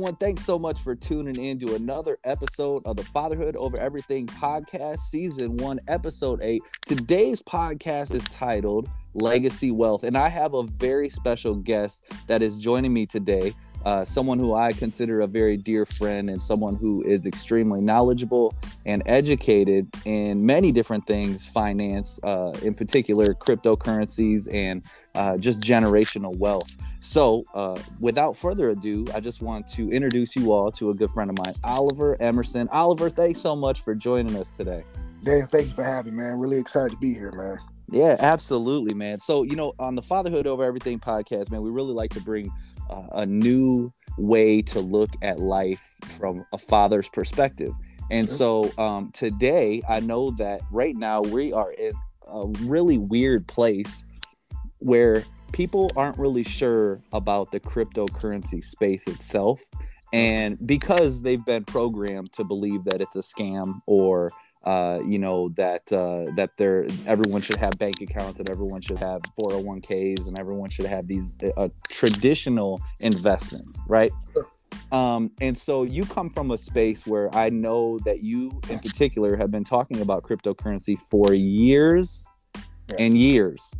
Everyone, 0.00 0.16
thanks 0.16 0.46
so 0.46 0.58
much 0.58 0.80
for 0.80 0.94
tuning 0.94 1.36
in 1.36 1.58
to 1.58 1.74
another 1.74 2.16
episode 2.24 2.86
of 2.86 2.96
the 2.96 3.04
Fatherhood 3.04 3.54
Over 3.54 3.76
Everything 3.76 4.26
podcast, 4.26 5.00
season 5.00 5.58
one, 5.58 5.78
episode 5.88 6.40
eight. 6.42 6.62
Today's 6.86 7.42
podcast 7.42 8.14
is 8.14 8.24
titled 8.24 8.88
Legacy 9.12 9.70
Wealth, 9.70 10.02
and 10.02 10.16
I 10.16 10.30
have 10.30 10.54
a 10.54 10.62
very 10.62 11.10
special 11.10 11.54
guest 11.54 12.02
that 12.28 12.42
is 12.42 12.56
joining 12.56 12.94
me 12.94 13.04
today 13.04 13.52
uh, 13.84 14.04
someone 14.04 14.38
who 14.38 14.54
I 14.54 14.72
consider 14.72 15.20
a 15.20 15.26
very 15.26 15.56
dear 15.56 15.86
friend 15.86 16.30
and 16.30 16.42
someone 16.42 16.76
who 16.76 17.02
is 17.02 17.26
extremely 17.26 17.80
knowledgeable 17.80 18.54
and 18.86 19.02
educated 19.06 19.88
in 20.04 20.44
many 20.44 20.72
different 20.72 21.06
things 21.06 21.48
finance, 21.48 22.20
uh, 22.22 22.52
in 22.62 22.74
particular, 22.74 23.34
cryptocurrencies 23.34 24.52
and 24.52 24.82
uh, 25.14 25.38
just 25.38 25.60
generational 25.60 26.36
wealth. 26.36 26.76
So, 27.00 27.44
uh, 27.54 27.78
without 28.00 28.36
further 28.36 28.70
ado, 28.70 29.06
I 29.14 29.20
just 29.20 29.42
want 29.42 29.66
to 29.68 29.90
introduce 29.90 30.36
you 30.36 30.52
all 30.52 30.70
to 30.72 30.90
a 30.90 30.94
good 30.94 31.10
friend 31.10 31.30
of 31.30 31.38
mine, 31.44 31.54
Oliver 31.64 32.20
Emerson. 32.20 32.68
Oliver, 32.70 33.10
thanks 33.10 33.40
so 33.40 33.56
much 33.56 33.82
for 33.82 33.94
joining 33.94 34.36
us 34.36 34.52
today. 34.52 34.84
Dan, 35.22 35.46
thank 35.46 35.68
you 35.68 35.74
for 35.74 35.84
having 35.84 36.16
me, 36.16 36.22
man. 36.22 36.38
Really 36.38 36.58
excited 36.58 36.92
to 36.92 36.96
be 36.96 37.12
here, 37.12 37.32
man. 37.32 37.58
Yeah, 37.90 38.16
absolutely, 38.20 38.94
man. 38.94 39.18
So, 39.18 39.42
you 39.42 39.56
know, 39.56 39.72
on 39.78 39.96
the 39.96 40.02
Fatherhood 40.02 40.46
Over 40.46 40.64
Everything 40.64 41.00
podcast, 41.00 41.50
man, 41.50 41.60
we 41.60 41.70
really 41.70 41.92
like 41.92 42.10
to 42.12 42.20
bring 42.20 42.52
a 43.12 43.26
new 43.26 43.92
way 44.18 44.62
to 44.62 44.80
look 44.80 45.10
at 45.22 45.38
life 45.38 45.98
from 46.06 46.44
a 46.52 46.58
father's 46.58 47.08
perspective. 47.08 47.72
And 48.10 48.28
so 48.28 48.70
um, 48.76 49.10
today, 49.12 49.82
I 49.88 50.00
know 50.00 50.32
that 50.32 50.62
right 50.72 50.96
now 50.96 51.22
we 51.22 51.52
are 51.52 51.72
in 51.72 51.92
a 52.26 52.46
really 52.64 52.98
weird 52.98 53.46
place 53.46 54.04
where 54.78 55.24
people 55.52 55.90
aren't 55.96 56.18
really 56.18 56.42
sure 56.42 57.00
about 57.12 57.52
the 57.52 57.60
cryptocurrency 57.60 58.62
space 58.62 59.06
itself. 59.06 59.60
And 60.12 60.58
because 60.66 61.22
they've 61.22 61.44
been 61.44 61.64
programmed 61.64 62.32
to 62.32 62.44
believe 62.44 62.84
that 62.84 63.00
it's 63.00 63.14
a 63.14 63.20
scam 63.20 63.80
or 63.86 64.30
uh, 64.64 65.00
you 65.04 65.18
know 65.18 65.48
that 65.50 65.92
uh, 65.92 66.30
that 66.36 66.56
there 66.56 66.86
everyone 67.06 67.40
should 67.40 67.56
have 67.56 67.78
bank 67.78 68.00
accounts 68.00 68.38
and 68.38 68.50
everyone 68.50 68.80
should 68.80 68.98
have 68.98 69.20
401ks 69.38 70.28
and 70.28 70.38
everyone 70.38 70.70
should 70.70 70.86
have 70.86 71.06
these 71.06 71.36
uh, 71.56 71.68
traditional 71.88 72.80
investments 73.00 73.80
right? 73.88 74.12
Um, 74.92 75.32
and 75.40 75.56
so 75.56 75.82
you 75.82 76.04
come 76.04 76.28
from 76.30 76.50
a 76.52 76.58
space 76.58 77.06
where 77.06 77.32
i 77.34 77.48
know 77.48 77.98
that 78.04 78.22
you 78.22 78.60
in 78.68 78.78
particular 78.78 79.36
have 79.36 79.50
been 79.50 79.64
talking 79.64 80.00
about 80.00 80.22
cryptocurrency 80.22 81.00
for 81.00 81.34
years 81.34 82.28
yeah. 82.90 83.04
and 83.04 83.16
years. 83.16 83.74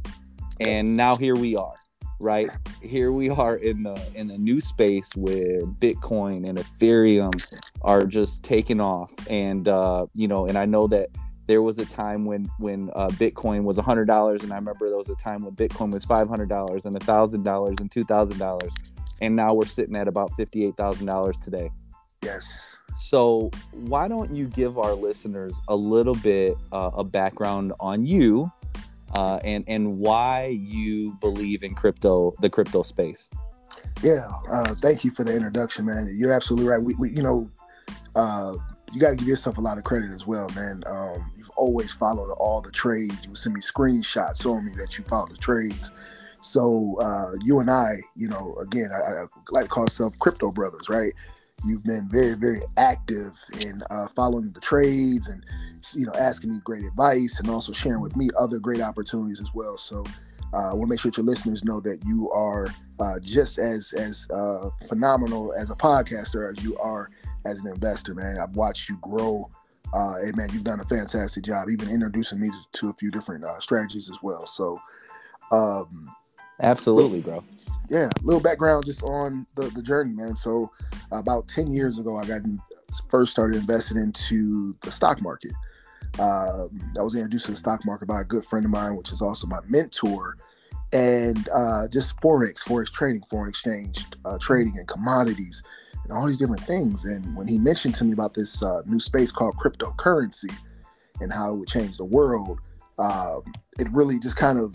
And 0.60 0.96
now 0.96 1.16
here 1.16 1.36
we 1.36 1.56
are 1.56 1.79
right? 2.20 2.50
Here 2.82 3.10
we 3.10 3.30
are 3.30 3.56
in 3.56 3.82
the 3.82 4.00
in 4.14 4.28
the 4.28 4.38
new 4.38 4.60
space 4.60 5.10
where 5.16 5.62
bitcoin 5.62 6.48
and 6.48 6.58
ethereum 6.58 7.32
are 7.82 8.04
just 8.04 8.44
taking 8.44 8.80
off. 8.80 9.12
And 9.28 9.66
uh 9.66 10.06
you 10.14 10.28
know 10.28 10.46
and 10.46 10.56
i 10.56 10.66
know 10.66 10.86
that 10.86 11.08
there 11.46 11.62
was 11.62 11.78
a 11.78 11.86
time 11.86 12.24
when 12.24 12.48
when 12.58 12.90
uh, 12.94 13.08
bitcoin 13.08 13.64
was 13.64 13.76
$100 13.76 14.42
and 14.42 14.52
i 14.52 14.56
remember 14.56 14.88
there 14.88 14.96
was 14.96 15.08
a 15.08 15.16
time 15.16 15.42
when 15.44 15.54
bitcoin 15.56 15.92
was 15.92 16.06
$500 16.06 16.86
and 16.86 17.00
$1000 17.00 17.80
and 17.80 17.90
$2000 17.90 18.70
and 19.20 19.36
now 19.36 19.54
we're 19.54 19.66
sitting 19.66 19.96
at 19.96 20.08
about 20.08 20.30
$58000 20.32 21.40
today. 21.40 21.70
Yes. 22.22 22.76
So 22.94 23.50
why 23.72 24.08
don't 24.08 24.30
you 24.30 24.48
give 24.48 24.78
our 24.78 24.94
listeners 24.94 25.60
a 25.68 25.76
little 25.76 26.14
bit 26.14 26.56
uh, 26.72 26.90
a 26.94 27.04
background 27.04 27.72
on 27.80 28.04
you 28.04 28.50
uh, 29.16 29.38
and 29.44 29.64
and 29.66 29.98
why 29.98 30.46
you 30.46 31.16
believe 31.20 31.62
in 31.62 31.74
crypto, 31.74 32.34
the 32.40 32.50
crypto 32.50 32.82
space. 32.82 33.30
Yeah, 34.02 34.26
uh, 34.50 34.74
thank 34.76 35.04
you 35.04 35.10
for 35.10 35.24
the 35.24 35.34
introduction, 35.34 35.86
man. 35.86 36.10
You're 36.14 36.32
absolutely 36.32 36.68
right. 36.68 36.82
We, 36.82 36.94
we 36.94 37.10
you 37.10 37.22
know, 37.22 37.50
uh, 38.14 38.54
you 38.92 39.00
got 39.00 39.10
to 39.10 39.16
give 39.16 39.28
yourself 39.28 39.58
a 39.58 39.60
lot 39.60 39.78
of 39.78 39.84
credit 39.84 40.10
as 40.10 40.26
well, 40.26 40.48
man. 40.54 40.82
Um, 40.86 41.32
you've 41.36 41.50
always 41.50 41.92
followed 41.92 42.32
all 42.32 42.60
the 42.60 42.70
trades. 42.70 43.26
You 43.26 43.34
send 43.34 43.54
me 43.54 43.60
screenshots 43.60 44.42
showing 44.42 44.64
me 44.64 44.72
that 44.76 44.98
you 44.98 45.04
followed 45.04 45.30
the 45.30 45.36
trades. 45.36 45.92
So 46.40 46.98
uh, 47.00 47.32
you 47.42 47.60
and 47.60 47.70
I, 47.70 47.98
you 48.16 48.28
know, 48.28 48.56
again, 48.62 48.90
I, 48.92 49.22
I 49.22 49.26
like 49.50 49.64
to 49.64 49.68
call 49.68 49.82
ourselves 49.84 50.16
crypto 50.18 50.50
brothers, 50.50 50.88
right? 50.88 51.12
You've 51.64 51.84
been 51.84 52.08
very, 52.08 52.34
very 52.34 52.60
active 52.76 53.32
in 53.60 53.82
uh, 53.90 54.08
following 54.08 54.50
the 54.50 54.60
trades 54.60 55.28
and 55.28 55.44
you 55.94 56.06
know 56.06 56.12
asking 56.18 56.50
me 56.50 56.60
great 56.64 56.84
advice 56.84 57.38
and 57.38 57.50
also 57.50 57.72
sharing 57.72 58.00
with 58.00 58.16
me 58.16 58.30
other 58.38 58.58
great 58.58 58.80
opportunities 58.80 59.40
as 59.40 59.52
well. 59.54 59.76
So 59.76 60.04
uh, 60.54 60.70
I 60.70 60.72
want 60.72 60.82
to 60.82 60.86
make 60.88 61.00
sure 61.00 61.10
that 61.10 61.18
your 61.18 61.26
listeners 61.26 61.64
know 61.64 61.80
that 61.80 62.02
you 62.04 62.30
are 62.30 62.68
uh, 62.98 63.18
just 63.20 63.58
as 63.58 63.92
as 63.92 64.26
uh, 64.30 64.70
phenomenal 64.88 65.52
as 65.56 65.70
a 65.70 65.74
podcaster 65.76 66.50
as 66.50 66.64
you 66.64 66.76
are 66.78 67.10
as 67.44 67.60
an 67.60 67.68
investor, 67.68 68.14
man. 68.14 68.38
I've 68.38 68.56
watched 68.56 68.88
you 68.88 68.98
grow. 69.02 69.50
Uh, 69.92 70.22
and 70.22 70.36
man, 70.36 70.48
you've 70.52 70.62
done 70.62 70.78
a 70.78 70.84
fantastic 70.84 71.42
job, 71.42 71.68
even 71.68 71.90
introducing 71.90 72.38
me 72.38 72.48
to, 72.70 72.90
a 72.90 72.92
few 72.92 73.10
different 73.10 73.42
uh, 73.42 73.58
strategies 73.58 74.08
as 74.08 74.16
well. 74.22 74.46
So, 74.46 74.80
um, 75.50 76.14
absolutely, 76.60 77.20
bro 77.22 77.42
yeah, 77.90 78.08
a 78.08 78.22
little 78.22 78.40
background 78.40 78.84
just 78.86 79.02
on 79.02 79.46
the, 79.56 79.62
the 79.70 79.82
journey, 79.82 80.14
man. 80.14 80.36
So 80.36 80.70
about 81.10 81.48
10 81.48 81.72
years 81.72 81.98
ago, 81.98 82.16
I 82.16 82.24
got 82.24 82.42
first 83.08 83.32
started 83.32 83.56
investing 83.56 84.00
into 84.00 84.76
the 84.82 84.92
stock 84.92 85.20
market. 85.20 85.52
Um, 86.18 86.80
I 86.98 87.02
was 87.02 87.14
introduced 87.14 87.46
to 87.46 87.52
the 87.52 87.56
stock 87.56 87.84
market 87.84 88.06
by 88.06 88.20
a 88.20 88.24
good 88.24 88.44
friend 88.44 88.64
of 88.64 88.70
mine, 88.70 88.96
which 88.96 89.10
is 89.10 89.20
also 89.20 89.46
my 89.46 89.58
mentor, 89.68 90.36
and 90.92 91.48
uh, 91.54 91.88
just 91.88 92.16
forex, 92.20 92.62
forex 92.62 92.92
trading, 92.92 93.22
foreign 93.22 93.48
exchange 93.48 94.04
uh, 94.24 94.38
trading, 94.38 94.78
and 94.78 94.86
commodities, 94.86 95.62
and 96.04 96.12
all 96.12 96.26
these 96.26 96.38
different 96.38 96.62
things. 96.62 97.04
And 97.04 97.36
when 97.36 97.48
he 97.48 97.58
mentioned 97.58 97.94
to 97.96 98.04
me 98.04 98.12
about 98.12 98.34
this 98.34 98.62
uh, 98.62 98.82
new 98.86 99.00
space 99.00 99.32
called 99.32 99.56
cryptocurrency 99.56 100.52
and 101.20 101.32
how 101.32 101.52
it 101.52 101.56
would 101.58 101.68
change 101.68 101.96
the 101.96 102.04
world, 102.04 102.60
um, 102.98 103.42
it 103.78 103.88
really 103.92 104.18
just 104.18 104.36
kind 104.36 104.58
of 104.58 104.74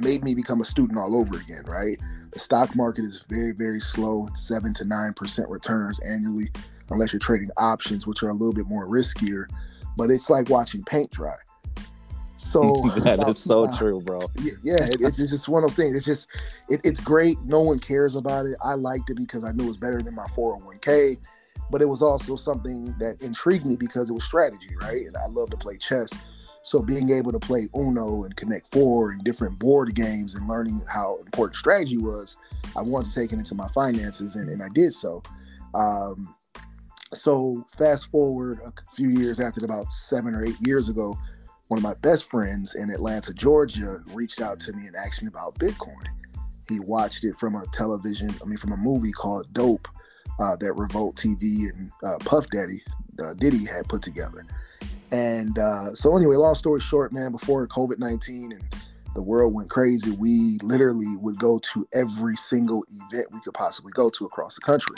made 0.00 0.24
me 0.24 0.34
become 0.34 0.60
a 0.60 0.64
student 0.64 0.98
all 0.98 1.16
over 1.16 1.36
again, 1.38 1.64
right? 1.66 1.98
The 2.32 2.38
stock 2.38 2.74
market 2.74 3.04
is 3.04 3.26
very, 3.28 3.52
very 3.52 3.80
slow. 3.80 4.26
It's 4.28 4.40
seven 4.40 4.72
to 4.74 4.84
nine 4.84 5.12
percent 5.12 5.48
returns 5.48 5.98
annually, 6.00 6.50
unless 6.90 7.12
you're 7.12 7.20
trading 7.20 7.50
options, 7.56 8.06
which 8.06 8.22
are 8.22 8.30
a 8.30 8.34
little 8.34 8.54
bit 8.54 8.66
more 8.66 8.86
riskier. 8.86 9.46
But 9.96 10.10
it's 10.10 10.30
like 10.30 10.48
watching 10.48 10.82
paint 10.84 11.10
dry. 11.10 11.36
So 12.36 12.82
that 12.98 13.26
is 13.28 13.38
so 13.38 13.66
uh, 13.66 13.76
true, 13.76 14.00
bro. 14.00 14.30
Yeah, 14.40 14.52
yeah 14.64 14.84
it, 14.86 14.96
it's 15.00 15.18
just 15.18 15.48
one 15.48 15.62
of 15.62 15.70
those 15.70 15.76
things. 15.76 15.94
It's 15.94 16.06
just 16.06 16.28
it, 16.68 16.80
it's 16.84 17.00
great. 17.00 17.40
No 17.42 17.60
one 17.60 17.78
cares 17.78 18.16
about 18.16 18.46
it. 18.46 18.56
I 18.62 18.74
liked 18.74 19.10
it 19.10 19.16
because 19.16 19.44
I 19.44 19.52
knew 19.52 19.64
it 19.64 19.68
was 19.68 19.76
better 19.76 20.02
than 20.02 20.14
my 20.14 20.26
401k, 20.26 21.18
but 21.70 21.82
it 21.82 21.88
was 21.88 22.02
also 22.02 22.36
something 22.36 22.94
that 22.98 23.20
intrigued 23.20 23.66
me 23.66 23.76
because 23.76 24.10
it 24.10 24.12
was 24.12 24.24
strategy, 24.24 24.74
right? 24.80 25.06
And 25.06 25.16
I 25.16 25.26
love 25.28 25.50
to 25.50 25.56
play 25.56 25.76
chess. 25.76 26.12
So 26.64 26.80
being 26.80 27.10
able 27.10 27.32
to 27.32 27.38
play 27.38 27.68
Uno 27.74 28.24
and 28.24 28.36
Connect 28.36 28.70
Four 28.72 29.10
and 29.10 29.24
different 29.24 29.58
board 29.58 29.94
games 29.94 30.34
and 30.34 30.48
learning 30.48 30.82
how 30.88 31.18
important 31.18 31.56
strategy 31.56 31.98
was, 31.98 32.36
I 32.76 32.82
wanted 32.82 33.08
to 33.10 33.14
take 33.14 33.32
it 33.32 33.38
into 33.38 33.54
my 33.54 33.68
finances, 33.68 34.36
and, 34.36 34.48
and 34.48 34.62
I 34.62 34.68
did 34.72 34.92
so. 34.92 35.22
Um, 35.74 36.34
so 37.14 37.64
fast 37.76 38.10
forward 38.10 38.60
a 38.64 38.72
few 38.94 39.08
years 39.08 39.40
after, 39.40 39.64
about 39.64 39.90
seven 39.90 40.34
or 40.34 40.44
eight 40.44 40.56
years 40.60 40.88
ago, 40.88 41.18
one 41.68 41.78
of 41.78 41.82
my 41.82 41.94
best 41.94 42.30
friends 42.30 42.74
in 42.74 42.90
Atlanta, 42.90 43.34
Georgia, 43.34 43.98
reached 44.08 44.40
out 44.40 44.60
to 44.60 44.72
me 44.72 44.86
and 44.86 44.96
asked 44.96 45.22
me 45.22 45.28
about 45.28 45.58
Bitcoin. 45.58 46.06
He 46.68 46.80
watched 46.80 47.24
it 47.24 47.36
from 47.36 47.54
a 47.54 47.66
television, 47.72 48.34
I 48.42 48.46
mean, 48.46 48.56
from 48.56 48.72
a 48.72 48.76
movie 48.76 49.12
called 49.12 49.52
Dope 49.52 49.88
uh, 50.38 50.56
that 50.56 50.72
Revolt 50.74 51.16
TV 51.16 51.70
and 51.72 51.90
uh, 52.04 52.18
Puff 52.20 52.48
Daddy 52.50 52.82
uh, 53.22 53.34
Diddy 53.34 53.64
had 53.64 53.88
put 53.88 54.02
together. 54.02 54.44
And 55.12 55.58
uh, 55.58 55.94
so, 55.94 56.16
anyway, 56.16 56.36
long 56.36 56.54
story 56.54 56.80
short, 56.80 57.12
man, 57.12 57.32
before 57.32 57.66
COVID 57.68 57.98
19 57.98 58.52
and 58.52 58.64
the 59.14 59.22
world 59.22 59.52
went 59.52 59.68
crazy, 59.68 60.10
we 60.10 60.58
literally 60.62 61.16
would 61.18 61.38
go 61.38 61.58
to 61.58 61.86
every 61.92 62.34
single 62.34 62.82
event 62.90 63.30
we 63.30 63.40
could 63.40 63.52
possibly 63.52 63.92
go 63.94 64.08
to 64.08 64.24
across 64.24 64.54
the 64.54 64.62
country. 64.62 64.96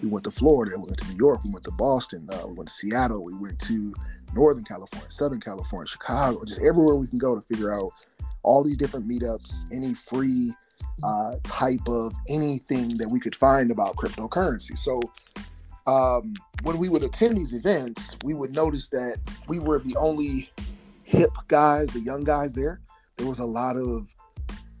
We 0.00 0.08
went 0.08 0.22
to 0.24 0.30
Florida, 0.30 0.78
we 0.78 0.84
went 0.84 0.98
to 0.98 1.08
New 1.08 1.16
York, 1.16 1.42
we 1.42 1.50
went 1.50 1.64
to 1.64 1.72
Boston, 1.72 2.28
uh, 2.32 2.46
we 2.46 2.54
went 2.54 2.68
to 2.68 2.74
Seattle, 2.74 3.24
we 3.24 3.34
went 3.34 3.58
to 3.60 3.92
Northern 4.32 4.62
California, 4.62 5.10
Southern 5.10 5.40
California, 5.40 5.88
Chicago, 5.88 6.44
just 6.44 6.62
everywhere 6.62 6.94
we 6.94 7.08
can 7.08 7.18
go 7.18 7.34
to 7.34 7.42
figure 7.42 7.74
out 7.74 7.90
all 8.44 8.62
these 8.62 8.76
different 8.76 9.08
meetups, 9.08 9.64
any 9.72 9.92
free 9.92 10.52
uh, 11.02 11.34
type 11.42 11.88
of 11.88 12.12
anything 12.28 12.96
that 12.96 13.08
we 13.08 13.18
could 13.18 13.34
find 13.34 13.72
about 13.72 13.96
cryptocurrency. 13.96 14.78
So 14.78 15.00
um, 15.88 16.34
when 16.64 16.76
we 16.76 16.90
would 16.90 17.02
attend 17.02 17.36
these 17.36 17.54
events, 17.54 18.14
we 18.22 18.34
would 18.34 18.52
notice 18.52 18.90
that 18.90 19.18
we 19.48 19.58
were 19.58 19.78
the 19.78 19.96
only 19.96 20.50
hip 21.02 21.30
guys, 21.48 21.88
the 21.88 22.00
young 22.00 22.24
guys 22.24 22.52
there. 22.52 22.80
There 23.16 23.26
was 23.26 23.38
a 23.38 23.46
lot 23.46 23.76
of, 23.76 24.14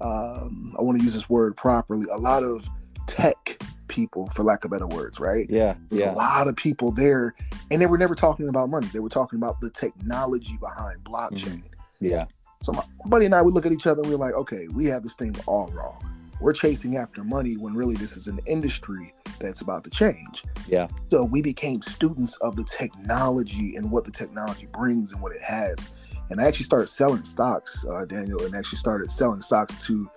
um, 0.02 0.76
I 0.78 0.82
want 0.82 0.98
to 0.98 1.04
use 1.04 1.14
this 1.14 1.30
word 1.30 1.56
properly, 1.56 2.06
a 2.12 2.18
lot 2.18 2.44
of 2.44 2.68
tech 3.06 3.58
people, 3.88 4.28
for 4.30 4.42
lack 4.42 4.66
of 4.66 4.70
better 4.70 4.86
words, 4.86 5.18
right? 5.18 5.46
Yeah. 5.48 5.76
There's 5.88 6.02
yeah. 6.02 6.12
a 6.12 6.14
lot 6.14 6.46
of 6.46 6.56
people 6.56 6.92
there, 6.92 7.34
and 7.70 7.80
they 7.80 7.86
were 7.86 7.98
never 7.98 8.14
talking 8.14 8.50
about 8.50 8.68
money. 8.68 8.88
They 8.92 9.00
were 9.00 9.08
talking 9.08 9.38
about 9.38 9.62
the 9.62 9.70
technology 9.70 10.58
behind 10.60 11.02
blockchain. 11.04 11.62
Mm-hmm. 11.62 12.06
Yeah. 12.06 12.26
So 12.60 12.72
my 12.72 12.84
buddy 13.06 13.24
and 13.24 13.34
I, 13.34 13.40
we 13.40 13.50
look 13.50 13.64
at 13.64 13.72
each 13.72 13.86
other 13.86 14.02
and 14.02 14.10
we're 14.10 14.18
like, 14.18 14.34
okay, 14.34 14.68
we 14.68 14.84
have 14.86 15.02
this 15.02 15.14
thing 15.14 15.34
all 15.46 15.68
wrong. 15.68 16.04
We're 16.40 16.52
chasing 16.52 16.96
after 16.96 17.24
money 17.24 17.56
when 17.56 17.74
really 17.74 17.96
this 17.96 18.16
is 18.16 18.26
an 18.26 18.40
industry 18.46 19.12
that's 19.40 19.60
about 19.60 19.84
to 19.84 19.90
change. 19.90 20.44
Yeah. 20.66 20.88
So 21.10 21.24
we 21.24 21.42
became 21.42 21.82
students 21.82 22.34
of 22.36 22.56
the 22.56 22.64
technology 22.64 23.76
and 23.76 23.90
what 23.90 24.04
the 24.04 24.10
technology 24.10 24.66
brings 24.72 25.12
and 25.12 25.20
what 25.20 25.32
it 25.32 25.42
has. 25.42 25.88
And 26.30 26.40
I 26.40 26.44
actually 26.44 26.64
started 26.64 26.88
selling 26.88 27.24
stocks, 27.24 27.84
uh, 27.90 28.04
Daniel, 28.04 28.42
and 28.44 28.54
actually 28.54 28.78
started 28.78 29.10
selling 29.10 29.40
stocks 29.40 29.86
to 29.86 30.10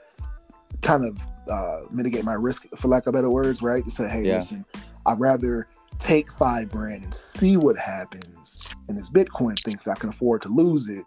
kind 0.81 1.05
of 1.05 1.17
uh, 1.49 1.81
mitigate 1.91 2.23
my 2.23 2.33
risk, 2.33 2.65
for 2.75 2.87
lack 2.87 3.07
of 3.07 3.13
better 3.13 3.29
words, 3.29 3.61
right? 3.61 3.83
To 3.85 3.91
say, 3.91 4.07
hey, 4.09 4.23
Yeah. 4.23 4.37
listen, 4.37 4.65
I'd 5.05 5.19
rather 5.19 5.67
take 5.99 6.31
five 6.31 6.71
grand 6.71 7.03
and 7.03 7.13
see 7.13 7.57
what 7.57 7.77
happens. 7.77 8.59
And 8.87 8.97
this 8.97 9.09
Bitcoin 9.09 9.59
thinks 9.63 9.87
I 9.87 9.95
can 9.95 10.09
afford 10.09 10.41
to 10.43 10.49
lose 10.49 10.89
it 10.89 11.05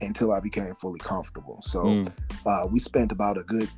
until 0.00 0.32
I 0.32 0.40
became 0.40 0.74
fully 0.74 1.00
comfortable. 1.00 1.60
So 1.62 1.84
Mm. 1.84 2.12
Uh, 2.46 2.66
we 2.70 2.78
spent 2.78 3.12
about 3.12 3.38
a 3.38 3.42
good 3.42 3.68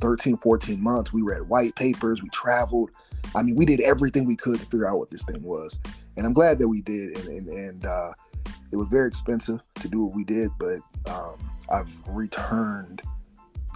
13, 0.00 0.36
14 0.38 0.80
months. 0.80 1.12
We 1.12 1.22
read 1.22 1.48
white 1.48 1.74
papers, 1.74 2.22
we 2.22 2.28
traveled. 2.30 2.90
I 3.34 3.42
mean, 3.42 3.56
we 3.56 3.64
did 3.64 3.80
everything 3.80 4.24
we 4.24 4.36
could 4.36 4.60
to 4.60 4.66
figure 4.66 4.88
out 4.88 4.98
what 4.98 5.10
this 5.10 5.24
thing 5.24 5.42
was. 5.42 5.78
And 6.16 6.24
I'm 6.24 6.32
glad 6.32 6.58
that 6.58 6.68
we 6.68 6.80
did. 6.80 7.16
And, 7.18 7.28
and, 7.28 7.48
and 7.48 7.86
uh, 7.86 8.10
it 8.72 8.76
was 8.76 8.88
very 8.88 9.08
expensive 9.08 9.60
to 9.80 9.88
do 9.88 10.04
what 10.04 10.14
we 10.14 10.24
did, 10.24 10.50
but 10.58 10.78
um, 11.10 11.38
I've 11.70 12.02
returned, 12.08 13.02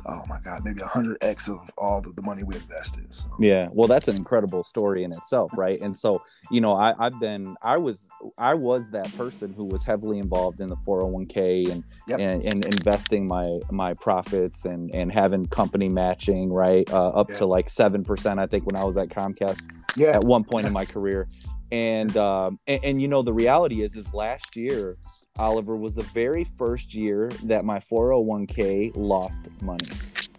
oh 0.07 0.23
my 0.29 0.39
God, 0.45 0.65
maybe 0.65 0.81
100x 0.81 1.49
of 1.49 1.71
all 1.79 2.01
the, 2.01 2.13
the 2.13 2.23
money 2.23 2.43
we 2.45 2.55
invested. 2.55 3.13
So. 3.15 3.29
Yeah, 3.39 3.69
well, 3.73 3.89
that's 3.89 4.09
an 4.09 4.17
incredible 4.17 4.63
story 4.63 5.05
in 5.05 5.13
itself, 5.13 5.53
right? 5.57 5.81
And 5.81 5.97
so, 5.97 6.23
you 6.51 6.61
know, 6.61 6.75
I, 6.75 6.95
I've 6.99 7.19
been, 7.21 7.57
I 7.63 7.77
was, 7.77 8.11
I 8.39 8.55
was 8.55 8.91
that 8.91 9.15
person 9.17 9.53
who 9.53 9.65
was 9.65 9.83
heavily 9.85 10.19
involved 10.19 10.61
in 10.61 10.69
the 10.69 10.77
401k 10.77 11.71
and 11.71 11.85
Yep. 12.09 12.19
and, 12.21 12.43
and 12.43 12.65
investing 12.65 13.27
my 13.29 13.61
my 13.71 13.95
profits 13.95 14.65
and 14.65 14.91
and 14.93 15.13
having 15.13 15.47
company 15.47 15.89
matching, 15.89 16.51
right, 16.53 16.91
uh, 16.93 17.09
up 17.11 17.31
Yeah. 17.31 17.37
to 17.39 17.47
like 17.47 17.69
seven 17.69 18.03
percent. 18.05 18.41
I 18.41 18.47
think 18.47 18.67
when 18.67 18.75
I 18.77 18.85
was 18.85 18.97
at 18.97 19.09
Comcast 19.09 19.69
Yeah. 19.97 20.17
at 20.17 20.25
one 20.25 20.43
point 20.45 20.67
in 20.67 20.73
my 20.73 20.85
career, 20.95 21.29
and 21.71 22.17
um, 22.17 22.59
and, 22.67 22.81
and 22.85 23.03
you 23.03 23.07
know, 23.09 23.23
the 23.23 23.33
reality 23.33 23.83
is, 23.83 23.95
is 23.97 24.13
last 24.13 24.57
year. 24.57 24.97
Oliver 25.41 25.75
was 25.75 25.97
the 25.97 26.03
very 26.03 26.45
first 26.45 26.95
year 26.95 27.29
that 27.45 27.65
my 27.65 27.79
401k 27.79 28.93
lost 28.95 29.49
money. 29.63 29.89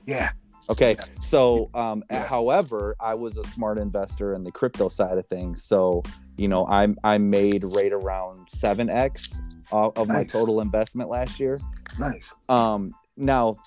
Yeah. 0.06 0.30
Okay, 0.70 0.96
Yeah. 0.98 1.06
so 1.22 1.70
um, 1.74 2.04
Yeah. 2.12 2.24
however, 2.28 2.96
I 3.00 3.16
was 3.16 3.38
a 3.38 3.44
smart 3.46 3.80
investor 3.80 4.36
in 4.36 4.44
the 4.44 4.52
crypto 4.52 4.90
side 4.90 5.18
of 5.18 5.26
things. 5.26 5.64
So 5.64 6.04
you 6.38 6.48
know, 6.48 6.66
I 6.68 6.88
I 7.04 7.18
made 7.18 7.64
right 7.64 7.92
around 7.92 8.48
seven 8.50 8.90
x 8.90 9.42
of, 9.72 9.98
of 9.98 10.08
my 10.08 10.24
total 10.24 10.62
investment 10.62 11.10
last 11.10 11.40
year. 11.40 11.60
Nice. 12.00 12.34
Um, 12.48 12.94
now, 13.18 13.58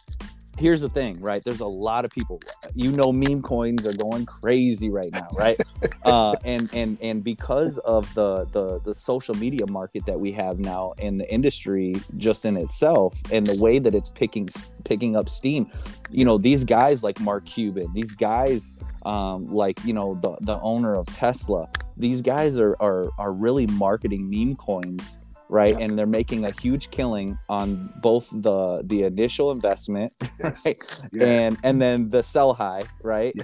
here's 0.59 0.81
the 0.81 0.89
thing, 0.89 1.21
right? 1.21 1.43
There's 1.43 1.61
a 1.61 1.67
lot 1.67 2.05
of 2.05 2.11
people. 2.11 2.41
You 2.75 2.93
know, 2.93 3.13
meme 3.13 3.43
coins 3.43 3.87
are 3.87 3.93
going 3.93 4.27
crazy 4.27 4.91
right 4.91 5.13
now, 5.13 5.29
right? 5.33 5.61
uh, 6.05 6.37
and 6.45 6.69
and 6.73 6.99
and 7.01 7.25
because 7.25 7.79
of 7.79 8.13
the 8.15 8.45
the 8.47 8.81
the 8.81 8.95
social 8.95 9.35
media 9.35 9.67
market 9.69 10.07
that 10.07 10.19
we 10.19 10.33
have 10.33 10.59
now 10.59 10.95
and 10.99 11.21
the 11.21 11.33
industry 11.33 11.95
just 12.17 12.45
in 12.45 12.57
itself 12.57 13.21
and 13.33 13.47
the 13.47 13.61
way 13.61 13.79
that 13.79 13.95
it's 13.95 14.11
picking 14.11 14.49
picking 14.85 15.17
up 15.17 15.29
steam, 15.29 15.71
you 16.11 16.25
know, 16.25 16.39
these 16.39 16.65
guys 16.65 17.03
like 17.03 17.21
Mark 17.21 17.47
Cuban, 17.47 17.93
these 17.95 18.13
guys 18.13 18.77
um, 19.05 19.47
like 19.47 19.83
you 19.85 19.93
know 19.93 20.19
the 20.23 20.37
the 20.41 20.61
owner 20.61 20.95
of 20.95 21.07
Tesla, 21.07 21.69
these 21.97 22.23
guys 22.23 22.59
are 22.59 22.77
are 22.81 23.11
are 23.19 23.33
really 23.33 23.67
marketing 23.67 24.29
meme 24.31 24.57
coins 24.57 25.21
right 25.55 25.77
and 25.81 25.97
they're 25.97 26.07
making 26.21 26.45
a 26.45 26.51
huge 26.51 26.91
killing 26.91 27.39
on 27.49 27.89
both 28.03 28.29
the 28.43 28.83
the 28.85 29.05
initial 29.05 29.51
investment 29.53 30.13
Yes. 30.41 30.67
right? 30.67 30.77
Yes. 31.13 31.43
and 31.43 31.59
and 31.63 31.81
then 31.81 32.09
the 32.11 32.23
sell 32.23 32.53
high 32.55 32.83
right 33.03 33.35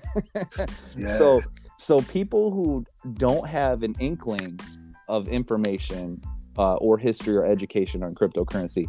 yes. 0.97 1.19
so 1.19 1.41
so 1.79 2.03
people 2.03 2.51
who 2.51 2.85
don't 3.15 3.47
have 3.47 3.83
an 3.83 3.95
inkling 4.01 4.59
of 5.09 5.29
information 5.29 6.21
uh, 6.59 6.75
or 6.75 6.99
history 6.99 7.37
or 7.37 7.47
education 7.47 8.03
on 8.03 8.15
cryptocurrency 8.15 8.87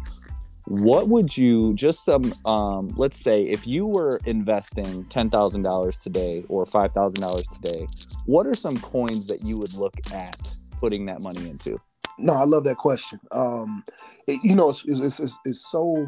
what 0.66 1.08
would 1.08 1.36
you 1.36 1.74
just 1.74 2.04
some 2.04 2.32
um, 2.44 2.88
let's 2.96 3.18
say 3.18 3.42
if 3.42 3.66
you 3.66 3.86
were 3.86 4.20
investing 4.26 5.04
$10000 5.06 6.02
today 6.02 6.44
or 6.48 6.64
$5000 6.64 7.48
today 7.54 7.86
what 8.26 8.46
are 8.46 8.54
some 8.54 8.78
coins 8.80 9.26
that 9.26 9.42
you 9.44 9.58
would 9.58 9.74
look 9.74 9.94
at 10.12 10.54
putting 10.80 11.06
that 11.06 11.20
money 11.20 11.48
into 11.48 11.80
No, 12.18 12.34
I 12.34 12.44
love 12.44 12.64
that 12.64 12.76
question. 12.76 13.20
Um, 13.32 13.84
it, 14.26 14.40
you 14.44 14.54
know, 14.54 14.70
it's, 14.70 14.84
it's, 14.86 15.20
it's, 15.20 15.38
it's 15.44 15.70
so 15.70 16.06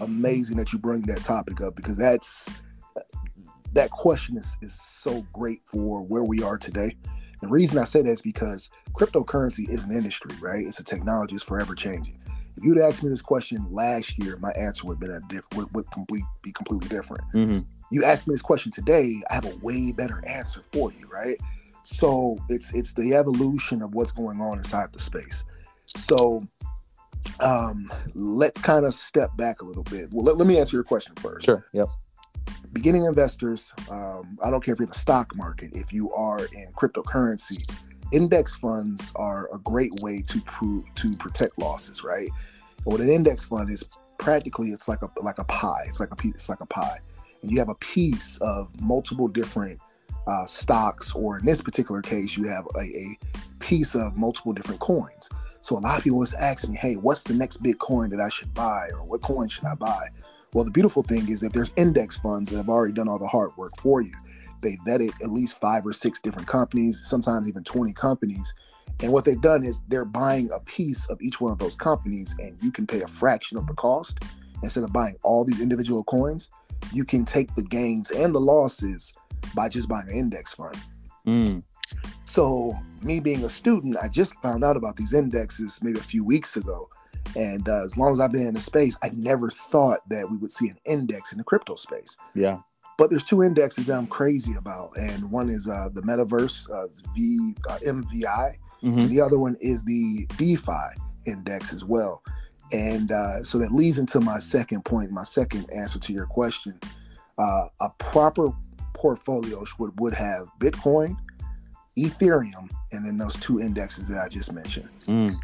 amazing 0.00 0.56
that 0.58 0.72
you 0.72 0.78
bring 0.78 1.02
that 1.02 1.22
topic 1.22 1.60
up 1.60 1.74
because 1.74 1.96
that's 1.96 2.48
that 3.72 3.90
question 3.90 4.36
is, 4.36 4.56
is 4.62 4.74
so 4.74 5.24
great 5.32 5.60
for 5.64 6.04
where 6.06 6.24
we 6.24 6.42
are 6.42 6.58
today. 6.58 6.96
The 7.40 7.48
reason 7.48 7.78
I 7.78 7.84
say 7.84 8.02
that 8.02 8.10
is 8.10 8.20
because 8.20 8.70
cryptocurrency 8.92 9.68
is 9.70 9.84
an 9.84 9.92
industry, 9.92 10.36
right? 10.40 10.64
It's 10.64 10.80
a 10.80 10.84
technology, 10.84 11.36
it's 11.36 11.44
forever 11.44 11.74
changing. 11.74 12.18
If 12.56 12.64
you'd 12.64 12.78
asked 12.78 13.02
me 13.02 13.08
this 13.08 13.22
question 13.22 13.64
last 13.70 14.22
year, 14.22 14.36
my 14.36 14.50
answer 14.50 14.86
would 14.86 14.94
have 14.94 15.00
been 15.00 15.10
a 15.10 15.20
diff- 15.28 15.46
would, 15.56 15.72
would 15.74 15.90
complete 15.90 16.24
be 16.42 16.52
completely 16.52 16.88
different. 16.88 17.24
mm-hmm. 17.32 17.60
You 17.92 18.04
ask 18.04 18.26
me 18.26 18.34
this 18.34 18.42
question 18.42 18.70
today, 18.70 19.20
I 19.30 19.34
have 19.34 19.46
a 19.46 19.56
way 19.62 19.92
better 19.92 20.22
answer 20.26 20.62
for 20.72 20.92
you, 20.92 21.08
right? 21.08 21.36
So 21.82 22.38
it's 22.48 22.74
it's 22.74 22.92
the 22.92 23.14
evolution 23.14 23.82
of 23.82 23.94
what's 23.94 24.12
going 24.12 24.40
on 24.40 24.58
inside 24.58 24.92
the 24.92 25.00
space. 25.00 25.44
So 25.86 26.46
um 27.40 27.92
let's 28.14 28.60
kind 28.60 28.86
of 28.86 28.94
step 28.94 29.36
back 29.36 29.62
a 29.62 29.64
little 29.64 29.84
bit. 29.84 30.12
Well, 30.12 30.24
let, 30.24 30.36
let 30.36 30.46
me 30.46 30.58
answer 30.58 30.76
your 30.76 30.84
question 30.84 31.14
first. 31.16 31.44
sure 31.44 31.66
yep 31.72 31.88
Beginning 32.72 33.04
investors, 33.04 33.72
um, 33.90 34.38
I 34.44 34.50
don't 34.50 34.62
care 34.62 34.72
if 34.72 34.78
you're 34.78 34.86
in 34.86 34.90
the 34.92 34.98
stock 34.98 35.34
market, 35.34 35.70
if 35.72 35.92
you 35.92 36.10
are 36.12 36.38
in 36.38 36.72
cryptocurrency, 36.76 37.60
index 38.12 38.56
funds 38.56 39.10
are 39.16 39.48
a 39.52 39.58
great 39.58 39.92
way 40.00 40.22
to 40.22 40.40
prove 40.42 40.84
to 40.96 41.16
protect 41.16 41.58
losses, 41.58 42.04
right? 42.04 42.28
And 42.84 42.92
what 42.92 43.00
an 43.00 43.08
index 43.08 43.44
fund 43.44 43.70
is 43.70 43.84
practically 44.18 44.68
it's 44.68 44.86
like 44.86 45.02
a 45.02 45.10
like 45.20 45.38
a 45.38 45.44
pie. 45.44 45.84
It's 45.86 46.00
like 46.00 46.12
a 46.12 46.16
piece, 46.16 46.34
it's 46.34 46.48
like 46.48 46.60
a 46.60 46.66
pie. 46.66 46.98
And 47.42 47.50
you 47.50 47.58
have 47.58 47.70
a 47.70 47.74
piece 47.76 48.36
of 48.38 48.78
multiple 48.80 49.28
different 49.28 49.80
uh, 50.30 50.46
stocks, 50.46 51.12
or 51.12 51.38
in 51.38 51.44
this 51.44 51.60
particular 51.60 52.00
case, 52.00 52.36
you 52.36 52.48
have 52.48 52.64
a, 52.76 52.80
a 52.80 53.18
piece 53.58 53.94
of 53.94 54.16
multiple 54.16 54.52
different 54.52 54.80
coins. 54.80 55.28
So 55.60 55.76
a 55.76 55.80
lot 55.80 55.98
of 55.98 56.04
people 56.04 56.16
always 56.16 56.32
ask 56.34 56.68
me, 56.68 56.76
hey, 56.76 56.94
what's 56.94 57.22
the 57.24 57.34
next 57.34 57.62
Bitcoin 57.62 58.10
that 58.10 58.20
I 58.20 58.28
should 58.28 58.54
buy, 58.54 58.90
or 58.92 59.04
what 59.04 59.20
coin 59.20 59.48
should 59.48 59.64
I 59.64 59.74
buy? 59.74 60.08
Well, 60.52 60.64
the 60.64 60.70
beautiful 60.70 61.02
thing 61.02 61.28
is 61.28 61.42
if 61.42 61.52
there's 61.52 61.72
index 61.76 62.16
funds 62.16 62.48
that 62.50 62.56
have 62.56 62.68
already 62.68 62.92
done 62.92 63.08
all 63.08 63.18
the 63.18 63.26
hard 63.26 63.56
work 63.56 63.76
for 63.78 64.00
you, 64.00 64.14
they 64.62 64.76
vetted 64.86 65.12
at 65.22 65.30
least 65.30 65.60
five 65.60 65.86
or 65.86 65.92
six 65.92 66.20
different 66.20 66.48
companies, 66.48 67.02
sometimes 67.04 67.48
even 67.48 67.64
20 67.64 67.92
companies. 67.92 68.54
And 69.02 69.12
what 69.12 69.24
they've 69.24 69.40
done 69.40 69.64
is 69.64 69.82
they're 69.88 70.04
buying 70.04 70.50
a 70.52 70.60
piece 70.60 71.06
of 71.06 71.20
each 71.22 71.40
one 71.40 71.52
of 71.52 71.58
those 71.58 71.76
companies, 71.76 72.34
and 72.38 72.56
you 72.62 72.70
can 72.70 72.86
pay 72.86 73.02
a 73.02 73.06
fraction 73.06 73.56
of 73.56 73.66
the 73.66 73.74
cost. 73.74 74.18
Instead 74.62 74.84
of 74.84 74.92
buying 74.92 75.14
all 75.22 75.44
these 75.44 75.60
individual 75.60 76.04
coins, 76.04 76.50
you 76.92 77.04
can 77.04 77.24
take 77.24 77.54
the 77.54 77.62
gains 77.62 78.10
and 78.10 78.34
the 78.34 78.40
losses 78.40 79.14
by 79.54 79.68
just 79.68 79.88
buying 79.88 80.08
an 80.08 80.14
index 80.16 80.54
fund. 80.54 80.76
mm. 81.26 81.62
So, 82.24 82.74
me 83.02 83.18
being 83.18 83.42
a 83.44 83.48
student, 83.48 83.96
I 84.00 84.06
just 84.08 84.40
found 84.42 84.62
out 84.62 84.76
about 84.76 84.94
these 84.96 85.12
indexes 85.12 85.80
maybe 85.82 85.98
a 85.98 86.02
few 86.02 86.24
weeks 86.24 86.56
ago. 86.56 86.88
And 87.36 87.68
uh, 87.68 87.84
as 87.84 87.96
long 87.98 88.12
as 88.12 88.20
I've 88.20 88.32
been 88.32 88.46
in 88.46 88.54
the 88.54 88.60
space, 88.60 88.96
I 89.02 89.10
never 89.12 89.50
thought 89.50 90.00
that 90.08 90.30
we 90.30 90.36
would 90.36 90.52
see 90.52 90.68
an 90.68 90.78
index 90.84 91.32
in 91.32 91.38
the 91.38 91.44
crypto 91.44 91.74
space. 91.74 92.16
yeah 92.34 92.58
But 92.96 93.10
there's 93.10 93.24
two 93.24 93.42
indexes 93.42 93.86
that 93.86 93.96
I'm 93.96 94.06
crazy 94.06 94.54
about, 94.54 94.90
and 94.96 95.30
one 95.30 95.48
is 95.50 95.68
uh, 95.68 95.88
the 95.92 96.02
Metaverse, 96.02 96.70
uh, 96.70 96.86
V 97.14 97.54
uh, 97.68 97.78
MVI, 97.84 98.56
Mhm. 98.82 98.98
and 99.02 99.10
the 99.10 99.20
other 99.20 99.38
one 99.38 99.56
is 99.60 99.84
the 99.84 100.26
DeFi 100.38 100.72
index 101.26 101.72
as 101.74 101.84
well. 101.84 102.22
And 102.72 103.10
uh, 103.12 103.42
so 103.42 103.58
that 103.58 103.72
leads 103.72 103.98
into 103.98 104.20
my 104.20 104.38
second 104.38 104.84
point, 104.84 105.10
my 105.10 105.24
second 105.24 105.68
answer 105.72 105.98
to 105.98 106.12
your 106.12 106.26
question. 106.26 106.78
Uh, 107.36 107.66
a 107.80 107.90
proper 107.98 108.50
portfolio 109.00 109.64
would, 109.78 109.98
would 109.98 110.12
have 110.12 110.46
Bitcoin, 110.58 111.16
Ethereum, 111.98 112.68
and 112.92 113.04
then 113.04 113.16
those 113.16 113.34
two 113.36 113.58
indexes 113.58 114.08
that 114.08 114.18
I 114.18 114.28
just 114.28 114.52
mentioned. 114.52 114.90
Mm. 115.06 115.34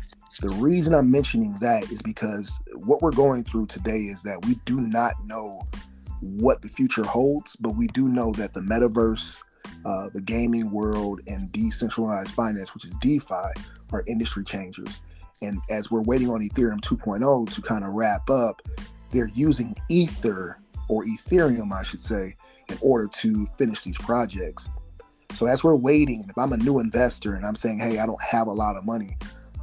The 0.42 0.50
reason 0.50 0.94
I'm 0.94 1.10
mentioning 1.10 1.56
that 1.62 1.90
is 1.90 2.02
because 2.02 2.60
what 2.74 3.00
we're 3.00 3.12
going 3.12 3.44
through 3.44 3.66
today 3.66 3.96
is 3.96 4.22
that 4.24 4.44
we 4.44 4.56
do 4.66 4.82
not 4.82 5.14
know 5.24 5.66
what 6.20 6.60
the 6.60 6.68
future 6.68 7.04
holds, 7.04 7.56
but 7.56 7.70
we 7.70 7.86
do 7.88 8.08
know 8.08 8.32
that 8.34 8.52
the 8.52 8.60
metaverse, 8.60 9.40
uh, 9.86 10.10
the 10.12 10.20
gaming 10.20 10.70
world, 10.70 11.22
and 11.26 11.50
decentralized 11.52 12.32
finance, 12.32 12.74
which 12.74 12.84
is 12.84 12.94
DeFi, 13.00 13.48
are 13.92 14.04
industry 14.06 14.44
changers. 14.44 15.00
And 15.40 15.60
as 15.70 15.90
we're 15.90 16.02
waiting 16.02 16.28
on 16.28 16.46
Ethereum 16.46 16.80
2.0 16.80 17.54
to 17.54 17.62
kind 17.62 17.84
of 17.84 17.92
wrap 17.94 18.28
up, 18.28 18.60
they're 19.12 19.30
using 19.34 19.74
Ether 19.88 20.58
or 20.88 21.04
Ethereum, 21.04 21.72
I 21.72 21.82
should 21.82 22.00
say, 22.00 22.34
in 22.68 22.78
order 22.80 23.08
to 23.08 23.46
finish 23.58 23.82
these 23.82 23.98
projects. 23.98 24.68
So 25.34 25.46
as 25.46 25.62
we're 25.62 25.76
waiting, 25.76 26.24
if 26.28 26.38
I'm 26.38 26.52
a 26.52 26.56
new 26.56 26.78
investor 26.78 27.34
and 27.34 27.44
I'm 27.44 27.54
saying, 27.54 27.80
hey, 27.80 27.98
I 27.98 28.06
don't 28.06 28.22
have 28.22 28.46
a 28.46 28.52
lot 28.52 28.76
of 28.76 28.84
money, 28.84 29.16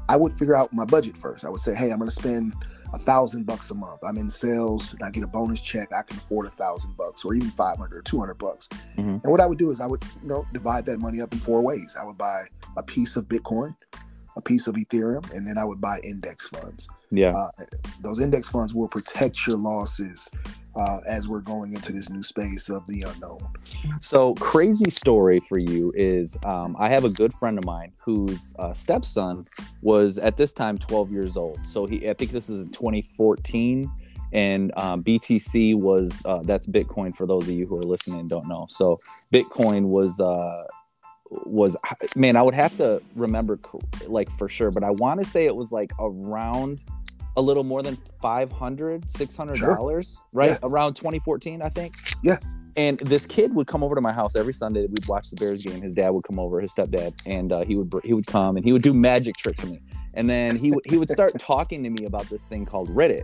I 0.10 0.18
would 0.18 0.34
figure 0.34 0.56
out 0.56 0.74
my 0.74 0.86
budget 0.86 1.18
first. 1.18 1.46
I 1.46 1.50
would 1.50 1.62
say, 1.62 1.74
hey, 1.74 1.92
I'm 1.92 1.98
going 1.98 2.10
to 2.10 2.16
spend 2.16 2.54
a 2.94 3.00
thousand 3.00 3.46
bucks 3.46 3.72
a 3.72 3.74
month. 3.74 4.00
I'm 4.04 4.18
in 4.18 4.30
sales 4.30 4.94
and 4.94 5.02
I 5.02 5.10
get 5.10 5.24
a 5.24 5.28
bonus 5.28 5.62
check. 5.62 5.92
I 5.94 6.04
can 6.04 6.18
afford 6.18 6.46
a 6.46 6.50
thousand 6.50 6.96
bucks 6.96 7.26
or 7.26 7.34
even 7.34 7.50
500 7.50 7.98
or 7.98 8.02
200 8.02 8.36
bucks. 8.36 8.68
Mhm. 8.98 9.24
And 9.24 9.32
what 9.32 9.42
I 9.42 9.48
would 9.48 9.58
do 9.58 9.72
is 9.72 9.80
I 9.80 9.88
would, 9.88 10.04
you 10.22 10.28
know, 10.28 10.46
divide 10.54 10.86
that 10.86 11.00
money 11.00 11.22
up 11.22 11.34
in 11.34 11.40
four 11.40 11.62
ways. 11.62 11.96
I 12.00 12.06
would 12.06 12.18
buy 12.18 12.44
a 12.78 12.84
piece 12.84 13.16
of 13.16 13.26
Bitcoin, 13.26 13.76
a 14.36 14.42
piece 14.42 14.68
of 14.68 14.76
Ethereum, 14.76 15.32
and 15.32 15.48
then 15.48 15.58
I 15.58 15.66
would 15.66 15.82
buy 15.82 16.00
index 16.04 16.50
funds. 16.50 16.88
Yeah. 17.16 17.36
Uh, 17.36 17.52
those 18.02 18.20
index 18.20 18.50
funds 18.50 18.74
will 18.74 18.88
protect 18.88 19.46
your 19.46 19.58
losses 19.58 20.30
uh, 20.76 21.00
as 21.08 21.28
we're 21.28 21.42
going 21.42 21.74
into 21.74 21.94
this 21.94 22.10
new 22.10 22.24
space 22.24 22.70
of 22.70 22.86
the 22.88 23.04
unknown. 23.04 23.46
So 24.02 24.34
crazy 24.36 24.90
story 24.90 25.40
for 25.40 25.58
you 25.60 25.94
is 25.96 26.38
um, 26.44 26.76
I 26.80 26.90
have 26.90 27.04
a 27.04 27.10
good 27.10 27.34
friend 27.34 27.58
of 27.58 27.66
mine 27.66 27.92
whose 28.02 28.56
uh, 28.58 28.74
stepson 28.74 29.46
was 29.82 30.18
at 30.18 30.38
this 30.38 30.54
time 30.54 30.78
12 30.78 31.12
years 31.12 31.38
old. 31.38 31.66
So 31.66 31.86
he, 31.86 32.10
I 32.10 32.14
think 32.14 32.32
this 32.32 32.50
is 32.50 32.64
in 32.64 32.70
2014, 32.70 33.92
and 34.32 34.72
um, 34.76 35.04
BTC 35.04 35.76
was 35.76 36.24
uh, 36.26 36.42
that's 36.44 36.66
Bitcoin 36.66 37.16
for 37.16 37.28
those 37.28 37.48
of 37.48 37.54
you 37.54 37.68
who 37.68 37.78
are 37.78 37.84
listening 37.84 38.20
and 38.20 38.30
don't 38.30 38.48
know. 38.48 38.66
So 38.70 39.00
Bitcoin 39.32 39.84
was 39.90 40.20
uh, 40.20 40.64
was 41.46 41.78
man, 42.16 42.36
I 42.36 42.42
would 42.42 42.54
have 42.54 42.76
to 42.78 43.02
remember 43.16 43.60
like 44.08 44.32
for 44.32 44.48
sure, 44.50 44.72
but 44.72 44.84
I 44.84 44.90
want 44.90 45.20
to 45.20 45.26
say 45.26 45.46
it 45.46 45.56
was 45.56 45.72
like 45.72 45.92
around 46.00 46.84
a 47.36 47.42
little 47.42 47.64
more 47.64 47.82
than 47.82 47.98
500 48.22 49.10
600 49.10 49.58
dollars 49.60 50.22
right? 50.34 50.52
Yeah. 50.52 50.58
around 50.64 50.94
2014 50.96 51.62
i 51.62 51.70
think. 51.70 51.96
Yeah. 52.24 52.38
and 52.78 53.00
this 53.00 53.26
kid 53.26 53.54
would 53.56 53.68
come 53.68 53.84
over 53.84 53.96
to 53.96 54.02
my 54.02 54.14
house 54.14 54.36
every 54.36 54.54
sunday. 54.54 54.82
We'd 54.88 55.08
watch 55.08 55.30
the 55.30 55.36
bears 55.36 55.64
game. 55.64 55.82
His 55.82 55.94
dad 55.94 56.10
would 56.12 56.24
come 56.24 56.40
over 56.40 56.60
his 56.62 56.74
stepdad 56.74 57.14
and 57.26 57.52
uh, 57.52 57.64
he 57.64 57.76
would 57.76 57.92
he 58.04 58.14
would 58.14 58.28
come 58.28 58.56
and 58.58 58.66
he 58.66 58.72
would 58.72 58.82
do 58.82 58.94
magic 58.94 59.36
tricks 59.38 59.60
for 59.60 59.68
me. 59.68 59.82
And 60.16 60.30
then 60.30 60.56
he 60.58 60.72
would 60.72 60.86
he 60.86 60.98
would 60.98 61.10
start 61.10 61.38
talking 61.40 61.84
to 61.84 61.90
me 61.90 62.06
about 62.06 62.26
this 62.30 62.46
thing 62.46 62.66
called 62.66 62.90
reddit 62.90 63.24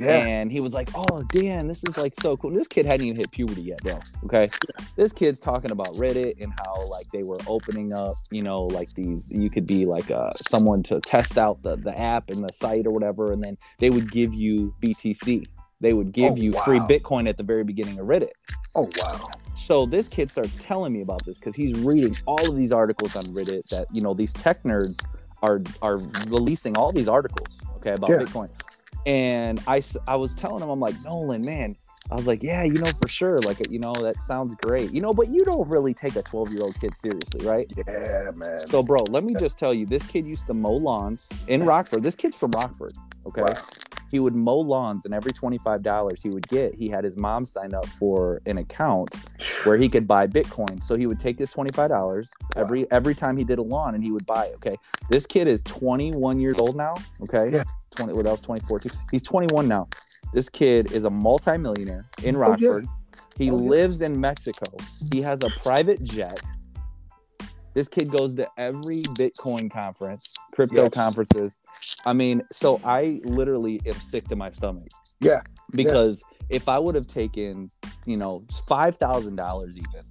Yeah. 0.00 0.16
and 0.26 0.50
he 0.50 0.60
was 0.60 0.72
like, 0.74 0.88
"Oh, 0.94 1.22
Dan, 1.28 1.66
this 1.66 1.84
is 1.84 1.96
like 1.98 2.14
so 2.20 2.36
cool." 2.36 2.50
This 2.52 2.68
kid 2.68 2.86
hadn't 2.86 3.06
even 3.06 3.16
hit 3.16 3.30
puberty 3.30 3.62
yet, 3.62 3.82
bro. 3.82 3.98
Okay, 4.24 4.50
this 4.96 5.12
kid's 5.12 5.40
talking 5.40 5.70
about 5.70 5.88
Reddit 5.94 6.40
and 6.42 6.52
how 6.64 6.86
like 6.88 7.10
they 7.12 7.22
were 7.22 7.38
opening 7.46 7.92
up, 7.92 8.14
you 8.30 8.42
know, 8.42 8.64
like 8.64 8.92
these. 8.94 9.30
You 9.30 9.50
could 9.50 9.66
be 9.66 9.86
like 9.86 10.10
uh, 10.10 10.32
someone 10.40 10.82
to 10.84 11.00
test 11.00 11.38
out 11.38 11.62
the 11.62 11.76
the 11.76 11.96
app 11.98 12.30
and 12.30 12.42
the 12.42 12.52
site 12.52 12.86
or 12.86 12.90
whatever, 12.92 13.32
and 13.32 13.42
then 13.42 13.56
they 13.78 13.90
would 13.90 14.10
give 14.10 14.34
you 14.34 14.74
BTC. 14.82 15.44
They 15.82 15.92
would 15.94 16.12
give 16.12 16.32
Oh, 16.32 16.36
you 16.36 16.52
free. 16.64 16.78
Bitcoin 16.80 17.28
at 17.28 17.36
the 17.38 17.42
very 17.42 17.64
beginning 17.64 17.98
of 17.98 18.06
Reddit. 18.06 18.30
oh 18.74 18.88
wow. 18.98 19.30
So 19.54 19.84
this 19.84 20.08
kid 20.08 20.30
starts 20.30 20.54
telling 20.58 20.92
me 20.92 21.02
about 21.02 21.24
this 21.24 21.38
because 21.38 21.54
he's 21.56 21.74
reading 21.78 22.14
all 22.26 22.48
of 22.48 22.56
these 22.56 22.70
articles 22.72 23.16
on 23.16 23.24
Reddit 23.26 23.66
that 23.68 23.86
you 23.92 24.00
know 24.02 24.14
these 24.14 24.32
tech 24.32 24.62
nerds 24.62 24.98
are 25.42 25.62
are 25.82 25.96
releasing 26.28 26.76
all 26.76 26.92
these 26.92 27.08
articles, 27.08 27.60
okay, 27.76 27.92
about 27.92 28.10
Yeah. 28.10 28.18
Bitcoin. 28.18 28.48
And 29.06 29.60
I, 29.66 29.82
I 30.06 30.16
was 30.16 30.34
telling 30.34 30.62
him, 30.62 30.68
I'm 30.68 30.80
like 30.80 30.94
Nolan, 31.02 31.42
man. 31.42 31.76
I 32.10 32.16
was 32.16 32.26
like, 32.26 32.42
yeah, 32.42 32.64
you 32.64 32.74
know, 32.74 32.90
for 33.00 33.08
sure. 33.08 33.40
Like, 33.40 33.70
you 33.70 33.78
know, 33.78 33.92
that 33.92 34.20
sounds 34.22 34.56
great. 34.56 34.92
You 34.92 35.00
know, 35.00 35.14
but 35.14 35.28
you 35.28 35.44
don't 35.44 35.68
really 35.68 35.94
take 35.94 36.16
a 36.16 36.22
12 36.22 36.52
year 36.52 36.62
old 36.62 36.78
kid 36.80 36.94
seriously, 36.94 37.46
right? 37.46 37.70
Yeah, 37.86 38.30
man. 38.34 38.66
So, 38.66 38.82
bro, 38.82 39.04
let 39.10 39.22
me 39.22 39.34
just 39.34 39.58
tell 39.58 39.72
you, 39.72 39.86
this 39.86 40.02
kid 40.02 40.26
used 40.26 40.46
to 40.48 40.54
mow 40.54 40.72
lawns 40.72 41.28
in 41.46 41.64
Rockford. 41.64 42.02
This 42.02 42.16
kid's 42.16 42.36
from 42.36 42.50
Rockford, 42.50 42.94
okay? 43.26 43.42
Wow. 43.42 43.54
He 44.10 44.18
would 44.18 44.34
mow 44.34 44.56
lawns 44.58 45.04
and 45.04 45.14
every 45.14 45.32
$25 45.32 46.22
he 46.22 46.30
would 46.30 46.46
get 46.48 46.74
he 46.74 46.88
had 46.88 47.04
his 47.04 47.16
mom 47.16 47.44
sign 47.44 47.74
up 47.74 47.86
for 47.86 48.40
an 48.46 48.58
account 48.58 49.14
where 49.64 49.76
he 49.76 49.88
could 49.88 50.06
buy 50.08 50.26
bitcoin 50.26 50.82
so 50.82 50.96
he 50.96 51.06
would 51.06 51.20
take 51.20 51.36
this 51.38 51.52
$25 51.54 52.30
every 52.56 52.90
every 52.90 53.14
time 53.14 53.36
he 53.36 53.44
did 53.44 53.58
a 53.58 53.62
lawn 53.62 53.94
and 53.94 54.02
he 54.04 54.10
would 54.10 54.26
buy 54.26 54.46
it 54.46 54.54
okay 54.56 54.76
this 55.10 55.26
kid 55.26 55.46
is 55.48 55.62
21 55.62 56.40
years 56.40 56.58
old 56.58 56.76
now 56.76 56.94
okay 57.22 57.48
Yeah. 57.50 57.62
20 57.96 58.12
what 58.14 58.26
else 58.26 58.40
2014 58.40 58.92
he's 59.10 59.22
21 59.22 59.66
now 59.68 59.88
this 60.32 60.48
kid 60.48 60.92
is 60.92 61.04
a 61.04 61.10
multimillionaire 61.10 62.04
in 62.22 62.36
Rockford. 62.36 62.84
Oh, 62.86 62.88
yeah. 63.16 63.20
he 63.36 63.50
Oh, 63.50 63.54
yeah. 63.62 63.68
lives 63.70 64.00
in 64.02 64.20
mexico 64.20 64.66
he 65.12 65.20
has 65.22 65.42
a 65.42 65.50
private 65.50 66.02
jet 66.04 66.40
this 67.74 67.88
kid 67.88 68.10
goes 68.10 68.34
to 68.34 68.48
every 68.56 69.02
bitcoin 69.20 69.70
conference 69.70 70.34
crypto 70.52 70.84
Yes. 70.84 70.94
conferences 70.94 71.58
i 72.04 72.12
mean 72.12 72.42
so 72.50 72.80
i 72.84 73.20
literally 73.24 73.80
am 73.86 73.94
sick 73.94 74.26
to 74.28 74.36
my 74.36 74.50
stomach 74.50 74.88
Yeah. 75.20 75.40
because 75.72 76.22
if 76.48 76.68
i 76.68 76.78
would 76.78 76.94
have 76.94 77.06
taken 77.06 77.70
you 78.06 78.16
know 78.16 78.44
$5000 78.68 79.68
even 79.76 80.04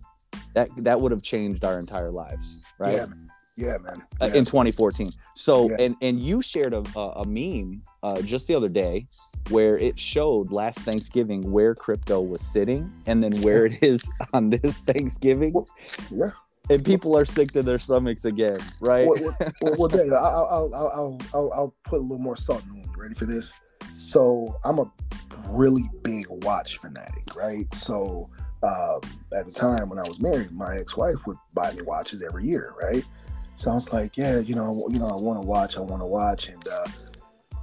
that 0.54 0.70
that 0.78 1.00
would 1.02 1.12
have 1.12 1.22
changed 1.24 1.64
our 1.66 1.80
entire 1.80 2.12
lives 2.12 2.64
right 2.80 2.96
Yeah, 2.96 3.06
man. 3.06 3.26
Yeah, 3.56 3.78
man. 3.80 4.02
uh, 4.22 4.28
Yeah. 4.32 4.36
in 4.40 4.46
2014. 4.46 5.12
So, 5.36 5.70
Yeah. 5.70 5.76
and 5.80 5.96
and 6.02 6.18
you 6.20 6.42
shared 6.42 6.74
a, 6.74 6.82
a, 6.96 7.24
a 7.24 7.28
meme 7.28 7.82
uh, 8.04 8.22
just 8.22 8.48
the 8.48 8.56
other 8.56 8.70
day 8.70 9.06
where 9.50 9.78
it 9.78 10.00
showed 10.00 10.50
last 10.52 10.80
Thanksgiving 10.80 11.52
where 11.52 11.76
crypto 11.76 12.22
was 12.22 12.42
sitting, 12.42 12.90
and 13.06 13.22
then 13.24 13.42
where 13.42 13.66
it 13.66 13.82
is 13.84 14.10
on 14.34 14.50
this 14.50 14.80
Thanksgiving, 14.82 15.54
yeah. 16.10 16.32
And 16.70 16.86
people 16.86 17.18
are 17.18 17.26
sick 17.26 17.52
to 17.54 17.64
their 17.64 17.80
stomachs 17.80 18.26
again, 18.26 18.60
right? 18.80 19.08
Well, 19.08 19.36
well, 19.62 19.76
well, 19.78 20.14
I'll, 20.14 20.72
I'll, 20.74 21.18
I'll, 21.34 21.54
I'll 21.54 21.76
put 21.84 22.00
a 22.00 22.02
little 22.02 22.20
more 22.20 22.36
salt 22.36 22.64
in 22.64 22.70
the 22.70 22.76
wound. 22.76 22.98
Ready 22.98 23.16
for 23.16 23.26
this? 23.26 23.54
So 23.98 24.58
I'm 24.64 24.80
a 24.80 24.92
really 25.50 25.90
big 26.04 26.28
watch 26.44 26.78
fanatic, 26.78 27.36
right? 27.36 27.74
So 27.74 28.30
um, 28.64 29.02
at 29.38 29.46
the 29.46 29.52
time 29.52 29.90
when 29.90 30.00
I 30.00 30.04
was 30.04 30.22
married, 30.22 30.52
my 30.52 30.78
ex-wife 30.78 31.28
would 31.28 31.36
buy 31.54 31.74
me 31.74 31.82
watches 31.82 32.22
every 32.22 32.46
year, 32.46 32.74
right? 32.82 33.04
So 33.56 33.72
I 33.72 33.74
was 33.74 33.92
like, 33.92 34.16
yeah, 34.18 34.40
you 34.40 34.56
know, 34.56 34.88
you 34.90 35.00
know, 35.00 35.08
I 35.08 35.16
want 35.16 35.42
to 35.42 35.48
watch, 35.48 35.76
I 35.78 35.82
want 35.82 36.02
to 36.02 36.06
watch, 36.06 36.48
and 36.50 36.66
uh, 36.68 36.86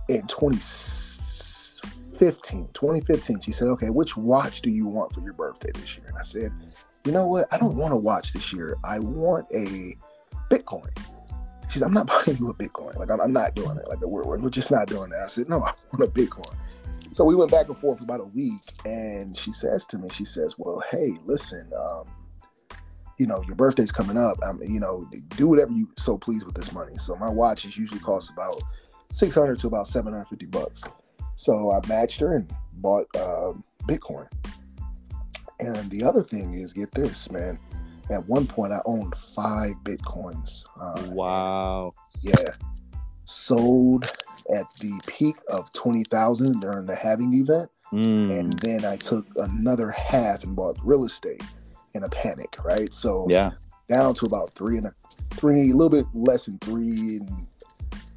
in 0.08 0.26
2015, 0.26 2.68
2015, 2.72 3.40
she 3.40 3.52
said, 3.52 3.68
okay, 3.68 3.90
which 3.90 4.16
watch 4.16 4.62
do 4.62 4.70
you 4.70 4.86
want 4.86 5.14
for 5.14 5.20
your 5.20 5.32
birthday 5.32 5.70
this 5.74 5.96
year? 5.96 6.06
And 6.08 6.18
I 6.18 6.22
said, 6.22 6.52
you 7.06 7.12
know 7.12 7.26
what? 7.26 7.46
I 7.52 7.58
don't 7.58 7.76
want 7.76 7.92
to 7.92 7.96
watch 7.96 8.32
this 8.32 8.52
year. 8.52 8.76
I 8.82 8.98
want 8.98 9.46
a 9.54 9.96
Bitcoin. 10.50 10.90
She's, 11.70 11.82
I'm 11.82 11.92
not 11.92 12.06
buying 12.26 12.36
you 12.38 12.50
a 12.50 12.54
Bitcoin. 12.54 12.96
Like, 12.96 13.10
I'm, 13.10 13.20
I'm 13.20 13.32
not 13.32 13.54
doing 13.54 13.78
it. 13.78 13.88
Like, 13.88 14.00
we're, 14.00 14.24
we're 14.38 14.50
just 14.50 14.72
not 14.72 14.88
doing 14.88 15.10
that. 15.10 15.20
I 15.22 15.26
said, 15.26 15.48
no, 15.48 15.62
I 15.64 15.72
want 15.92 16.02
a 16.02 16.12
Bitcoin. 16.12 16.54
So 17.12 17.24
we 17.24 17.34
went 17.34 17.50
back 17.50 17.68
and 17.68 17.78
forth 17.78 17.98
for 17.98 18.04
about 18.04 18.20
a 18.20 18.24
week, 18.24 18.60
and 18.84 19.36
she 19.36 19.52
says 19.52 19.86
to 19.86 19.98
me, 19.98 20.08
she 20.10 20.24
says, 20.24 20.56
well, 20.58 20.82
hey, 20.90 21.16
listen, 21.24 21.70
um, 21.78 22.04
you 23.18 23.26
know, 23.26 23.42
your 23.46 23.54
birthday's 23.54 23.92
coming 23.92 24.18
up. 24.18 24.38
Um, 24.42 24.60
you 24.62 24.80
know, 24.80 25.08
do 25.36 25.46
whatever 25.48 25.72
you 25.72 25.88
so 25.96 26.18
please 26.18 26.44
with 26.44 26.54
this 26.54 26.72
money. 26.72 26.98
So 26.98 27.16
my 27.16 27.28
watches 27.28 27.78
usually 27.78 28.00
cost 28.00 28.30
about 28.30 28.60
600 29.12 29.58
to 29.60 29.66
about 29.68 29.86
750 29.86 30.46
bucks. 30.46 30.82
So 31.36 31.70
I 31.70 31.86
matched 31.86 32.20
her 32.20 32.34
and 32.34 32.50
bought 32.74 33.06
um, 33.16 33.64
Bitcoin. 33.84 34.26
And 35.60 35.90
the 35.90 36.02
other 36.04 36.22
thing 36.22 36.54
is, 36.54 36.72
get 36.72 36.92
this, 36.92 37.30
man. 37.30 37.58
At 38.10 38.28
one 38.28 38.46
point, 38.46 38.72
I 38.72 38.80
owned 38.84 39.14
five 39.16 39.74
Bitcoins. 39.82 40.64
Uh, 40.80 41.02
wow. 41.10 41.94
yeah. 42.22 42.34
Sold 43.24 44.06
at 44.54 44.66
the 44.80 45.00
peak 45.06 45.36
of 45.48 45.72
20,000 45.72 46.60
during 46.60 46.86
the 46.86 46.94
halving 46.94 47.34
event. 47.34 47.70
Mm, 47.92 48.38
And 48.38 48.52
then 48.60 48.84
I 48.84 48.96
took 48.96 49.26
another 49.36 49.90
half 49.90 50.44
and 50.44 50.54
bought 50.54 50.78
real 50.82 51.04
estate 51.04 51.42
in 51.94 52.04
a 52.04 52.08
panic, 52.08 52.56
right? 52.64 52.92
So 52.92 53.26
yeah. 53.28 53.52
down 53.88 54.14
to 54.14 54.26
about 54.26 54.50
three 54.50 54.76
and 54.76 54.86
a 54.86 54.94
three, 55.30 55.70
a 55.70 55.74
little 55.74 55.90
bit 55.90 56.06
less 56.12 56.46
than 56.46 56.58
three 56.58 57.16
and 57.18 57.46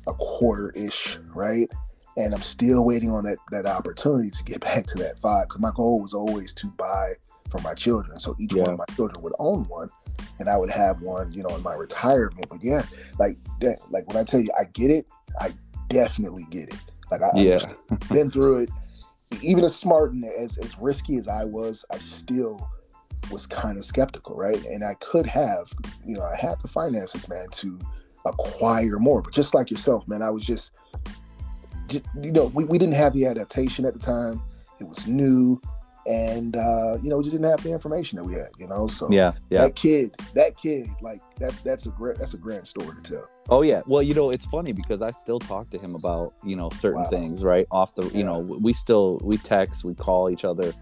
a 0.07 0.13
quarter 0.13 0.71
ish, 0.75 1.17
right? 1.33 1.71
And 2.19 2.33
I'm 2.33 2.41
still 2.41 2.83
waiting 2.83 3.11
on 3.11 3.23
that 3.23 3.37
that 3.51 3.65
opportunity 3.65 4.29
to 4.29 4.43
get 4.43 4.61
back 4.69 4.85
to 4.87 4.97
that 4.99 5.19
five 5.19 5.47
because 5.47 5.61
my 5.61 5.71
goal 5.73 6.01
was 6.01 6.13
always 6.13 6.53
to 6.55 6.67
buy 6.67 7.13
for 7.49 7.59
my 7.61 7.73
children. 7.73 8.19
So 8.19 8.35
each 8.39 8.53
one 8.53 8.69
of 8.69 8.77
my 8.77 8.85
children 8.95 9.21
would 9.23 9.33
own 9.39 9.63
one, 9.67 9.89
and 10.37 10.49
I 10.49 10.57
would 10.57 10.69
have 10.69 11.01
one, 11.01 11.31
you 11.31 11.43
know, 11.43 11.55
in 11.55 11.63
my 11.63 11.73
retirement. 11.73 12.47
But 12.49 12.63
yeah, 12.63 12.83
like 13.17 13.37
that, 13.61 13.79
like 13.89 14.07
when 14.07 14.17
I 14.17 14.23
tell 14.23 14.39
you 14.39 14.51
I 14.59 14.65
get 14.73 14.91
it, 14.91 15.07
I 15.39 15.53
definitely 15.87 16.45
get 16.49 16.69
it. 16.69 16.79
Like 17.11 17.21
I, 17.21 17.29
Yeah. 17.35 17.59
I've 17.89 17.99
been 18.09 18.29
through 18.29 18.63
it. 18.63 18.69
Even 19.41 19.63
as 19.63 19.75
smart 19.75 20.11
and 20.11 20.25
as 20.25 20.57
as 20.57 20.77
risky 20.79 21.17
as 21.17 21.27
I 21.27 21.45
was, 21.45 21.85
I 21.91 21.99
still 21.99 22.67
was 23.31 23.45
kind 23.45 23.77
of 23.77 23.85
skeptical, 23.85 24.35
right? 24.35 24.63
And 24.65 24.83
I 24.83 24.95
could 24.95 25.25
have, 25.27 25.71
you 26.05 26.15
know, 26.15 26.23
I 26.23 26.35
had 26.35 26.59
the 26.61 26.67
finances, 26.67 27.29
man, 27.29 27.47
to 27.51 27.79
acquire 28.25 28.97
more. 28.97 29.21
But 29.21 29.33
just 29.33 29.53
like 29.53 29.69
yourself, 29.69 30.07
man, 30.07 30.21
I 30.21 30.29
was 30.29 30.45
just, 30.45 30.71
just 31.89 32.05
you 32.21 32.31
know, 32.31 32.45
we, 32.47 32.63
we 32.63 32.77
didn't 32.77 32.95
have 32.95 33.13
the 33.13 33.25
adaptation 33.25 33.85
at 33.85 33.93
the 33.93 33.99
time. 33.99 34.41
It 34.79 34.87
was 34.87 35.07
new. 35.07 35.59
And 36.07 36.55
uh, 36.55 36.97
you 37.03 37.09
know, 37.09 37.17
we 37.17 37.23
just 37.23 37.35
didn't 37.35 37.49
have 37.51 37.61
the 37.61 37.71
information 37.71 38.17
that 38.17 38.23
we 38.23 38.33
had, 38.33 38.47
you 38.57 38.67
know. 38.67 38.87
So 38.87 39.11
Yeah. 39.11 39.33
Yeah. 39.49 39.63
that 39.65 39.75
kid, 39.75 40.15
that 40.33 40.57
kid, 40.57 40.87
like 41.01 41.21
that's 41.37 41.59
that's 41.61 41.85
a 41.85 41.89
great 41.91 42.17
that's 42.17 42.33
a 42.33 42.37
grand 42.37 42.65
story 42.67 42.95
to 43.01 43.11
tell. 43.13 43.29
Oh 43.49 43.61
yeah. 43.61 43.81
Well, 43.85 44.01
you 44.01 44.13
know, 44.13 44.31
it's 44.31 44.45
funny 44.45 44.71
because 44.71 45.01
I 45.01 45.11
still 45.11 45.39
talk 45.39 45.69
to 45.71 45.77
him 45.77 45.95
about, 45.95 46.33
you 46.43 46.55
know, 46.55 46.69
certain 46.69 47.03
Wow. 47.03 47.09
things, 47.09 47.43
right? 47.43 47.67
Off 47.69 47.93
the, 47.95 48.07
you 48.09 48.23
know, 48.23 48.39
we 48.39 48.73
still 48.73 49.19
we 49.23 49.37
text, 49.37 49.83
we 49.83 49.93
call 49.93 50.29
each 50.31 50.45
other. 50.45 50.73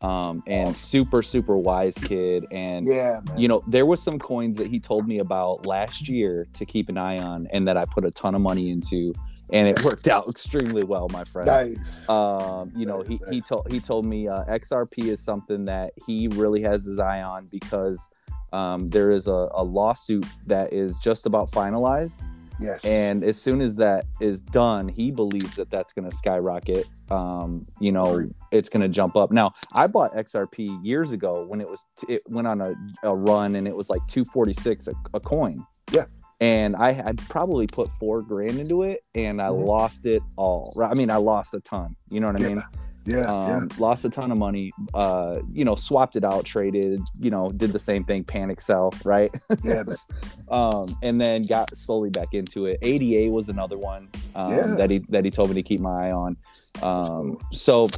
Um 0.00 0.42
and 0.48 0.70
Awesome. 0.70 0.74
super 0.74 1.22
super 1.22 1.56
wise 1.56 1.94
kid 1.94 2.46
and 2.50 2.84
Yeah, 2.86 3.20
man. 3.28 3.38
you 3.38 3.46
know, 3.46 3.62
there 3.68 3.86
was 3.86 4.02
some 4.02 4.18
coins 4.18 4.56
that 4.56 4.66
he 4.66 4.80
told 4.80 5.06
me 5.06 5.18
about 5.20 5.64
last 5.64 6.08
year 6.08 6.48
to 6.54 6.66
keep 6.66 6.88
an 6.88 6.98
eye 6.98 7.18
on 7.18 7.46
and 7.52 7.68
that 7.68 7.76
I 7.76 7.84
put 7.84 8.04
a 8.04 8.10
ton 8.10 8.34
of 8.34 8.40
money 8.40 8.70
into 8.70 9.14
and 9.52 9.68
it 9.68 9.84
worked 9.84 10.08
out 10.08 10.28
extremely 10.28 10.82
well, 10.82 11.08
my 11.10 11.24
friend. 11.24 11.46
Nice. 11.46 12.08
Um, 12.08 12.72
you 12.74 12.86
know, 12.86 12.98
Nice, 12.98 13.08
he, 13.08 13.20
he 13.30 13.36
nice. 13.36 13.48
told 13.48 13.70
he 13.70 13.80
told 13.80 14.06
me 14.06 14.28
uh, 14.28 14.44
XRP 14.44 15.04
is 15.04 15.20
something 15.20 15.64
that 15.66 15.92
he 16.06 16.28
really 16.28 16.62
has 16.62 16.84
his 16.84 16.98
eye 16.98 17.22
on 17.22 17.46
because 17.50 18.08
um, 18.52 18.88
there 18.88 19.10
is 19.10 19.26
a, 19.26 19.48
a 19.54 19.62
lawsuit 19.62 20.26
that 20.46 20.72
is 20.72 20.98
just 20.98 21.26
about 21.26 21.50
finalized, 21.50 22.24
yes. 22.60 22.84
and 22.84 23.24
as 23.24 23.40
soon 23.40 23.60
as 23.60 23.76
that 23.76 24.06
is 24.20 24.42
done, 24.42 24.88
he 24.88 25.10
believes 25.10 25.56
that 25.56 25.70
that's 25.70 25.92
going 25.92 26.08
to 26.08 26.14
skyrocket. 26.16 26.88
Um, 27.10 27.66
you 27.78 27.92
know, 27.92 28.26
it's 28.50 28.70
going 28.70 28.80
to 28.80 28.88
jump 28.88 29.16
up. 29.16 29.30
Now, 29.30 29.52
I 29.72 29.86
bought 29.86 30.12
XRP 30.12 30.82
years 30.82 31.12
ago 31.12 31.44
when 31.44 31.60
it 31.60 31.68
was 31.68 31.84
it 32.08 32.22
went 32.26 32.46
on 32.46 32.60
a, 32.60 32.74
a 33.02 33.14
run 33.14 33.56
and 33.56 33.68
it 33.68 33.76
was 33.76 33.90
like 33.90 34.00
two 34.06 34.24
forty 34.24 34.54
six 34.54 34.88
a, 34.88 34.92
a 35.14 35.20
coin. 35.20 35.64
Yeah. 35.90 36.04
And 36.42 36.74
I 36.74 36.90
had 36.90 37.18
probably 37.28 37.68
put 37.68 37.88
four 37.92 38.20
grand 38.20 38.58
into 38.58 38.82
it, 38.82 39.04
and 39.14 39.40
I 39.40 39.46
Mhm. 39.46 39.64
lost 39.64 40.06
it 40.06 40.22
all. 40.36 40.72
Right? 40.74 40.90
I 40.90 40.94
mean, 40.94 41.08
I 41.08 41.16
lost 41.16 41.54
a 41.54 41.60
ton. 41.60 41.94
You 42.10 42.18
know 42.18 42.26
what 42.26 42.36
I 42.36 42.40
Yeah, 42.40 42.48
mean? 42.48 42.62
yeah, 43.04 43.26
um, 43.32 43.68
lost 43.78 44.04
a 44.04 44.10
ton 44.10 44.30
of 44.30 44.38
money 44.38 44.72
uh 44.94 45.38
you 45.50 45.64
know 45.64 45.74
swapped 45.74 46.14
it 46.14 46.24
out 46.24 46.44
traded 46.44 47.00
you 47.20 47.30
know 47.30 47.50
did 47.50 47.72
the 47.72 47.78
same 47.78 48.04
thing 48.04 48.22
panic 48.22 48.60
sell 48.60 48.92
right 49.04 49.30
yeah, 49.64 49.82
yeah, 49.88 49.96
um 50.48 50.86
and 51.02 51.20
then 51.20 51.42
got 51.42 51.76
slowly 51.76 52.10
back 52.10 52.32
into 52.32 52.66
it 52.66 52.78
ada 52.82 53.28
was 53.28 53.48
another 53.48 53.76
one 53.76 54.08
um 54.36 54.50
Yeah. 54.50 54.74
that 54.76 54.90
he 54.90 54.98
that 55.08 55.24
he 55.24 55.32
told 55.32 55.48
me 55.48 55.54
to 55.54 55.64
keep 55.64 55.80
my 55.80 56.08
eye 56.08 56.12
on 56.12 56.36
um 56.80 57.38
so 57.52 57.88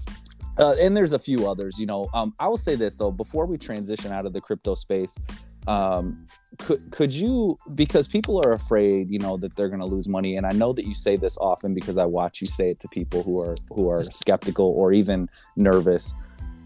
uh, 0.56 0.74
and 0.80 0.96
there's 0.96 1.12
a 1.12 1.18
few 1.18 1.46
others 1.46 1.78
you 1.78 1.84
know 1.84 2.06
um 2.14 2.32
i 2.40 2.48
will 2.48 2.56
say 2.56 2.74
this 2.74 2.96
though 2.96 3.10
before 3.12 3.44
we 3.44 3.58
transition 3.58 4.10
out 4.10 4.24
of 4.24 4.32
the 4.32 4.40
crypto 4.40 4.74
space 4.74 5.18
um 5.66 6.26
could 6.58 6.90
could 6.90 7.12
you 7.12 7.58
because 7.74 8.06
people 8.06 8.40
are 8.44 8.52
afraid 8.52 9.08
you 9.10 9.18
know 9.18 9.36
that 9.36 9.56
they're 9.56 9.68
going 9.68 9.80
to 9.80 9.86
lose 9.86 10.08
money 10.08 10.36
and 10.36 10.46
i 10.46 10.50
know 10.50 10.72
that 10.72 10.86
you 10.86 10.94
say 10.94 11.16
this 11.16 11.36
often 11.38 11.74
because 11.74 11.98
i 11.98 12.04
watch 12.04 12.40
you 12.40 12.46
say 12.46 12.70
it 12.70 12.78
to 12.78 12.88
people 12.88 13.22
who 13.22 13.40
are 13.40 13.56
who 13.72 13.88
are 13.88 14.04
skeptical 14.04 14.66
or 14.66 14.92
even 14.92 15.28
nervous. 15.56 16.14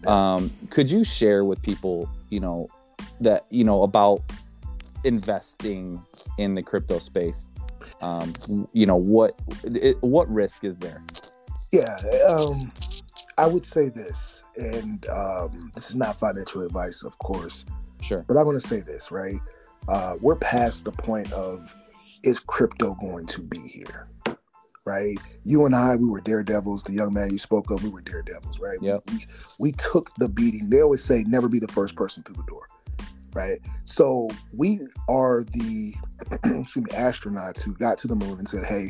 Um 0.07 0.51
could 0.69 0.89
you 0.89 1.03
share 1.03 1.43
with 1.43 1.61
people 1.61 2.09
you 2.29 2.39
know 2.39 2.67
that 3.19 3.45
you 3.49 3.63
know 3.63 3.83
about 3.83 4.21
investing 5.03 6.01
in 6.37 6.55
the 6.55 6.63
crypto 6.63 6.99
space? 6.99 7.49
Um 8.01 8.33
you 8.71 8.85
know 8.85 8.95
what 8.95 9.33
it, 9.63 9.97
what 10.01 10.29
risk 10.31 10.63
is 10.63 10.79
there? 10.79 11.03
Yeah, 11.71 11.97
um, 12.27 12.71
I 13.37 13.45
would 13.45 13.65
say 13.65 13.89
this, 13.89 14.41
and 14.57 15.07
um, 15.07 15.69
this 15.75 15.89
is 15.89 15.95
not 15.95 16.19
financial 16.19 16.63
advice, 16.63 17.03
of 17.03 17.17
course, 17.19 17.63
sure 18.01 18.25
but 18.27 18.37
I'm 18.37 18.43
going 18.43 18.59
to 18.59 18.67
say 18.67 18.79
this, 18.79 19.11
right? 19.11 19.39
Uh, 19.87 20.15
we're 20.21 20.35
past 20.35 20.85
the 20.85 20.91
point 20.91 21.31
of 21.33 21.75
is 22.23 22.39
crypto 22.39 22.95
going 22.95 23.25
to 23.27 23.41
be 23.41 23.59
here, 23.59 24.07
right? 24.85 25.17
You 25.45 25.65
and 25.65 25.75
I, 25.75 25.95
we 25.95 26.07
were 26.07 26.21
daredevils. 26.21 26.83
The 26.83 26.93
young 26.93 27.13
man 27.13 27.31
you 27.31 27.37
spoke 27.37 27.71
of, 27.71 27.83
we 27.83 27.89
were 27.89 28.01
daredevils, 28.01 28.59
right? 28.59 28.77
Yep. 28.81 29.03
We, 29.09 29.25
we 29.59 29.71
took 29.71 30.13
the 30.15 30.29
beating. 30.29 30.69
They 30.69 30.81
always 30.81 31.03
say, 31.03 31.23
never 31.23 31.47
be 31.47 31.59
the 31.59 31.67
first 31.69 31.95
person 31.95 32.23
through 32.23 32.35
the 32.35 32.43
door, 32.43 32.67
right? 33.33 33.59
So 33.85 34.29
we 34.53 34.81
are 35.07 35.43
the 35.43 35.93
excuse 36.31 36.77
me, 36.77 36.91
astronauts 36.91 37.63
who 37.63 37.73
got 37.73 37.97
to 37.99 38.07
the 38.07 38.15
moon 38.15 38.37
and 38.37 38.47
said, 38.47 38.65
hey, 38.65 38.89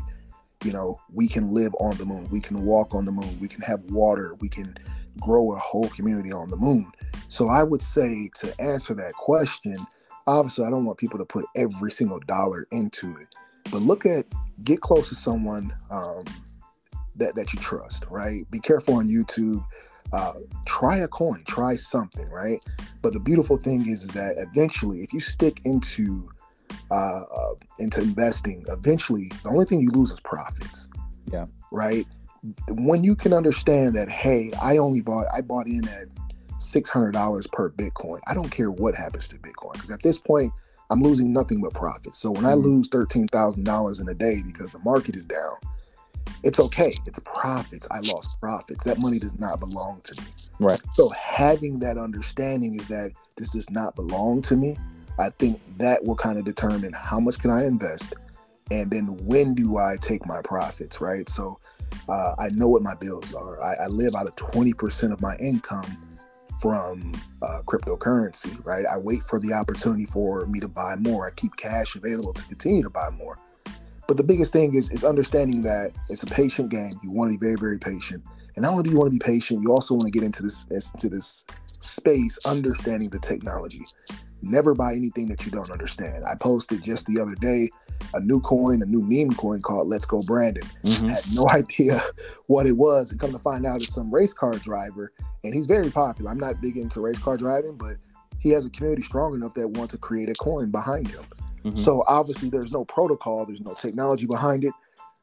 you 0.63 0.73
know, 0.73 0.99
we 1.13 1.27
can 1.27 1.51
live 1.51 1.73
on 1.79 1.95
the 1.97 2.05
moon, 2.05 2.27
we 2.29 2.41
can 2.41 2.63
walk 2.63 2.93
on 2.93 3.05
the 3.05 3.11
moon, 3.11 3.39
we 3.39 3.47
can 3.47 3.61
have 3.61 3.81
water, 3.91 4.35
we 4.41 4.49
can 4.49 4.75
grow 5.19 5.53
a 5.53 5.57
whole 5.57 5.87
community 5.89 6.31
on 6.31 6.49
the 6.49 6.57
moon. 6.57 6.91
So 7.27 7.47
I 7.47 7.63
would 7.63 7.81
say 7.81 8.29
to 8.35 8.61
answer 8.61 8.93
that 8.95 9.13
question, 9.13 9.75
obviously 10.27 10.65
I 10.65 10.69
don't 10.69 10.85
want 10.85 10.97
people 10.97 11.19
to 11.19 11.25
put 11.25 11.45
every 11.55 11.91
single 11.91 12.19
dollar 12.19 12.67
into 12.71 13.15
it, 13.17 13.27
but 13.71 13.81
look 13.81 14.05
at 14.05 14.25
get 14.63 14.81
close 14.81 15.09
to 15.09 15.15
someone 15.15 15.73
um, 15.91 16.23
that 17.15 17.35
that 17.35 17.53
you 17.53 17.59
trust, 17.59 18.05
right? 18.09 18.49
Be 18.51 18.59
careful 18.59 18.95
on 18.95 19.07
YouTube. 19.07 19.63
Uh, 20.11 20.33
try 20.65 20.97
a 20.97 21.07
coin, 21.07 21.43
try 21.47 21.75
something, 21.75 22.27
right? 22.31 22.63
But 23.03 23.13
the 23.13 23.19
beautiful 23.19 23.57
thing 23.57 23.87
is, 23.87 24.03
is 24.03 24.09
that 24.11 24.35
eventually, 24.39 24.99
if 24.99 25.13
you 25.13 25.19
stick 25.19 25.61
into 25.65 26.27
uh, 26.89 27.21
uh, 27.21 27.53
into 27.77 28.01
investing, 28.01 28.65
eventually 28.69 29.31
the 29.43 29.49
only 29.49 29.65
thing 29.65 29.81
you 29.81 29.91
lose 29.91 30.11
is 30.11 30.19
profits. 30.19 30.89
Yeah. 31.31 31.45
Right. 31.71 32.07
When 32.69 33.03
you 33.03 33.15
can 33.15 33.33
understand 33.33 33.95
that, 33.95 34.09
hey, 34.09 34.51
I 34.61 34.77
only 34.77 35.01
bought, 35.01 35.25
I 35.33 35.41
bought 35.41 35.67
in 35.67 35.87
at 35.87 36.07
six 36.57 36.89
hundred 36.89 37.11
dollars 37.11 37.47
per 37.47 37.69
Bitcoin. 37.69 38.19
I 38.27 38.33
don't 38.33 38.49
care 38.49 38.71
what 38.71 38.95
happens 38.95 39.27
to 39.29 39.37
Bitcoin 39.37 39.73
because 39.73 39.91
at 39.91 40.01
this 40.01 40.17
point, 40.17 40.51
I'm 40.89 41.01
losing 41.03 41.31
nothing 41.31 41.61
but 41.61 41.73
profits. 41.73 42.17
So 42.17 42.31
when 42.31 42.45
I 42.45 42.53
Mhm. 42.53 42.63
lose 42.63 42.87
thirteen 42.89 43.27
thousand 43.27 43.63
dollars 43.63 43.99
in 43.99 44.09
a 44.09 44.13
day 44.13 44.41
because 44.45 44.71
the 44.71 44.79
market 44.79 45.15
is 45.15 45.25
down, 45.25 45.55
it's 46.43 46.59
okay. 46.59 46.93
It's 47.05 47.19
profits. 47.19 47.87
I 47.91 47.99
lost 47.99 48.29
profits. 48.41 48.85
That 48.85 48.99
money 48.99 49.19
does 49.19 49.37
not 49.39 49.59
belong 49.59 50.01
to 50.03 50.21
me. 50.21 50.27
Right. 50.59 50.81
So 50.95 51.09
having 51.09 51.79
that 51.79 51.97
understanding 51.97 52.75
is 52.79 52.87
that 52.89 53.11
this 53.37 53.49
does 53.49 53.69
not 53.69 53.95
belong 53.95 54.41
to 54.43 54.57
me. 54.57 54.77
I 55.17 55.29
think 55.29 55.59
that 55.77 56.03
will 56.05 56.15
kind 56.15 56.37
of 56.39 56.45
determine 56.45 56.93
how 56.93 57.19
much 57.19 57.39
can 57.39 57.51
I 57.51 57.65
invest, 57.65 58.15
and 58.71 58.89
then 58.91 59.05
when 59.25 59.53
do 59.53 59.77
I 59.77 59.97
take 59.99 60.25
my 60.25 60.41
profits, 60.41 60.99
right? 61.01 61.27
So 61.29 61.59
uh, 62.07 62.35
I 62.37 62.49
know 62.49 62.67
what 62.67 62.81
my 62.81 62.95
bills 62.95 63.33
are. 63.33 63.61
I, 63.61 63.85
I 63.85 63.87
live 63.87 64.15
out 64.15 64.27
of 64.27 64.35
twenty 64.35 64.73
percent 64.73 65.13
of 65.13 65.21
my 65.21 65.35
income 65.37 65.97
from 66.61 67.13
uh, 67.41 67.61
cryptocurrency, 67.65 68.65
right? 68.65 68.85
I 68.85 68.97
wait 68.97 69.23
for 69.23 69.39
the 69.39 69.53
opportunity 69.53 70.05
for 70.05 70.45
me 70.47 70.59
to 70.59 70.67
buy 70.67 70.95
more. 70.97 71.25
I 71.25 71.31
keep 71.31 71.55
cash 71.55 71.95
available 71.95 72.33
to 72.33 72.43
continue 72.43 72.83
to 72.83 72.89
buy 72.89 73.09
more. 73.11 73.37
But 74.07 74.17
the 74.17 74.23
biggest 74.23 74.51
thing 74.53 74.75
is 74.75 74.91
is 74.91 75.03
understanding 75.03 75.61
that 75.63 75.91
it's 76.09 76.23
a 76.23 76.27
patient 76.27 76.69
game. 76.69 76.99
You 77.03 77.11
want 77.11 77.31
to 77.31 77.37
be 77.37 77.45
very, 77.45 77.57
very 77.57 77.77
patient. 77.77 78.23
And 78.55 78.63
not 78.63 78.71
only 78.71 78.83
do 78.83 78.89
you 78.89 78.97
want 78.97 79.13
to 79.13 79.17
be 79.17 79.23
patient, 79.23 79.61
you 79.61 79.71
also 79.71 79.93
want 79.93 80.07
to 80.07 80.11
get 80.11 80.23
into 80.23 80.43
this 80.43 80.65
into 80.71 81.09
this 81.09 81.45
space 81.79 82.37
understanding 82.45 83.09
the 83.09 83.19
technology. 83.19 83.85
Never 84.41 84.73
buy 84.73 84.93
anything 84.93 85.29
that 85.29 85.45
you 85.45 85.51
don't 85.51 85.71
understand. 85.71 86.25
I 86.25 86.35
posted 86.35 86.83
just 86.83 87.05
the 87.05 87.21
other 87.21 87.35
day 87.35 87.69
a 88.13 88.19
new 88.19 88.39
coin, 88.41 88.81
a 88.81 88.85
new 88.85 89.01
meme 89.01 89.35
coin 89.35 89.61
called 89.61 89.87
Let's 89.87 90.05
Go 90.05 90.21
Brandon. 90.21 90.63
Mhm. 90.83 91.09
Had 91.09 91.23
no 91.33 91.47
idea 91.51 92.01
what 92.47 92.65
it 92.65 92.77
was, 92.77 93.11
and 93.11 93.19
come 93.19 93.31
to 93.31 93.39
find 93.39 93.65
out 93.65 93.77
it's 93.81 93.93
some 93.93 94.13
race 94.13 94.33
car 94.33 94.53
driver, 94.55 95.11
and 95.43 95.53
he's 95.53 95.67
very 95.67 95.89
popular. 95.89 96.31
I'm 96.31 96.39
not 96.39 96.61
big 96.61 96.77
into 96.77 97.01
race 97.01 97.19
car 97.19 97.37
driving, 97.37 97.75
but 97.77 97.97
he 98.39 98.49
has 98.51 98.65
a 98.65 98.69
community 98.69 99.01
strong 99.01 99.33
enough 99.35 99.53
that 99.55 99.67
wants 99.67 99.91
to 99.93 99.97
create 99.97 100.29
a 100.29 100.33
coin 100.35 100.71
behind 100.71 101.07
him. 101.09 101.23
Mhm. 101.65 101.77
So 101.77 102.03
obviously, 102.07 102.49
there's 102.49 102.71
no 102.71 102.85
protocol, 102.85 103.45
there's 103.45 103.61
no 103.61 103.73
technology 103.73 104.25
behind 104.25 104.63
it. 104.63 104.73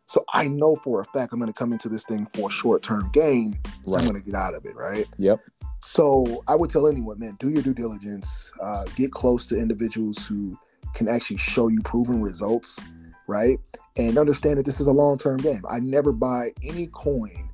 So 0.08 0.24
I 0.32 0.46
know 0.46 0.76
for 0.76 1.00
a 1.00 1.04
fact 1.06 1.32
I'm 1.32 1.40
going 1.40 1.52
to 1.52 1.58
come 1.58 1.72
into 1.72 1.88
this 1.88 2.04
thing 2.04 2.26
for 2.26 2.48
a 2.48 2.52
short-term 2.52 3.10
gain. 3.12 3.58
I'm 3.86 4.04
going 4.04 4.14
to 4.14 4.20
get 4.20 4.34
out 4.34 4.54
of 4.54 4.64
it, 4.64 4.76
right? 4.76 5.04
yep 5.18 5.40
So 5.82 6.44
I 6.46 6.54
would 6.54 6.70
tell 6.70 6.86
anyone, 6.86 7.18
man, 7.18 7.36
do 7.40 7.48
your 7.48 7.62
due 7.62 7.74
diligence. 7.74 8.50
Uh, 8.62 8.84
get 8.94 9.10
close 9.10 9.46
to 9.48 9.58
individuals 9.58 10.24
who 10.26 10.56
can 10.96 11.08
actually 11.08 11.36
show 11.36 11.68
you 11.68 11.80
proven 11.82 12.22
results, 12.22 12.80
right? 13.26 13.58
And 13.98 14.16
understand 14.18 14.58
that 14.58 14.66
this 14.66 14.80
is 14.80 14.86
a 14.86 14.92
long-term 14.92 15.36
game. 15.38 15.62
I 15.68 15.78
never 15.78 16.10
buy 16.10 16.52
any 16.62 16.86
coin 16.88 17.48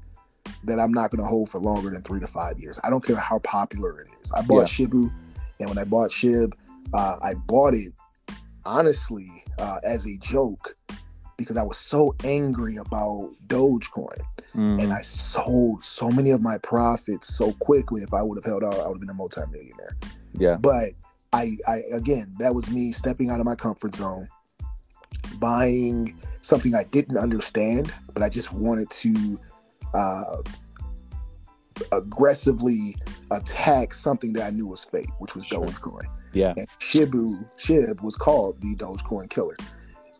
that 0.64 0.78
I'm 0.78 0.92
not 0.92 1.10
going 1.10 1.20
to 1.20 1.26
hold 1.26 1.48
for 1.50 1.58
longer 1.60 1.90
than 1.90 2.02
three 2.02 2.20
to 2.20 2.26
five 2.26 2.58
years. 2.60 2.78
I 2.84 2.90
don't 2.90 3.04
care 3.04 3.16
how 3.16 3.40
popular 3.40 4.00
it 4.00 4.08
is. 4.20 4.30
I 4.32 4.42
bought 4.42 4.68
Shiba, 4.68 5.10
and 5.58 5.68
when 5.68 5.78
I 5.78 5.84
bought 5.84 6.10
Shib, 6.10 6.52
uh, 6.94 7.16
I 7.22 7.34
bought 7.34 7.74
it 7.74 7.92
honestly 8.64 9.26
uh, 9.58 9.78
as 9.82 10.06
a 10.06 10.16
joke 10.18 10.74
because 11.36 11.56
I 11.56 11.62
was 11.64 11.78
so 11.78 12.14
angry 12.24 12.76
about 12.76 13.30
Dogecoin 13.48 14.20
Mhm. 14.54 14.82
and 14.82 14.92
I 14.92 15.00
sold 15.00 15.82
so 15.82 16.08
many 16.10 16.30
of 16.30 16.42
my 16.42 16.58
profits 16.58 17.34
so 17.34 17.52
quickly. 17.54 18.02
If 18.02 18.12
I 18.14 18.22
would 18.22 18.36
have 18.38 18.44
held 18.44 18.62
out, 18.62 18.74
I 18.74 18.86
would 18.86 18.94
have 18.96 19.00
been 19.00 19.10
a 19.10 19.14
multimillionaire. 19.14 19.96
yeah 20.38 20.56
But 20.60 20.90
I, 21.32 21.56
I 21.66 21.82
again, 21.92 22.34
that 22.38 22.54
was 22.54 22.70
me 22.70 22.92
stepping 22.92 23.30
out 23.30 23.40
of 23.40 23.46
my 23.46 23.54
comfort 23.54 23.94
zone, 23.94 24.28
buying 25.38 26.16
something 26.40 26.74
I 26.74 26.84
didn't 26.84 27.16
understand, 27.16 27.92
but 28.12 28.22
I 28.22 28.28
just 28.28 28.52
wanted 28.52 28.90
to 28.90 29.40
uh, 29.94 30.36
aggressively 31.92 32.96
attack 33.30 33.94
something 33.94 34.32
that 34.34 34.46
I 34.46 34.50
knew 34.50 34.66
was 34.66 34.84
fake, 34.84 35.08
which 35.18 35.34
was 35.34 35.46
Sure. 35.46 35.66
Dogecoin. 35.66 36.04
yeah 36.32 36.54
And 36.56 36.66
Shiba 36.78 37.16
Shib 37.58 38.02
was 38.02 38.16
called 38.16 38.60
the 38.60 38.74
Dogecoin 38.76 39.30
killer. 39.30 39.56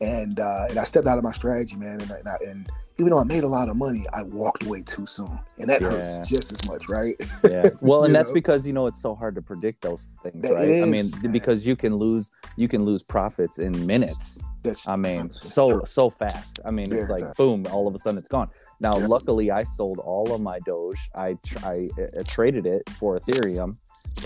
And 0.03 0.41
uh, 0.41 0.67
and 0.71 0.79
I 0.79 0.85
stepped 0.85 1.07
out 1.07 1.17
of 1.19 1.25
my 1.25 1.33
strategy, 1.33 1.77
man. 1.77 2.01
And 2.01 2.11
I, 2.11 2.17
and, 2.19 2.29
I, 2.29 2.37
and 2.49 2.69
even 2.99 3.11
though 3.11 3.19
I 3.21 3.25
made 3.25 3.45
a 3.45 3.49
lot 3.49 3.69
of 3.69 3.77
money, 3.77 4.05
I 4.13 4.23
walked 4.23 4.65
away 4.65 4.83
too 4.83 5.07
soon, 5.07 5.39
and 5.59 5.69
that 5.71 5.81
hurts 5.81 6.19
just 6.29 6.53
as 6.53 6.67
much, 6.69 6.89
right? 6.89 7.15
yeah 7.49 7.69
well 7.83 8.05
and 8.05 8.15
that's 8.15 8.31
know? 8.31 8.35
because 8.35 8.67
you 8.67 8.73
know 8.73 8.87
it's 8.87 9.01
so 9.01 9.15
hard 9.15 9.35
to 9.35 9.43
predict 9.43 9.81
those 9.83 10.15
things 10.23 10.43
That- 10.43 10.55
right 10.55 10.69
it 10.69 10.83
i 10.83 10.87
mean 10.87 11.07
man. 11.23 11.33
because 11.33 11.67
you 11.67 11.75
can 11.77 11.97
lose 11.97 12.31
you 12.57 12.69
can 12.69 12.85
lose 12.85 13.03
profits 13.03 13.59
in 13.59 13.87
minutes 13.87 14.43
That's 14.63 14.87
i 14.87 14.95
mean 14.97 15.31
so 15.31 15.81
so 15.85 16.09
fast 16.11 16.61
i 16.65 16.71
mean 16.71 16.93
it's 16.93 17.09
like 17.11 17.25
fast. 17.25 17.37
boom 17.37 17.67
all 17.73 17.89
of 17.89 17.95
a 17.95 17.99
sudden 17.99 18.19
it's 18.19 18.29
gone 18.29 18.51
now 18.81 18.97
Yeah. 18.97 19.07
luckily 19.07 19.51
i 19.51 19.65
sold 19.65 19.99
all 19.99 20.33
of 20.35 20.41
my 20.41 20.61
doge 20.61 21.11
i 21.15 21.35
tr- 21.45 21.65
i 21.65 21.89
uh, 22.01 22.23
traded 22.27 22.67
it 22.67 22.89
for 22.99 23.19
ethereum 23.19 23.77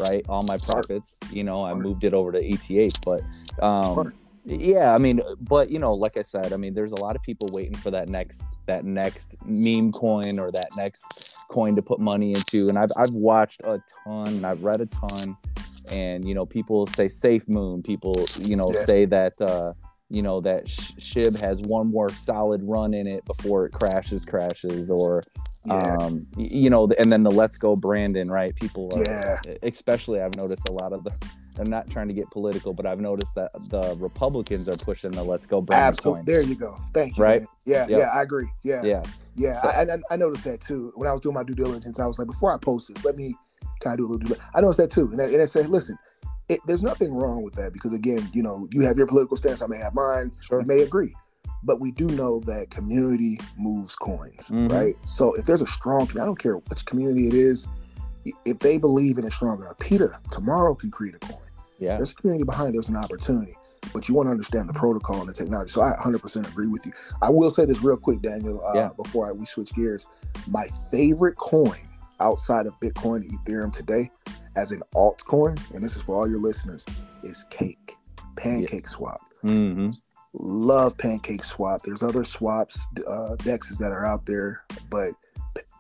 right 0.01 0.25
all 0.29 0.43
my 0.43 0.59
profits 0.59 1.19
you 1.31 1.45
know 1.45 1.65
i 1.65 1.73
moved 1.73 2.05
it 2.05 2.12
over 2.12 2.33
to 2.33 2.41
eth 2.45 3.01
but 3.03 3.23
um. 3.62 4.12
Yeah, 4.48 4.94
I 4.94 4.98
mean, 4.98 5.20
but 5.40 5.70
you 5.70 5.80
know, 5.80 5.92
like 5.92 6.16
I 6.16 6.22
said, 6.22 6.52
I 6.52 6.56
mean, 6.56 6.72
there's 6.72 6.92
a 6.92 7.00
lot 7.00 7.16
of 7.16 7.22
people 7.22 7.48
waiting 7.50 7.74
for 7.74 7.90
that 7.90 8.09
next 8.09 8.46
that 8.66 8.85
next 8.85 9.35
meme 9.44 9.90
coin 9.90 10.38
or 10.38 10.52
that 10.52 10.68
next 10.76 11.37
coin 11.48 11.74
to 11.74 11.82
put 11.82 11.98
money 11.98 12.30
into, 12.30 12.68
and 12.68 12.78
I've 12.78 12.92
I've 12.96 13.14
watched 13.14 13.62
a 13.64 13.82
ton, 14.04 14.28
and 14.28 14.46
I've 14.46 14.62
read 14.62 14.80
a 14.80 14.87
ton, 14.87 15.37
and 15.90 16.28
you 16.28 16.32
know, 16.32 16.46
people 16.46 16.87
say 16.87 17.09
Safe 17.09 17.48
Moon, 17.48 17.82
people 17.82 18.24
you 18.38 18.54
know 18.54 18.70
yeah. 18.72 18.82
say 18.82 19.04
that 19.06 19.40
uh, 19.42 19.72
you 20.11 20.22
know 20.22 20.40
that 20.42 20.66
Shib 20.66 21.40
has 21.40 21.61
one 21.62 21.90
more 21.90 22.11
solid 22.11 22.62
run 22.62 22.94
in 22.94 23.09
it 23.09 23.24
before 23.24 23.66
it 23.66 23.72
crashes, 23.72 24.24
crashes, 24.24 24.92
or 24.92 25.22
yeah. 25.64 25.96
um, 25.98 26.24
you 26.37 26.70
know, 26.70 26.88
and 27.00 27.11
then 27.11 27.24
the 27.24 27.32
Let's 27.32 27.56
Go 27.56 27.74
Brandon, 27.74 28.30
right? 28.30 28.54
People, 28.54 28.90
are, 28.94 29.02
yeah, 29.02 29.38
especially 29.64 30.20
I've 30.20 30.37
noticed 30.37 30.68
a 30.68 30.72
lot 30.72 30.92
of 30.92 31.02
the 31.02 31.12
I'm 31.59 31.71
not 31.71 31.90
trying 31.90 32.09
to 32.09 32.14
get 32.14 32.31
political, 32.31 32.73
but 32.73 32.87
I've 32.87 33.01
noticed 33.01 33.35
that 33.35 33.53
the 33.71 33.97
Republicans 33.99 34.69
are 34.69 34.77
pushing 34.77 35.12
the 35.12 35.23
"Let's 35.23 35.47
Go 35.47 35.61
Brandon." 35.61 35.88
Absolutely. 35.88 36.25
There 36.25 36.42
you 36.42 36.55
go. 36.55 36.79
Thank 36.92 37.16
you. 37.16 37.23
Right. 37.23 37.47
Yeah. 37.64 37.87
Yep. 37.88 37.99
Yeah. 37.99 38.07
I 38.07 38.23
agree. 38.23 38.49
Yeah. 38.62 38.83
Yeah. 38.83 39.03
Yeah. 39.37 39.61
So, 39.61 39.69
I, 39.69 39.83
I, 39.83 39.99
I, 40.11 40.16
noticed 40.16 40.45
that 40.45 40.61
too. 40.61 40.92
When 40.95 41.09
I 41.09 41.12
was 41.12 41.21
doing 41.21 41.35
my 41.35 41.42
due 41.42 41.55
diligence, 41.55 42.01
I 42.01 42.07
was 42.07 42.19
like, 42.19 42.27
before 42.27 42.53
I 42.53 42.59
post 42.59 42.92
this, 42.92 43.05
let 43.05 43.16
me 43.16 43.35
kind 43.81 43.95
of 43.95 43.99
do 43.99 44.07
a 44.07 44.09
little. 44.09 44.29
Due, 44.29 44.42
I 44.55 44.61
noticed 44.61 44.79
that 44.79 44.90
too, 44.90 45.11
and 45.12 45.21
I, 45.21 45.25
and 45.25 45.42
I 45.42 45.47
said, 45.47 45.69
listen, 45.69 45.99
it, 46.49 46.61
there's 46.66 46.83
nothing 46.83 47.12
wrong 47.12 47.42
with 47.42 47.55
that 47.55 47.73
because 47.73 47.92
again, 47.92 48.29
you 48.33 48.42
know, 48.42 48.69
you 48.71 48.83
have 48.83 48.97
your 48.97 49.07
political 49.07 49.37
stance, 49.37 49.62
I 49.62 49.66
may 49.66 49.79
have 49.79 49.95
mine. 49.95 50.33
Sure. 50.40 50.61
We 50.61 50.64
may 50.64 50.83
agree, 50.83 51.14
but 51.62 51.81
we 51.81 51.90
do 51.90 52.07
know 52.07 52.40
that 52.40 52.71
community 52.71 53.38
moves 53.59 53.97
coins, 53.97 54.49
mm-hmm. 54.49 54.69
right? 54.69 54.95
So 55.03 55.35
if 55.35 55.45
there's 55.45 55.62
a 55.62 55.66
strong, 55.66 56.09
I 56.12 56.25
don't 56.25 56.38
care 56.38 56.57
which 56.57 56.85
community 56.87 57.29
it 57.29 57.35
is, 57.35 57.66
if 58.45 58.59
they 58.59 58.79
believe 58.79 59.19
in 59.19 59.25
it 59.25 59.33
strong 59.33 59.61
enough, 59.61 59.79
PETA 59.79 60.21
tomorrow 60.31 60.75
can 60.75 60.90
create 60.90 61.14
a 61.14 61.19
coin. 61.19 61.45
Yeah. 61.79 61.97
There's 61.97 62.12
a 62.12 62.15
community 62.15 62.45
behind, 62.45 62.75
there's 62.75 62.89
an 62.89 62.97
opportunity, 62.97 63.55
but 63.93 64.09
you 64.09 64.15
want 64.15 64.27
to 64.27 64.31
understand 64.31 64.69
the 64.69 64.73
protocol 64.73 65.21
and 65.21 65.29
the 65.29 65.33
technology. 65.33 65.71
So 65.71 65.83
I 65.83 65.93
100% 66.01 66.49
agree 66.49 66.69
with 66.69 66.87
you. 66.87 66.93
I 67.21 67.31
will 67.31 67.51
say 67.51 67.65
this 67.65 67.83
real 67.83 67.97
quick, 67.97 68.23
Daniel, 68.23 68.65
uh, 68.67 68.75
yeah. 68.75 68.91
before 68.97 69.29
I, 69.29 69.33
we 69.33 69.45
switch 69.47 69.75
gears. 69.75 70.07
My 70.49 70.67
favorite 70.91 71.37
coin 71.37 71.79
outside 72.21 72.67
of 72.67 72.79
Bitcoin 72.81 73.17
and 73.17 73.33
Ethereum 73.33 73.73
today 73.73 74.11
as 74.57 74.73
an 74.73 74.83
altcoin, 74.95 75.59
and 75.75 75.85
this 75.85 75.97
is 75.97 76.03
for 76.03 76.15
all 76.15 76.29
your 76.29 76.41
listeners, 76.41 76.87
is 77.23 77.45
Cake, 77.51 77.95
Pancake 78.37 78.85
yeah. 78.85 78.89
Swap. 78.89 79.21
Mm-hmm. 79.45 79.91
Love 80.33 80.97
Pancake 80.97 81.45
Swap. 81.45 81.83
There's 81.83 82.03
other 82.03 82.25
swaps, 82.25 82.89
uh, 83.07 83.37
dexes 83.39 83.79
that 83.79 83.93
are 83.93 84.07
out 84.07 84.25
there, 84.25 84.62
but 84.89 85.11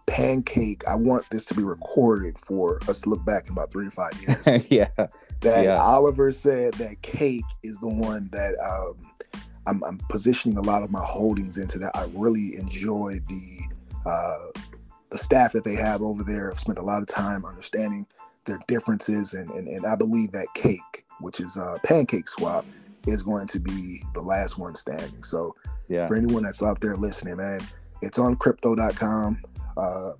Pancake, 0.06 0.86
I 0.86 0.94
want 0.94 1.28
this 1.30 1.46
to 1.46 1.54
be 1.54 1.62
recorded 1.62 2.38
for 2.38 2.78
us 2.88 3.00
to 3.02 3.08
look 3.10 3.24
back 3.24 3.46
in 3.46 3.52
about 3.52 3.72
three 3.72 3.86
to 3.86 3.90
five 3.90 4.12
years. 4.20 4.66
yeah 4.70 4.88
that 5.40 5.64
yeah. 5.64 5.76
Oliver 5.80 6.32
said 6.32 6.74
that 6.74 7.02
cake 7.02 7.44
is 7.62 7.78
the 7.78 7.88
one 7.88 8.28
that 8.32 8.54
um, 8.58 9.10
I'm, 9.66 9.82
I'm, 9.84 9.98
positioning 10.08 10.56
a 10.56 10.62
lot 10.62 10.82
of 10.82 10.90
my 10.90 11.04
holdings 11.04 11.58
into. 11.58 11.78
That 11.78 11.94
I 11.94 12.06
really 12.14 12.56
enjoy 12.56 13.18
the 13.28 14.10
uh, 14.10 14.60
the 15.10 15.18
staff 15.18 15.52
that 15.52 15.64
they 15.64 15.74
have 15.74 16.02
over 16.02 16.22
there. 16.22 16.50
I've 16.50 16.58
spent 16.58 16.78
a 16.78 16.82
lot 16.82 17.02
of 17.02 17.08
time 17.08 17.44
understanding 17.44 18.06
their 18.44 18.58
differences, 18.66 19.34
and 19.34 19.50
and, 19.50 19.68
and 19.68 19.86
I 19.86 19.94
believe 19.94 20.32
that 20.32 20.46
cake, 20.54 21.04
which 21.20 21.40
is 21.40 21.56
uh, 21.56 21.78
Pancake 21.82 22.28
Swap, 22.28 22.64
is 23.06 23.22
going 23.22 23.46
to 23.48 23.60
be 23.60 24.02
the 24.14 24.22
last 24.22 24.58
one 24.58 24.74
standing. 24.74 25.22
So 25.22 25.54
yeah. 25.88 26.06
for 26.06 26.16
anyone 26.16 26.42
that's 26.42 26.62
out 26.62 26.80
there 26.80 26.96
listening, 26.96 27.36
man, 27.36 27.60
it's 28.02 28.18
on 28.18 28.36
crypto.com. 28.36 29.40
Uh, 29.76 30.12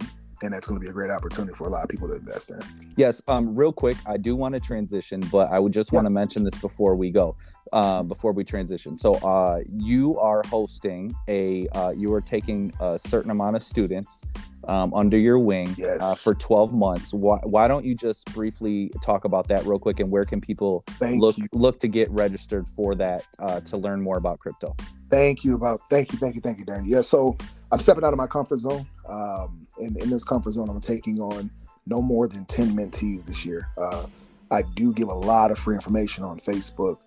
and 0.42 0.53
that's 0.53 0.66
going 0.66 0.79
to 0.81 0.85
be 0.85 0.90
a 0.90 0.92
great 0.92 1.11
opportunity 1.11 1.55
for 1.55 1.66
a 1.66 1.70
lot 1.70 1.85
of 1.85 1.88
people 1.88 2.09
to 2.09 2.14
invest 2.14 2.51
in. 2.51 2.61
Yes, 2.96 3.22
um, 3.29 3.55
real 3.55 3.72
quick, 3.72 3.96
I 4.07 4.16
do 4.16 4.37
want 4.37 4.55
to 4.55 4.61
transition, 4.61 5.20
but 5.33 5.51
I 5.51 5.59
would 5.59 5.72
just 5.72 5.92
yeah. 5.92 5.96
want 5.96 6.07
to 6.07 6.11
mention 6.11 6.44
this 6.44 6.57
before 6.57 6.94
we 6.94 7.11
go, 7.11 7.37
uh, 7.72 8.03
before 8.03 8.33
we 8.33 8.44
transition. 8.44 8.96
So, 8.96 9.14
uh, 9.16 9.62
you 9.68 10.18
are 10.18 10.42
hosting 10.46 11.14
a, 11.29 11.68
uh, 11.68 11.90
you 11.90 12.12
are 12.12 12.20
taking 12.20 12.72
a 12.81 12.99
certain 12.99 13.31
amount 13.31 13.57
of 13.57 13.62
students 13.62 14.22
um, 14.68 14.92
under 14.94 15.16
your 15.16 15.38
wing 15.38 15.68
uh, 15.70 15.75
yes. 15.79 16.22
for 16.22 16.35
12 16.35 16.72
months. 16.72 17.14
Why, 17.14 17.38
why 17.44 17.68
don't 17.68 17.85
you 17.85 17.94
just 17.94 18.33
briefly 18.35 18.90
talk 19.03 19.25
about 19.25 19.49
that 19.49 19.64
real 19.64 19.79
quick, 19.79 20.01
and 20.01 20.11
where 20.11 20.25
can 20.25 20.40
people 20.40 20.85
Thank 20.99 21.20
look 21.20 21.38
you. 21.38 21.46
look 21.53 21.79
to 21.81 21.88
get 21.88 22.11
registered 22.11 22.66
for 22.68 22.94
that 22.96 23.25
uh, 23.38 23.61
to 23.61 23.77
learn 23.77 24.03
more 24.03 24.16
about 24.16 24.38
crypto? 24.40 24.75
Thank 25.11 25.44
you 25.44 25.55
about 25.55 25.81
thank 25.88 26.12
you, 26.12 26.18
thank 26.18 26.35
you, 26.35 26.40
thank 26.40 26.59
you, 26.59 26.64
Danny. 26.64 26.88
Yeah, 26.88 27.01
so 27.01 27.37
I'm 27.70 27.79
stepping 27.79 28.05
out 28.05 28.12
of 28.12 28.18
my 28.18 28.27
comfort 28.27 28.59
zone. 28.59 28.87
Um, 29.09 29.65
in, 29.79 30.01
in 30.01 30.11
this 30.11 30.25
comfort 30.25 30.53
zone, 30.53 30.69
I'm 30.69 30.81
taking 30.81 31.19
on 31.21 31.51
no 31.87 32.03
more 32.03 32.29
than 32.29 32.45
10 32.47 32.77
mentees 32.77 33.25
this 33.25 33.45
year. 33.45 33.69
Uh, 33.79 34.07
I 34.51 34.62
do 34.62 34.93
give 34.93 35.09
a 35.09 35.15
lot 35.15 35.51
of 35.51 35.59
free 35.59 35.75
information 35.75 36.25
on 36.25 36.39
Facebook. 36.39 36.99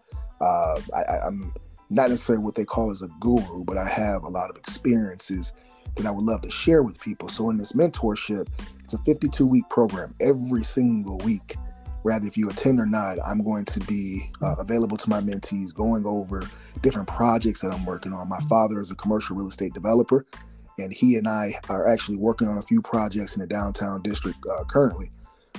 Uh, 0.42 0.80
I, 0.96 1.28
am 1.28 1.54
not 1.90 2.10
necessarily 2.10 2.44
what 2.44 2.56
they 2.56 2.66
call 2.66 2.92
as 2.92 3.02
a 3.02 3.08
guru, 3.20 3.64
but 3.64 3.78
I 3.78 3.88
have 3.88 4.24
a 4.24 4.30
lot 4.30 4.50
of 4.50 4.56
experiences 4.58 5.54
that 5.96 6.06
I 6.06 6.12
would 6.12 6.24
love 6.24 6.42
to 6.42 6.50
share 6.50 6.84
with 6.84 7.00
people. 7.00 7.28
So 7.28 7.50
in 7.50 7.58
this 7.58 7.74
mentorship, 7.74 8.48
it's 8.84 8.94
a 8.94 8.98
52 9.00 9.46
week 9.46 9.68
program 9.70 10.16
every 10.20 10.64
single 10.64 11.18
week. 11.20 11.56
Rather, 12.04 12.28
if 12.28 12.38
you 12.38 12.50
attend 12.50 12.80
or 12.80 12.86
not, 12.86 13.18
I'm 13.26 13.44
going 13.44 13.66
to 13.66 13.80
be 13.82 14.32
uh, 14.42 14.56
available 14.58 14.96
to 14.96 15.10
my 15.10 15.20
mentees, 15.20 15.74
going 15.74 16.06
over 16.06 16.44
different 16.82 17.10
projects 17.10 17.62
that 17.62 17.74
I'm 17.74 17.86
working 17.86 18.14
on. 18.14 18.30
My 18.30 18.40
father 18.42 18.80
is 18.80 18.90
a 18.90 18.96
commercial 18.96 19.36
real 19.36 19.50
estate 19.50 19.74
developer 19.74 20.26
and 20.80 20.94
he 20.94 21.16
and 21.16 21.28
I 21.28 21.56
are 21.70 21.88
actually 21.88 22.18
working 22.18 22.48
on 22.48 22.58
a 22.58 22.62
few 22.62 22.82
projects 22.82 23.36
in 23.36 23.42
the 23.42 23.48
downtown 23.48 24.02
district 24.02 24.40
uh, 24.52 24.64
currently, 24.66 25.12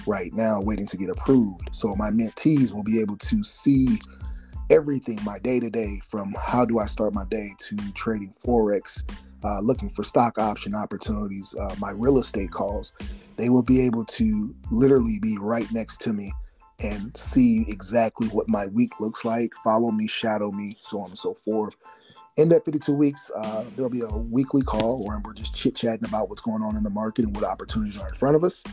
right 0.06 0.32
now, 0.32 0.60
waiting 0.60 0.86
to 0.86 0.96
get 0.96 1.10
approved. 1.10 1.68
So 1.72 1.94
my 1.96 2.10
mentees 2.10 2.72
will 2.72 2.82
be 2.82 3.00
able 3.00 3.16
to 3.16 3.44
see 3.44 3.98
everything, 4.70 5.18
my 5.24 5.38
day 5.38 5.60
to 5.60 5.70
day, 5.70 6.00
from 6.04 6.34
how 6.40 6.64
do 6.64 6.78
I 6.78 6.86
start 6.86 7.14
my 7.14 7.24
day 7.24 7.52
to 7.58 7.76
trading 7.92 8.34
forex, 8.44 9.02
uh, 9.42 9.60
looking 9.60 9.88
for 9.88 10.02
stock 10.02 10.38
option 10.38 10.74
opportunities, 10.74 11.54
uh, 11.58 11.74
my 11.78 11.90
real 11.90 12.18
estate 12.18 12.50
calls. 12.50 12.92
They 13.36 13.48
will 13.48 13.62
be 13.62 13.80
able 13.80 14.04
to 14.04 14.54
literally 14.70 15.18
be 15.20 15.38
right 15.38 15.70
next 15.72 16.00
to 16.02 16.12
me 16.12 16.32
and 16.78 17.14
see 17.16 17.64
exactly 17.68 18.28
what 18.28 18.48
my 18.48 18.66
week 18.68 19.00
looks 19.00 19.24
like, 19.24 19.52
follow 19.64 19.90
me, 19.90 20.06
shadow 20.06 20.50
me, 20.50 20.76
so 20.80 21.00
on 21.00 21.10
and 21.10 21.18
so 21.18 21.34
forth 21.34 21.74
in 22.36 22.48
that 22.50 22.64
52 22.64 22.92
weeks, 22.92 23.30
uh, 23.36 23.64
there'll 23.76 23.90
be 23.90 24.02
a 24.02 24.16
weekly 24.16 24.62
call 24.62 25.04
where 25.06 25.20
we're 25.24 25.32
just 25.32 25.56
chit 25.56 25.74
chatting 25.74 26.04
about 26.04 26.28
what's 26.28 26.42
going 26.42 26.62
on 26.62 26.76
in 26.76 26.82
the 26.82 26.90
market 26.90 27.24
and 27.24 27.34
what 27.34 27.44
opportunities 27.44 27.98
are 27.98 28.08
in 28.08 28.14
front 28.14 28.36
of 28.36 28.44
us. 28.44 28.64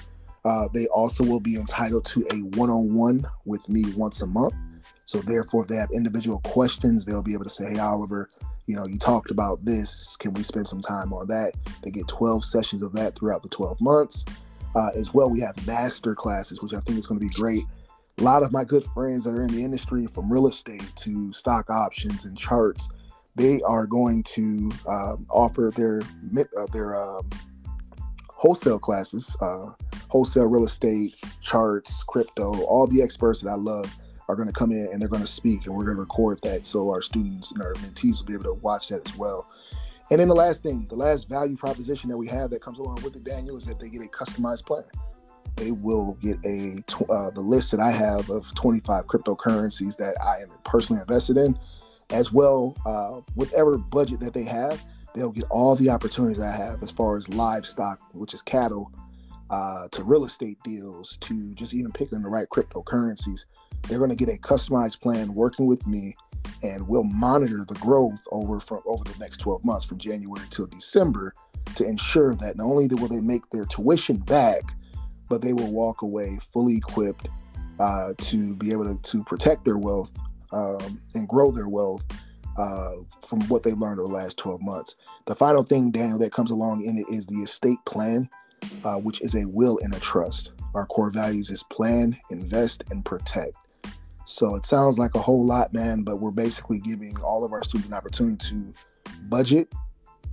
Uh, 0.46 0.68
they 0.74 0.88
also 0.88 1.24
will 1.24 1.40
be 1.40 1.56
entitled 1.56 2.06
to 2.06 2.26
a 2.32 2.38
one 2.58 2.70
on 2.70 2.94
one 2.94 3.26
with 3.46 3.68
me 3.68 3.84
once 3.96 4.22
a 4.22 4.28
month. 4.28 4.56
So, 5.06 5.20
therefore, 5.22 5.64
if 5.64 5.68
they 5.68 5.76
have 5.76 5.90
individual 5.92 6.40
questions, 6.40 7.06
they'll 7.06 7.24
be 7.24 7.34
able 7.34 7.46
to 7.46 7.50
say, 7.50 7.70
Hey, 7.70 7.80
Oliver, 7.80 8.30
you 8.68 8.76
know, 8.76 8.86
you 8.86 8.98
talked 8.98 9.32
about 9.32 9.64
this. 9.64 10.16
Can 10.18 10.34
we 10.34 10.44
spend 10.44 10.68
some 10.68 10.82
time 10.82 11.14
on 11.14 11.28
that? 11.28 11.54
They 11.82 11.92
get 11.92 12.08
12 12.08 12.44
sessions 12.44 12.84
of 12.84 12.94
that 12.94 13.16
throughout 13.16 13.42
the 13.42 13.50
12 13.50 13.80
months. 13.82 14.26
Uh, 14.76 14.90
as 14.96 15.14
well, 15.14 15.30
we 15.30 15.40
have 15.40 15.66
master 15.66 16.14
classes, 16.14 16.62
which 16.62 16.74
I 16.74 16.80
think 16.82 17.00
is 17.00 17.08
going 17.08 17.20
to 17.20 17.26
be 17.26 17.34
great. 17.34 17.64
A 18.20 18.24
lot 18.24 18.44
of 18.44 18.52
my 18.52 18.64
good 18.64 18.84
friends 18.84 19.24
that 19.24 19.34
are 19.34 19.42
in 19.42 19.48
the 19.48 19.64
industry, 19.64 20.06
from 20.08 20.32
real 20.32 20.48
estate 20.48 20.84
to 20.98 21.32
stock 21.34 21.70
options 21.70 22.26
and 22.26 22.38
charts, 22.38 22.90
they 23.38 23.62
are 23.62 23.86
going 23.86 24.24
to 24.24 24.72
uh, 24.88 25.16
offer 25.30 25.72
their 25.76 26.02
uh, 26.02 26.66
their 26.74 27.00
um, 27.00 27.30
wholesale 28.30 28.80
classes, 28.80 29.38
uh, 29.42 29.68
wholesale 30.10 30.46
real 30.46 30.66
estate, 30.66 31.16
charts, 31.42 32.04
crypto. 32.04 32.64
All 32.64 32.88
the 32.88 33.02
experts 33.02 33.42
that 33.42 33.50
I 33.50 33.56
love 33.56 33.96
are 34.28 34.36
going 34.36 34.48
to 34.48 34.54
come 34.54 34.72
in 34.72 34.90
and 34.92 35.00
they're 35.00 35.08
going 35.08 35.24
to 35.24 35.28
speak, 35.28 35.68
and 35.68 35.76
we're 35.76 35.86
going 35.86 35.96
to 35.96 36.02
record 36.02 36.40
that 36.42 36.66
so 36.66 36.90
our 36.90 37.02
students 37.02 37.52
and 37.52 37.62
our 37.62 37.74
mentees 37.76 38.20
will 38.20 38.26
be 38.26 38.34
able 38.34 38.44
to 38.44 38.54
watch 38.56 38.90
that 38.90 39.08
as 39.08 39.16
well. 39.16 39.48
And 40.10 40.20
then 40.20 40.30
the 40.30 40.36
last 40.36 40.64
thing, 40.64 40.86
the 40.90 40.96
last 40.96 41.30
value 41.30 41.58
proposition 41.58 42.10
that 42.10 42.18
we 42.18 42.28
have 42.28 42.50
that 42.50 42.62
comes 42.62 42.80
along 42.80 43.04
with 43.04 43.16
it, 43.16 43.24
Daniel, 43.24 43.56
is 43.56 43.66
that 43.66 43.80
they 43.80 43.90
get 43.90 44.04
a 44.04 44.08
customized 44.08 44.66
plan. 44.66 44.84
They 45.58 45.72
will 45.72 46.18
get 46.22 46.38
a 46.46 46.84
uh, 47.10 47.32
the 47.32 47.42
list 47.42 47.72
that 47.72 47.80
I 47.80 47.92
have 47.92 48.30
of 48.30 48.54
25 48.56 49.06
cryptocurrencies 49.06 49.96
that 49.98 50.16
I 50.24 50.42
am 50.42 50.50
personally 50.64 51.02
invested 51.02 51.38
in 51.38 51.58
as 52.12 52.32
well 52.32 52.76
uh, 52.86 53.22
whatever 53.36 53.78
budget 53.78 54.20
that 54.20 54.34
they 54.34 54.44
have 54.44 54.82
they'll 55.14 55.32
get 55.32 55.46
all 55.50 55.76
the 55.76 55.90
opportunities 55.90 56.40
i 56.40 56.52
have 56.52 56.82
as 56.84 56.92
far 56.92 57.18
as 57.18 57.28
livestock 57.30 58.00
which 58.14 58.34
is 58.34 58.42
cattle 58.42 58.92
uh, 59.50 59.88
to 59.90 60.04
real 60.04 60.26
estate 60.26 60.58
deals 60.64 61.18
to 61.18 61.54
just 61.54 61.74
even 61.74 61.92
picking 61.92 62.22
the 62.22 62.28
right 62.28 62.50
cryptocurrencies. 62.50 63.46
They're 63.84 63.98
going 63.98 64.10
to 64.10 64.16
get 64.16 64.28
a 64.28 64.38
customized 64.38 65.00
plan 65.00 65.34
working 65.34 65.68
with 65.68 65.88
me 65.88 66.16
and 66.64 66.88
we'll 66.88 67.04
monitor 67.04 67.66
the 67.68 67.76
growth 67.76 68.20
over 68.32 68.60
from 68.60 68.82
over 68.86 69.04
the 69.04 69.18
next 69.20 69.38
12 69.38 69.64
months 69.66 69.86
from 69.86 69.98
january 69.98 70.46
till 70.50 70.66
december 70.68 71.34
to 71.76 71.86
ensure 71.86 72.34
that 72.36 72.56
not 72.56 72.66
only 72.66 72.88
will 72.88 73.08
they 73.08 73.20
make 73.20 73.48
their 73.50 73.66
tuition 73.66 74.18
back 74.18 74.62
but 75.30 75.42
they 75.42 75.54
will 75.54 75.72
walk 75.72 76.02
away 76.02 76.40
fully 76.54 76.78
equipped 76.78 77.30
uh, 77.80 78.14
to 78.18 78.56
be 78.56 78.72
able 78.72 78.86
to, 78.86 79.02
to 79.04 79.24
protect 79.26 79.66
their 79.66 79.78
wealth 79.78 80.18
um, 80.52 81.02
and 81.14 81.28
grow 81.28 81.52
their 81.52 81.68
wealth 81.68 82.04
uh, 82.58 82.94
from 83.26 83.42
what 83.48 83.64
they 83.64 83.74
learned 83.74 84.00
over 84.00 84.10
the 84.10 84.16
last 84.16 84.38
12 84.38 84.62
months. 84.62 84.96
The 85.26 85.36
final 85.36 85.64
thing, 85.64 85.92
Daniel, 85.92 86.20
that 86.20 86.32
comes 86.32 86.52
along 86.52 86.84
in 86.84 86.98
it 86.98 87.06
is 87.10 87.28
the 87.28 87.42
estate 87.42 87.80
plan, 87.86 88.30
uh, 88.84 88.96
which 88.96 89.22
is 89.22 89.36
a 89.36 89.46
will 89.46 89.80
and 89.84 89.94
a 89.94 90.00
trust. 90.00 90.52
Our 90.74 90.86
core 90.86 91.10
values 91.10 91.50
is 91.50 91.64
plan, 91.64 92.18
invest, 92.30 92.84
and 92.90 93.04
protect. 93.04 93.56
So 94.26 94.56
it 94.56 94.66
sounds 94.66 95.00
like 95.00 95.16
a 95.16 95.22
whole 95.22 95.46
lot, 95.46 95.74
man, 95.74 96.04
but 96.04 96.18
we're 96.18 96.32
basically 96.32 96.80
giving 96.80 97.18
all 97.22 97.46
of 97.46 97.54
our 97.54 97.64
students 97.64 97.88
an 97.88 97.94
opportunity 97.94 98.38
to 98.50 98.74
budget, 99.24 99.72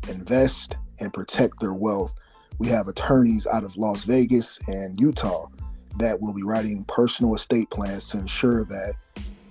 invest, 0.09 0.77
and 0.99 1.13
protect 1.13 1.61
their 1.61 1.75
wealth. 1.75 2.13
We 2.59 2.69
have 2.69 2.89
attorneys 2.89 3.47
out 3.47 3.65
of 3.65 3.77
Las 3.77 4.05
Vegas 4.05 4.59
and 4.67 4.99
Utah 5.01 5.49
that 5.99 6.21
will 6.21 6.33
be 6.33 6.43
writing 6.43 6.85
personal 6.85 7.35
estate 7.35 7.71
plans 7.71 8.09
to 8.11 8.19
ensure 8.19 8.65
that 8.65 8.95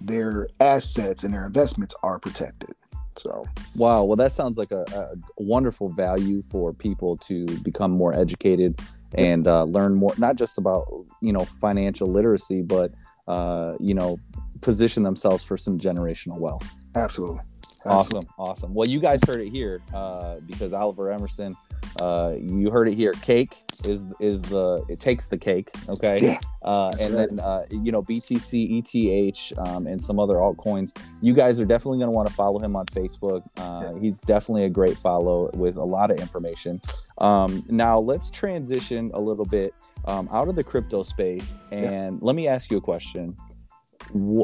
their 0.04 0.48
assets 0.60 1.24
and 1.24 1.34
their 1.34 1.46
investments 1.46 1.96
are 2.04 2.20
protected. 2.20 2.76
So, 3.16 3.46
wow. 3.76 4.04
Well, 4.04 4.16
that 4.16 4.32
sounds 4.32 4.58
like 4.58 4.72
a, 4.72 4.84
a 4.96 5.44
wonderful 5.44 5.89
value 5.89 6.42
for 6.42 6.74
people 6.74 7.16
to 7.18 7.46
become 7.60 7.92
more 7.92 8.13
educated 8.13 8.80
and 9.13 9.48
uh, 9.48 9.63
learn 9.66 9.94
more, 9.94 10.13
not 10.18 10.36
just 10.36 10.58
about, 10.58 10.86
you 11.22 11.32
know, 11.32 11.46
financial 11.46 12.08
literacy, 12.08 12.63
but, 12.63 12.92
uh, 13.28 13.76
you 13.80 13.94
know, 13.94 14.18
position 14.62 15.04
themselves 15.04 15.44
for 15.44 15.58
some 15.58 15.78
generational 15.78 16.39
wealth. 16.39 16.72
Absolutely. 16.96 17.42
Awesome, 17.86 18.26
awesome. 18.38 18.74
Well, 18.74 18.88
you 18.88 19.00
guys 19.00 19.19
heard 19.28 19.41
it 19.41 19.50
here 19.50 19.82
uh, 19.93 20.38
because 20.46 20.74
Oliver 20.74 21.12
Emerson, 21.12 21.56
uh, 22.02 22.34
you 22.39 22.69
heard 22.69 22.88
it 22.88 22.96
here. 22.96 23.13
Cake 23.13 23.63
is 23.86 24.08
is 24.19 24.41
the 24.41 24.84
it 24.88 25.00
takes 25.00 25.28
the 25.28 25.38
cake, 25.38 25.69
okay? 25.89 26.19
Yeah, 26.22 26.39
uh, 26.62 26.91
and 27.02 27.13
right. 27.13 27.30
then 27.30 27.39
uh, 27.39 27.65
you 27.69 27.91
know 27.91 28.02
BTC, 28.02 28.84
ETH, 28.96 29.60
um, 29.60 29.88
and 29.88 30.02
some 30.02 30.19
other 30.19 30.36
altcoins. 30.36 30.98
You 31.22 31.34
guys 31.34 31.60
are 31.60 31.65
definitely 31.65 32.00
going 32.00 32.10
to 32.10 32.15
want 32.15 32.30
to 32.30 32.34
follow 32.34 32.60
him 32.60 32.76
on 32.76 32.86
Facebook. 32.88 33.46
Uh, 33.58 33.91
yeah. 33.93 34.00
He's 34.00 34.22
definitely 34.22 34.65
a 34.65 34.69
great 34.69 34.98
follow 34.98 35.50
with 35.54 35.76
a 35.78 35.84
lot 35.84 36.12
of 36.12 36.19
information. 36.19 36.80
Um, 37.17 37.63
now 37.69 38.00
let's 38.00 38.30
transition 38.30 39.12
a 39.13 39.19
little 39.19 39.46
bit 39.46 39.74
um, 40.06 40.30
out 40.32 40.48
of 40.48 40.56
the 40.56 40.63
crypto 40.63 41.04
space, 41.04 41.60
and 41.72 42.15
yeah. 42.15 42.26
let 42.26 42.36
me 42.36 42.48
ask 42.48 42.72
you 42.72 42.78
a 42.78 42.82
question 42.82 43.36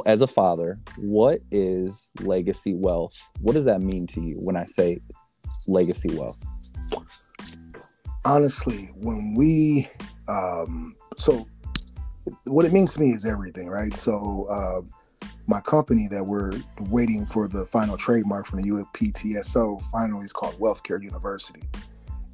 as 0.06 0.22
a 0.22 0.28
father, 0.28 0.80
what 0.98 1.40
is 1.52 2.12
legacy 2.22 2.74
wealth? 2.74 3.20
What 3.42 3.54
does 3.54 3.66
that 3.66 3.82
mean 3.82 4.08
to 4.08 4.22
you 4.22 4.36
when 4.36 4.56
I 4.56 4.66
say 4.66 5.00
legacy 5.68 6.16
wealth? 6.16 6.42
Honestly, 8.26 8.90
when 8.96 9.36
we, 9.36 9.88
um, 10.28 10.96
so 11.18 11.48
what 12.46 12.66
it 12.66 12.74
means 12.74 12.94
to 12.94 13.02
me 13.02 13.12
is 13.12 13.26
everything, 13.26 13.70
right? 13.70 13.94
So, 13.94 14.48
uh, 14.50 14.82
my 15.48 15.60
company 15.62 16.08
that 16.12 16.24
we're 16.24 16.52
waiting 16.92 17.26
for 17.26 17.48
the 17.48 17.66
final 17.66 17.98
trademark 17.98 18.46
from 18.46 18.62
the 18.62 18.70
UPTSO 18.70 19.82
finally 19.92 20.26
is 20.26 20.32
called 20.32 20.54
Wealthcare 20.60 21.02
University. 21.02 21.64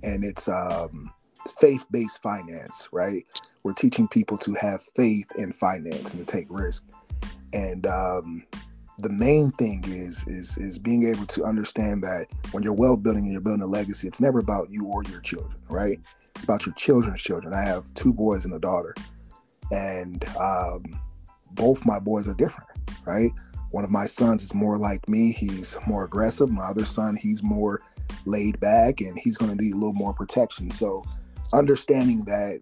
And 0.04 0.26
it's 0.26 0.50
um, 0.50 1.14
faith 1.62 1.88
based 1.92 2.22
finance, 2.22 2.90
right? 2.92 3.24
We're 3.64 3.72
teaching 3.72 4.10
people 4.10 4.38
to 4.40 4.54
have 4.56 4.84
faith 4.84 5.28
in 5.38 5.54
finance 5.54 6.14
and 6.14 6.28
to 6.28 6.34
take 6.36 6.48
risk 6.50 6.84
and 7.56 7.88
um, 7.88 8.44
the 9.00 9.10
main 9.10 9.50
thing 9.52 9.84
is 9.88 10.28
is 10.28 10.58
is 10.58 10.78
being 10.78 11.08
able 11.08 11.26
to 11.26 11.44
understand 11.46 12.04
that 12.04 12.28
when 12.52 12.64
you're 12.64 12.74
wealth 12.74 13.02
building 13.02 13.24
and 13.24 13.32
you're 13.32 13.42
building 13.42 13.64
a 13.64 13.68
legacy, 13.68 14.08
it's 14.08 14.22
never 14.22 14.40
about 14.40 14.70
you 14.70 14.86
or 14.86 15.04
your 15.06 15.22
children, 15.22 15.62
right? 15.70 16.00
It's 16.36 16.44
about 16.44 16.66
your 16.66 16.76
children's 16.76 17.22
children. 17.22 17.54
I 17.54 17.64
have 17.64 17.92
two 17.94 18.14
boys 18.14 18.46
and 18.46 18.54
a 18.54 18.60
daughter, 18.60 18.94
and 19.72 20.24
um, 20.38 20.84
both 21.52 21.86
my 21.86 21.98
boys 21.98 22.28
are 22.28 22.34
different, 22.34 22.70
right? 23.06 23.32
One 23.72 23.86
of 23.86 23.92
my 23.92 24.06
sons 24.06 24.44
is 24.44 24.54
more 24.54 24.78
like 24.78 25.08
me. 25.08 25.32
He's 25.32 25.78
more 25.88 26.04
aggressive. 26.04 26.52
My 26.52 26.66
other 26.66 26.86
son, 26.86 27.16
he's 27.16 27.42
more 27.42 27.82
laid 28.26 28.60
back, 28.60 29.00
and 29.00 29.18
he's 29.18 29.38
going 29.38 29.56
to 29.56 29.64
need 29.64 29.74
a 29.74 29.78
little 29.78 29.94
more 29.94 30.14
protection. 30.14 30.70
So, 30.70 31.04
understanding 31.54 32.26
that 32.26 32.62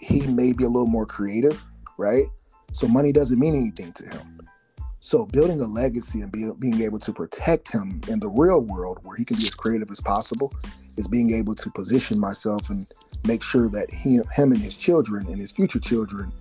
he 0.00 0.26
may 0.26 0.52
be 0.52 0.64
a 0.64 0.68
little 0.68 0.86
more 0.86 1.06
creative, 1.06 1.64
right? 1.96 2.26
So 2.72 2.88
money 2.88 3.12
doesn't 3.12 3.38
mean 3.38 3.54
anything 3.54 3.92
to 3.92 4.04
him 4.04 4.33
so 5.04 5.26
building 5.26 5.60
a 5.60 5.66
legacy 5.66 6.22
and 6.22 6.32
be, 6.32 6.48
being 6.58 6.80
able 6.80 6.98
to 6.98 7.12
protect 7.12 7.70
him 7.70 8.00
in 8.08 8.18
the 8.20 8.28
real 8.28 8.60
world 8.60 9.00
where 9.02 9.14
he 9.14 9.22
can 9.22 9.36
be 9.36 9.42
as 9.42 9.54
creative 9.54 9.90
as 9.90 10.00
possible 10.00 10.50
is 10.96 11.06
being 11.06 11.30
able 11.30 11.54
to 11.54 11.70
position 11.72 12.18
myself 12.18 12.70
and 12.70 12.86
make 13.26 13.42
sure 13.42 13.68
that 13.68 13.92
he, 13.92 14.14
him 14.34 14.52
and 14.52 14.62
his 14.62 14.78
children 14.78 15.26
and 15.26 15.36
his 15.36 15.52
future 15.52 15.78
children 15.78 16.32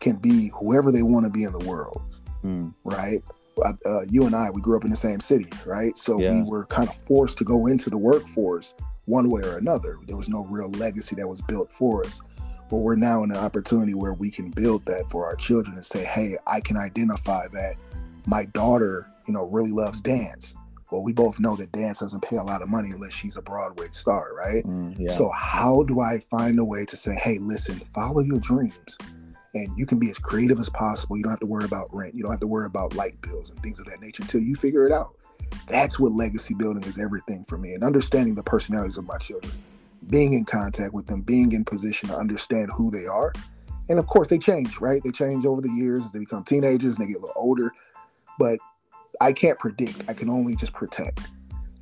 can 0.00 0.16
be 0.16 0.50
whoever 0.52 0.90
they 0.90 1.02
want 1.02 1.26
to 1.26 1.30
be 1.30 1.44
in 1.44 1.52
the 1.52 1.64
world. 1.64 2.02
Mm. 2.44 2.74
Right. 2.82 3.22
Uh, 3.86 4.00
you 4.10 4.26
and 4.26 4.34
I, 4.34 4.50
we 4.50 4.60
grew 4.60 4.76
up 4.76 4.82
in 4.82 4.90
the 4.90 4.96
same 4.96 5.20
city, 5.20 5.48
right? 5.64 5.96
So 5.96 6.20
yeah. 6.20 6.32
we 6.32 6.42
were 6.42 6.66
kind 6.66 6.88
of 6.88 6.96
forced 6.96 7.38
to 7.38 7.44
go 7.44 7.68
into 7.68 7.88
the 7.88 7.98
workforce 7.98 8.74
one 9.04 9.30
way 9.30 9.42
or 9.42 9.58
another. 9.58 9.96
There 10.08 10.16
was 10.16 10.28
no 10.28 10.42
real 10.46 10.70
legacy 10.70 11.14
that 11.14 11.28
was 11.28 11.40
built 11.42 11.70
for 11.70 12.04
us. 12.04 12.20
But 12.68 12.78
we're 12.78 12.96
now 12.96 13.22
in 13.22 13.30
an 13.30 13.36
opportunity 13.36 13.94
where 13.94 14.12
we 14.12 14.28
can 14.28 14.50
build 14.50 14.84
that 14.86 15.08
for 15.08 15.24
our 15.24 15.36
children 15.36 15.76
and 15.76 15.86
say, 15.86 16.04
hey, 16.04 16.36
I 16.48 16.60
can 16.60 16.76
identify 16.76 17.46
that 17.52 17.76
my 18.28 18.44
daughter, 18.44 19.10
you 19.26 19.32
know, 19.32 19.44
really 19.44 19.72
loves 19.72 20.02
dance. 20.02 20.54
Well, 20.92 21.02
we 21.02 21.14
both 21.14 21.40
know 21.40 21.56
that 21.56 21.72
dance 21.72 22.00
doesn't 22.00 22.22
pay 22.22 22.36
a 22.36 22.42
lot 22.42 22.60
of 22.60 22.68
money 22.68 22.90
unless 22.90 23.14
she's 23.14 23.38
a 23.38 23.42
Broadway 23.42 23.86
star, 23.92 24.34
right? 24.34 24.64
Mm, 24.64 24.98
yeah. 24.98 25.12
So 25.12 25.30
how 25.30 25.82
do 25.84 26.00
I 26.00 26.18
find 26.18 26.58
a 26.58 26.64
way 26.64 26.84
to 26.84 26.96
say, 26.96 27.14
hey, 27.14 27.38
listen, 27.40 27.76
follow 27.94 28.20
your 28.20 28.38
dreams. 28.38 28.98
And 29.54 29.76
you 29.78 29.86
can 29.86 29.98
be 29.98 30.10
as 30.10 30.18
creative 30.18 30.58
as 30.58 30.68
possible. 30.68 31.16
You 31.16 31.22
don't 31.22 31.32
have 31.32 31.40
to 31.40 31.46
worry 31.46 31.64
about 31.64 31.88
rent. 31.90 32.14
You 32.14 32.22
don't 32.22 32.30
have 32.30 32.40
to 32.40 32.46
worry 32.46 32.66
about 32.66 32.94
light 32.94 33.20
bills 33.22 33.50
and 33.50 33.62
things 33.62 33.80
of 33.80 33.86
that 33.86 34.00
nature 34.00 34.22
until 34.22 34.42
you 34.42 34.54
figure 34.54 34.86
it 34.86 34.92
out. 34.92 35.14
That's 35.66 35.98
what 35.98 36.12
legacy 36.12 36.52
building 36.52 36.84
is 36.84 36.98
everything 36.98 37.44
for 37.44 37.56
me. 37.56 37.72
And 37.72 37.82
understanding 37.82 38.34
the 38.34 38.42
personalities 38.42 38.98
of 38.98 39.06
my 39.06 39.16
children, 39.16 39.52
being 40.10 40.34
in 40.34 40.44
contact 40.44 40.92
with 40.92 41.06
them, 41.06 41.22
being 41.22 41.52
in 41.52 41.64
position 41.64 42.10
to 42.10 42.16
understand 42.16 42.70
who 42.76 42.90
they 42.90 43.06
are. 43.06 43.32
And 43.88 43.98
of 43.98 44.06
course, 44.06 44.28
they 44.28 44.36
change, 44.36 44.82
right? 44.82 45.02
They 45.02 45.12
change 45.12 45.46
over 45.46 45.62
the 45.62 45.70
years 45.70 46.04
as 46.04 46.12
they 46.12 46.18
become 46.18 46.44
teenagers 46.44 46.98
and 46.98 47.06
they 47.06 47.10
get 47.10 47.18
a 47.18 47.24
little 47.24 47.42
older 47.42 47.72
but 48.38 48.58
I 49.20 49.32
can't 49.32 49.58
predict. 49.58 50.04
I 50.08 50.14
can 50.14 50.28
only 50.30 50.56
just 50.56 50.72
protect. 50.72 51.20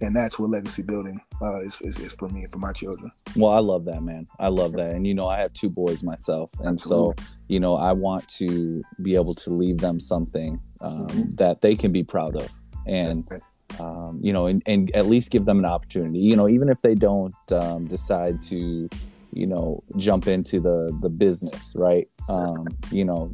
And 0.00 0.14
that's 0.14 0.38
what 0.38 0.50
legacy 0.50 0.82
building 0.82 1.20
uh, 1.40 1.60
is, 1.60 1.80
is, 1.80 1.98
is, 1.98 2.12
for 2.12 2.28
me 2.28 2.42
and 2.42 2.52
for 2.52 2.58
my 2.58 2.72
children. 2.72 3.10
Well, 3.34 3.52
I 3.52 3.60
love 3.60 3.86
that, 3.86 4.02
man. 4.02 4.26
I 4.38 4.48
love 4.48 4.72
that. 4.74 4.90
And, 4.90 5.06
you 5.06 5.14
know, 5.14 5.26
I 5.26 5.38
have 5.40 5.54
two 5.54 5.70
boys 5.70 6.02
myself. 6.02 6.50
And 6.58 6.68
Absolutely. 6.68 7.24
so, 7.24 7.30
you 7.48 7.60
know, 7.60 7.76
I 7.76 7.92
want 7.92 8.28
to 8.28 8.82
be 9.00 9.14
able 9.14 9.34
to 9.34 9.50
leave 9.50 9.78
them 9.78 9.98
something 9.98 10.60
um, 10.82 11.06
mm-hmm. 11.06 11.30
that 11.36 11.62
they 11.62 11.76
can 11.76 11.92
be 11.92 12.04
proud 12.04 12.36
of. 12.36 12.50
And, 12.86 13.26
um, 13.80 14.20
you 14.22 14.34
know, 14.34 14.46
and, 14.46 14.62
and 14.66 14.94
at 14.94 15.06
least 15.06 15.30
give 15.30 15.46
them 15.46 15.58
an 15.58 15.64
opportunity, 15.64 16.18
you 16.18 16.36
know, 16.36 16.48
even 16.48 16.68
if 16.68 16.82
they 16.82 16.94
don't 16.94 17.34
um, 17.52 17.86
decide 17.86 18.42
to, 18.42 18.88
you 19.32 19.46
know, 19.46 19.82
jump 19.96 20.26
into 20.26 20.60
the, 20.60 20.96
the 21.00 21.08
business, 21.08 21.72
right? 21.74 22.06
Um, 22.28 22.66
you 22.90 23.04
know, 23.04 23.32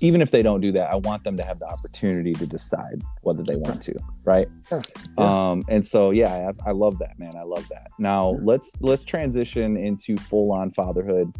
even 0.00 0.20
if 0.20 0.30
they 0.30 0.42
don't 0.42 0.60
do 0.60 0.72
that, 0.72 0.90
I 0.90 0.96
want 0.96 1.24
them 1.24 1.36
to 1.36 1.42
have 1.42 1.58
the 1.58 1.66
opportunity 1.66 2.34
to 2.34 2.46
decide 2.46 3.02
whether 3.22 3.42
they 3.42 3.56
want 3.56 3.82
to, 3.82 3.94
right? 4.24 4.48
Yeah. 4.70 4.82
Um, 5.18 5.64
and 5.68 5.84
so, 5.84 6.10
yeah, 6.10 6.50
I, 6.66 6.70
I, 6.70 6.72
love 6.72 6.98
that, 6.98 7.18
man. 7.18 7.32
I 7.36 7.44
love 7.44 7.66
that. 7.68 7.88
Now 7.98 8.32
yeah. 8.32 8.38
let's 8.42 8.72
let's 8.80 9.04
transition 9.04 9.76
into 9.76 10.16
full 10.16 10.52
on 10.52 10.70
fatherhood. 10.70 11.34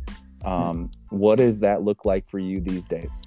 Um, 0.44 0.90
what 1.10 1.36
does 1.36 1.60
that 1.60 1.82
look 1.82 2.04
like 2.04 2.26
for 2.26 2.38
you 2.38 2.60
these 2.60 2.86
days? 2.86 3.22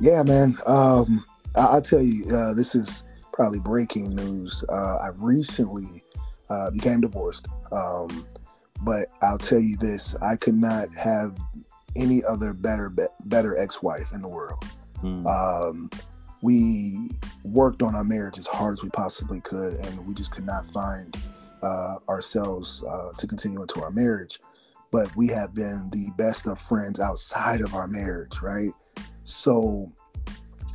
Yeah, 0.00 0.22
man. 0.22 0.58
Um, 0.66 1.24
I, 1.54 1.74
will 1.74 1.82
tell 1.82 2.02
you, 2.02 2.24
uh, 2.34 2.52
this 2.54 2.74
is 2.74 3.04
probably 3.32 3.60
breaking 3.60 4.14
news. 4.14 4.64
Uh, 4.68 4.96
I 4.96 5.08
recently 5.16 6.02
uh, 6.50 6.70
became 6.70 7.00
divorced, 7.00 7.46
um, 7.72 8.26
but 8.82 9.08
I'll 9.22 9.38
tell 9.38 9.60
you 9.60 9.76
this: 9.76 10.16
I 10.16 10.36
could 10.36 10.56
not 10.56 10.92
have 10.94 11.38
any 11.96 12.24
other 12.24 12.52
better 12.52 12.92
better 13.24 13.56
ex-wife 13.56 14.12
in 14.12 14.22
the 14.22 14.28
world. 14.28 14.64
Mm. 15.02 15.26
Um, 15.26 15.90
we 16.42 17.10
worked 17.42 17.82
on 17.82 17.94
our 17.94 18.04
marriage 18.04 18.38
as 18.38 18.46
hard 18.46 18.74
as 18.74 18.82
we 18.82 18.90
possibly 18.90 19.40
could, 19.40 19.74
and 19.74 20.06
we 20.06 20.12
just 20.14 20.30
could 20.30 20.44
not 20.44 20.66
find 20.66 21.16
uh, 21.62 21.96
ourselves 22.08 22.84
uh, 22.84 23.12
to 23.16 23.26
continue 23.26 23.62
into 23.62 23.82
our 23.82 23.90
marriage. 23.90 24.40
But 24.90 25.14
we 25.16 25.28
have 25.28 25.54
been 25.54 25.90
the 25.90 26.10
best 26.16 26.46
of 26.46 26.60
friends 26.60 27.00
outside 27.00 27.62
of 27.62 27.74
our 27.74 27.86
marriage, 27.86 28.40
right? 28.42 28.72
So 29.24 29.90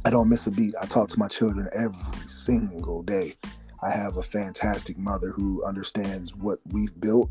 I 0.06 0.10
don't 0.10 0.28
miss 0.28 0.48
a 0.48 0.52
beat. 0.52 0.74
I 0.82 0.86
talk 0.86 1.08
to 1.10 1.20
my 1.20 1.28
children 1.28 1.70
every 1.72 2.28
single 2.28 3.04
day. 3.04 3.36
I 3.82 3.92
have 3.92 4.18
a 4.18 4.24
fantastic 4.24 4.98
mother 4.98 5.30
who 5.30 5.64
understands 5.64 6.36
what 6.36 6.60
we've 6.72 7.00
built 7.00 7.30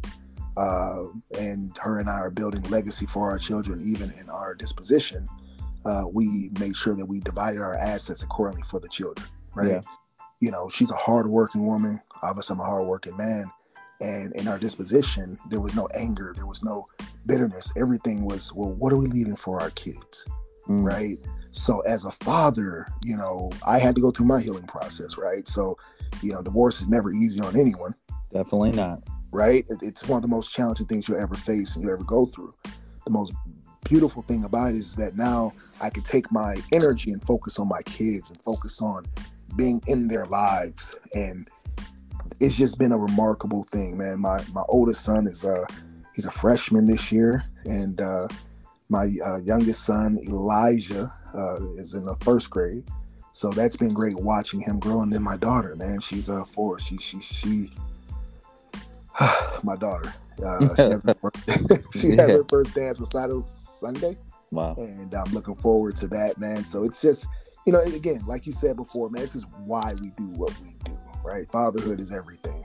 uh, 0.58 1.04
and 1.38 1.76
her 1.78 2.00
and 2.00 2.10
I 2.10 2.18
are 2.18 2.30
building 2.30 2.62
legacy 2.64 3.06
for 3.06 3.30
our 3.30 3.38
children, 3.38 3.80
even 3.86 4.12
in 4.20 4.28
our 4.28 4.54
disposition. 4.54 5.28
Uh, 5.84 6.04
we 6.12 6.50
made 6.58 6.74
sure 6.74 6.96
that 6.96 7.06
we 7.06 7.20
divided 7.20 7.60
our 7.60 7.76
assets 7.76 8.24
accordingly 8.24 8.64
for 8.64 8.80
the 8.80 8.88
children, 8.88 9.26
right? 9.54 9.68
Yeah. 9.68 9.80
You 10.40 10.50
know, 10.50 10.68
she's 10.68 10.90
a 10.90 10.96
hardworking 10.96 11.64
woman. 11.64 12.00
Obviously, 12.24 12.54
I'm 12.54 12.60
a 12.60 12.64
hardworking 12.64 13.16
man. 13.16 13.44
And 14.00 14.32
in 14.34 14.48
our 14.48 14.58
disposition, 14.58 15.38
there 15.48 15.60
was 15.60 15.76
no 15.76 15.88
anger, 15.94 16.32
there 16.36 16.46
was 16.46 16.64
no 16.64 16.86
bitterness. 17.26 17.72
Everything 17.76 18.24
was, 18.24 18.52
well, 18.52 18.70
what 18.70 18.92
are 18.92 18.96
we 18.96 19.06
leaving 19.06 19.36
for 19.36 19.60
our 19.60 19.70
kids, 19.70 20.26
mm. 20.68 20.82
right? 20.82 21.14
So, 21.52 21.80
as 21.80 22.04
a 22.04 22.12
father, 22.12 22.86
you 23.04 23.16
know, 23.16 23.50
I 23.66 23.78
had 23.78 23.94
to 23.94 24.00
go 24.00 24.10
through 24.10 24.26
my 24.26 24.40
healing 24.40 24.66
process, 24.66 25.16
right? 25.16 25.46
So, 25.46 25.78
you 26.20 26.32
know, 26.32 26.42
divorce 26.42 26.80
is 26.80 26.88
never 26.88 27.12
easy 27.12 27.40
on 27.40 27.56
anyone. 27.56 27.94
Definitely 28.32 28.72
not 28.72 29.02
right? 29.30 29.64
It's 29.82 30.06
one 30.06 30.18
of 30.18 30.22
the 30.22 30.28
most 30.28 30.52
challenging 30.52 30.86
things 30.86 31.08
you'll 31.08 31.20
ever 31.20 31.34
face 31.34 31.74
and 31.74 31.84
you'll 31.84 31.92
ever 31.92 32.04
go 32.04 32.26
through. 32.26 32.54
The 33.04 33.12
most 33.12 33.32
beautiful 33.84 34.22
thing 34.22 34.44
about 34.44 34.70
it 34.70 34.76
is 34.76 34.96
that 34.96 35.16
now 35.16 35.52
I 35.80 35.90
can 35.90 36.02
take 36.02 36.30
my 36.30 36.56
energy 36.72 37.10
and 37.10 37.22
focus 37.22 37.58
on 37.58 37.68
my 37.68 37.82
kids 37.82 38.30
and 38.30 38.40
focus 38.42 38.82
on 38.82 39.06
being 39.56 39.82
in 39.86 40.08
their 40.08 40.26
lives. 40.26 40.98
And 41.14 41.48
it's 42.40 42.56
just 42.56 42.78
been 42.78 42.92
a 42.92 42.98
remarkable 42.98 43.64
thing, 43.64 43.98
man. 43.98 44.20
My 44.20 44.42
my 44.52 44.62
oldest 44.68 45.02
son 45.02 45.26
is 45.26 45.44
uh 45.44 45.64
he's 46.14 46.26
a 46.26 46.30
freshman 46.30 46.86
this 46.86 47.10
year, 47.10 47.44
and 47.64 48.00
uh, 48.00 48.26
my 48.88 49.08
uh, 49.24 49.38
youngest 49.44 49.84
son 49.84 50.18
Elijah 50.26 51.12
uh, 51.34 51.56
is 51.76 51.94
in 51.94 52.04
the 52.04 52.16
first 52.22 52.50
grade. 52.50 52.84
So 53.32 53.50
that's 53.50 53.76
been 53.76 53.94
great 53.94 54.18
watching 54.18 54.60
him 54.60 54.80
grow. 54.80 55.02
And 55.02 55.12
then 55.12 55.22
my 55.22 55.36
daughter, 55.36 55.76
man, 55.76 56.00
she's 56.00 56.28
uh 56.28 56.44
four. 56.44 56.78
She 56.78 56.98
she 56.98 57.20
she 57.20 57.70
my 59.62 59.76
daughter. 59.76 60.12
Uh, 60.44 60.60
she 60.76 60.82
had, 60.82 61.02
her 61.02 61.14
first, 61.20 61.92
she 62.00 62.10
had 62.10 62.30
her 62.30 62.44
first 62.48 62.74
dance 62.74 63.00
recital 63.00 63.42
Sunday. 63.42 64.16
Wow. 64.50 64.74
And 64.78 65.12
I'm 65.14 65.32
looking 65.32 65.54
forward 65.54 65.96
to 65.96 66.08
that, 66.08 66.38
man. 66.38 66.64
So 66.64 66.84
it's 66.84 67.02
just, 67.02 67.26
you 67.66 67.72
know, 67.72 67.80
again, 67.80 68.18
like 68.26 68.46
you 68.46 68.52
said 68.52 68.76
before, 68.76 69.10
man, 69.10 69.22
this 69.22 69.34
is 69.34 69.44
why 69.64 69.90
we 70.02 70.10
do 70.10 70.24
what 70.38 70.54
we 70.60 70.74
do, 70.84 70.96
right? 71.24 71.46
Fatherhood 71.50 72.00
is 72.00 72.12
everything. 72.12 72.64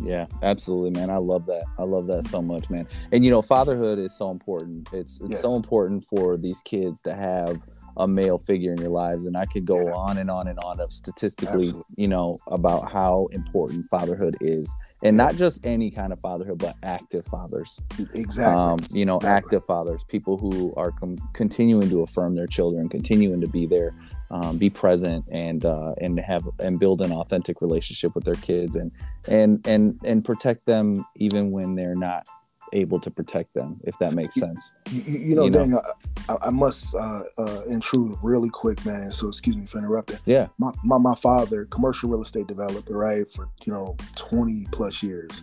Yeah, 0.00 0.26
absolutely, 0.42 0.90
man. 0.90 1.10
I 1.10 1.18
love 1.18 1.46
that. 1.46 1.64
I 1.78 1.82
love 1.82 2.06
that 2.08 2.24
so 2.24 2.42
much, 2.42 2.68
man. 2.68 2.86
And 3.12 3.24
you 3.24 3.30
know, 3.30 3.42
fatherhood 3.42 3.98
is 3.98 4.16
so 4.16 4.30
important. 4.30 4.88
It's 4.92 5.20
it's 5.20 5.30
yes. 5.30 5.40
so 5.40 5.54
important 5.54 6.04
for 6.04 6.36
these 6.36 6.60
kids 6.62 7.00
to 7.02 7.14
have 7.14 7.62
a 7.96 8.08
male 8.08 8.38
figure 8.38 8.72
in 8.72 8.78
your 8.78 8.90
lives 8.90 9.26
and 9.26 9.36
i 9.36 9.44
could 9.44 9.64
go 9.64 9.80
yeah. 9.80 9.92
on 9.92 10.18
and 10.18 10.30
on 10.30 10.48
and 10.48 10.58
on 10.64 10.80
of 10.80 10.92
statistically 10.92 11.66
Absolutely. 11.66 11.94
you 11.96 12.08
know 12.08 12.36
about 12.48 12.90
how 12.90 13.26
important 13.32 13.84
fatherhood 13.90 14.36
is 14.40 14.74
and 15.02 15.16
not 15.16 15.36
just 15.36 15.64
any 15.64 15.90
kind 15.90 16.12
of 16.12 16.20
fatherhood 16.20 16.58
but 16.58 16.76
active 16.82 17.24
fathers 17.26 17.80
exactly 18.14 18.62
um, 18.62 18.76
you 18.90 19.04
know 19.04 19.16
exactly. 19.16 19.56
active 19.56 19.64
fathers 19.64 20.04
people 20.04 20.36
who 20.36 20.74
are 20.76 20.90
com- 20.92 21.18
continuing 21.34 21.88
to 21.88 22.02
affirm 22.02 22.34
their 22.34 22.46
children 22.46 22.88
continuing 22.88 23.40
to 23.40 23.48
be 23.48 23.66
there 23.66 23.94
um, 24.30 24.56
be 24.58 24.70
present 24.70 25.24
and 25.30 25.64
uh, 25.64 25.94
and 26.00 26.18
have 26.18 26.48
and 26.58 26.80
build 26.80 27.00
an 27.02 27.12
authentic 27.12 27.60
relationship 27.60 28.14
with 28.14 28.24
their 28.24 28.34
kids 28.34 28.74
and 28.74 28.90
and 29.28 29.64
and 29.66 30.00
and 30.04 30.24
protect 30.24 30.66
them 30.66 31.04
even 31.16 31.50
when 31.50 31.74
they're 31.74 31.94
not 31.94 32.26
able 32.74 33.00
to 33.00 33.10
protect 33.10 33.54
them, 33.54 33.80
if 33.84 33.98
that 33.98 34.12
makes 34.12 34.34
sense. 34.34 34.76
You, 34.90 35.00
you 35.02 35.34
know, 35.34 35.44
you 35.44 35.50
Daniel, 35.50 35.82
I, 36.28 36.36
I, 36.42 36.50
must 36.50 36.94
uh, 36.94 37.22
uh, 37.38 37.60
intrude 37.68 38.18
really 38.22 38.50
quick, 38.50 38.84
man. 38.84 39.12
So 39.12 39.28
excuse 39.28 39.56
me 39.56 39.66
for 39.66 39.78
interrupting. 39.78 40.18
Yeah. 40.26 40.48
My, 40.58 40.72
my, 40.82 40.98
my 40.98 41.14
father, 41.14 41.64
commercial 41.66 42.10
real 42.10 42.22
estate 42.22 42.46
developer, 42.46 42.96
right, 42.96 43.30
for 43.30 43.48
you 43.64 43.72
know 43.72 43.96
twenty 44.16 44.66
plus 44.72 45.02
years, 45.02 45.42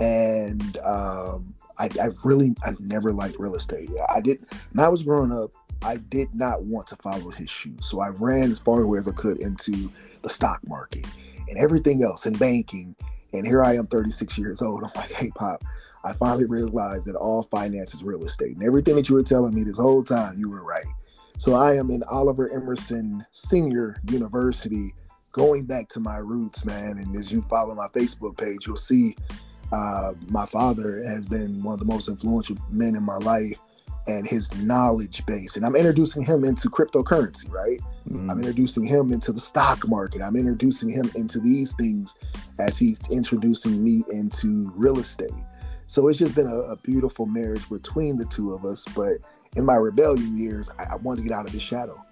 and 0.00 0.76
um, 0.78 1.54
I, 1.78 1.88
I 2.00 2.08
really 2.24 2.54
I 2.64 2.74
never 2.80 3.12
liked 3.12 3.36
real 3.38 3.54
estate. 3.54 3.88
I 4.14 4.20
did 4.20 4.44
when 4.72 4.84
I 4.84 4.88
was 4.88 5.02
growing 5.02 5.32
up. 5.32 5.50
I 5.82 5.96
did 5.96 6.34
not 6.34 6.62
want 6.62 6.86
to 6.88 6.96
follow 6.96 7.30
his 7.30 7.50
shoes, 7.50 7.86
so 7.86 8.00
I 8.00 8.08
ran 8.08 8.50
as 8.50 8.58
far 8.58 8.82
away 8.82 8.98
as 8.98 9.08
I 9.08 9.12
could 9.12 9.38
into 9.40 9.90
the 10.22 10.28
stock 10.28 10.60
market 10.66 11.04
and 11.48 11.58
everything 11.58 12.02
else 12.02 12.26
and 12.26 12.38
banking. 12.38 12.96
And 13.34 13.46
here 13.46 13.62
I 13.62 13.76
am, 13.76 13.86
36 13.86 14.38
years 14.38 14.62
old. 14.62 14.84
I'm 14.84 14.90
like, 14.94 15.12
hey, 15.12 15.30
Pop, 15.30 15.62
I 16.04 16.12
finally 16.12 16.46
realized 16.46 17.06
that 17.06 17.16
all 17.16 17.42
finance 17.42 17.94
is 17.94 18.04
real 18.04 18.24
estate. 18.24 18.56
And 18.56 18.64
everything 18.64 18.94
that 18.96 19.08
you 19.08 19.16
were 19.16 19.22
telling 19.22 19.54
me 19.54 19.64
this 19.64 19.78
whole 19.78 20.04
time, 20.04 20.38
you 20.38 20.48
were 20.48 20.62
right. 20.62 20.86
So 21.36 21.54
I 21.54 21.76
am 21.76 21.90
in 21.90 22.02
Oliver 22.04 22.48
Emerson 22.50 23.26
Senior 23.32 24.00
University, 24.08 24.92
going 25.32 25.64
back 25.64 25.88
to 25.88 26.00
my 26.00 26.18
roots, 26.18 26.64
man. 26.64 26.98
And 26.98 27.14
as 27.16 27.32
you 27.32 27.42
follow 27.42 27.74
my 27.74 27.88
Facebook 27.88 28.38
page, 28.38 28.66
you'll 28.66 28.76
see 28.76 29.16
uh, 29.72 30.14
my 30.28 30.46
father 30.46 31.02
has 31.04 31.26
been 31.26 31.60
one 31.62 31.74
of 31.74 31.80
the 31.80 31.86
most 31.86 32.08
influential 32.08 32.56
men 32.70 32.94
in 32.94 33.02
my 33.02 33.16
life 33.16 33.58
and 34.06 34.28
his 34.28 34.54
knowledge 34.62 35.26
base. 35.26 35.56
And 35.56 35.66
I'm 35.66 35.74
introducing 35.74 36.22
him 36.22 36.44
into 36.44 36.70
cryptocurrency, 36.70 37.50
right? 37.50 37.80
Mm-hmm. 38.08 38.30
I'm 38.30 38.38
introducing 38.38 38.86
him 38.86 39.12
into 39.12 39.32
the 39.32 39.40
stock 39.40 39.88
market. 39.88 40.20
I'm 40.20 40.36
introducing 40.36 40.90
him 40.90 41.10
into 41.14 41.40
these 41.40 41.74
things 41.74 42.18
as 42.58 42.78
he's 42.78 43.00
introducing 43.10 43.82
me 43.82 44.04
into 44.10 44.70
real 44.74 44.98
estate. 44.98 45.32
So 45.86 46.08
it's 46.08 46.18
just 46.18 46.34
been 46.34 46.46
a, 46.46 46.72
a, 46.72 46.76
beautiful 46.78 47.26
marriage 47.26 47.68
between 47.68 48.16
the 48.16 48.24
two 48.26 48.52
of 48.52 48.64
us. 48.64 48.84
But 48.96 49.12
in 49.56 49.64
my 49.64 49.74
rebellion 49.74 50.36
years, 50.36 50.70
I, 50.78 50.94
I 50.94 50.96
wanted 50.96 51.22
to 51.22 51.28
get 51.28 51.36
out 51.36 51.46
of 51.46 51.52
the 51.52 51.60
shadow. 51.60 52.02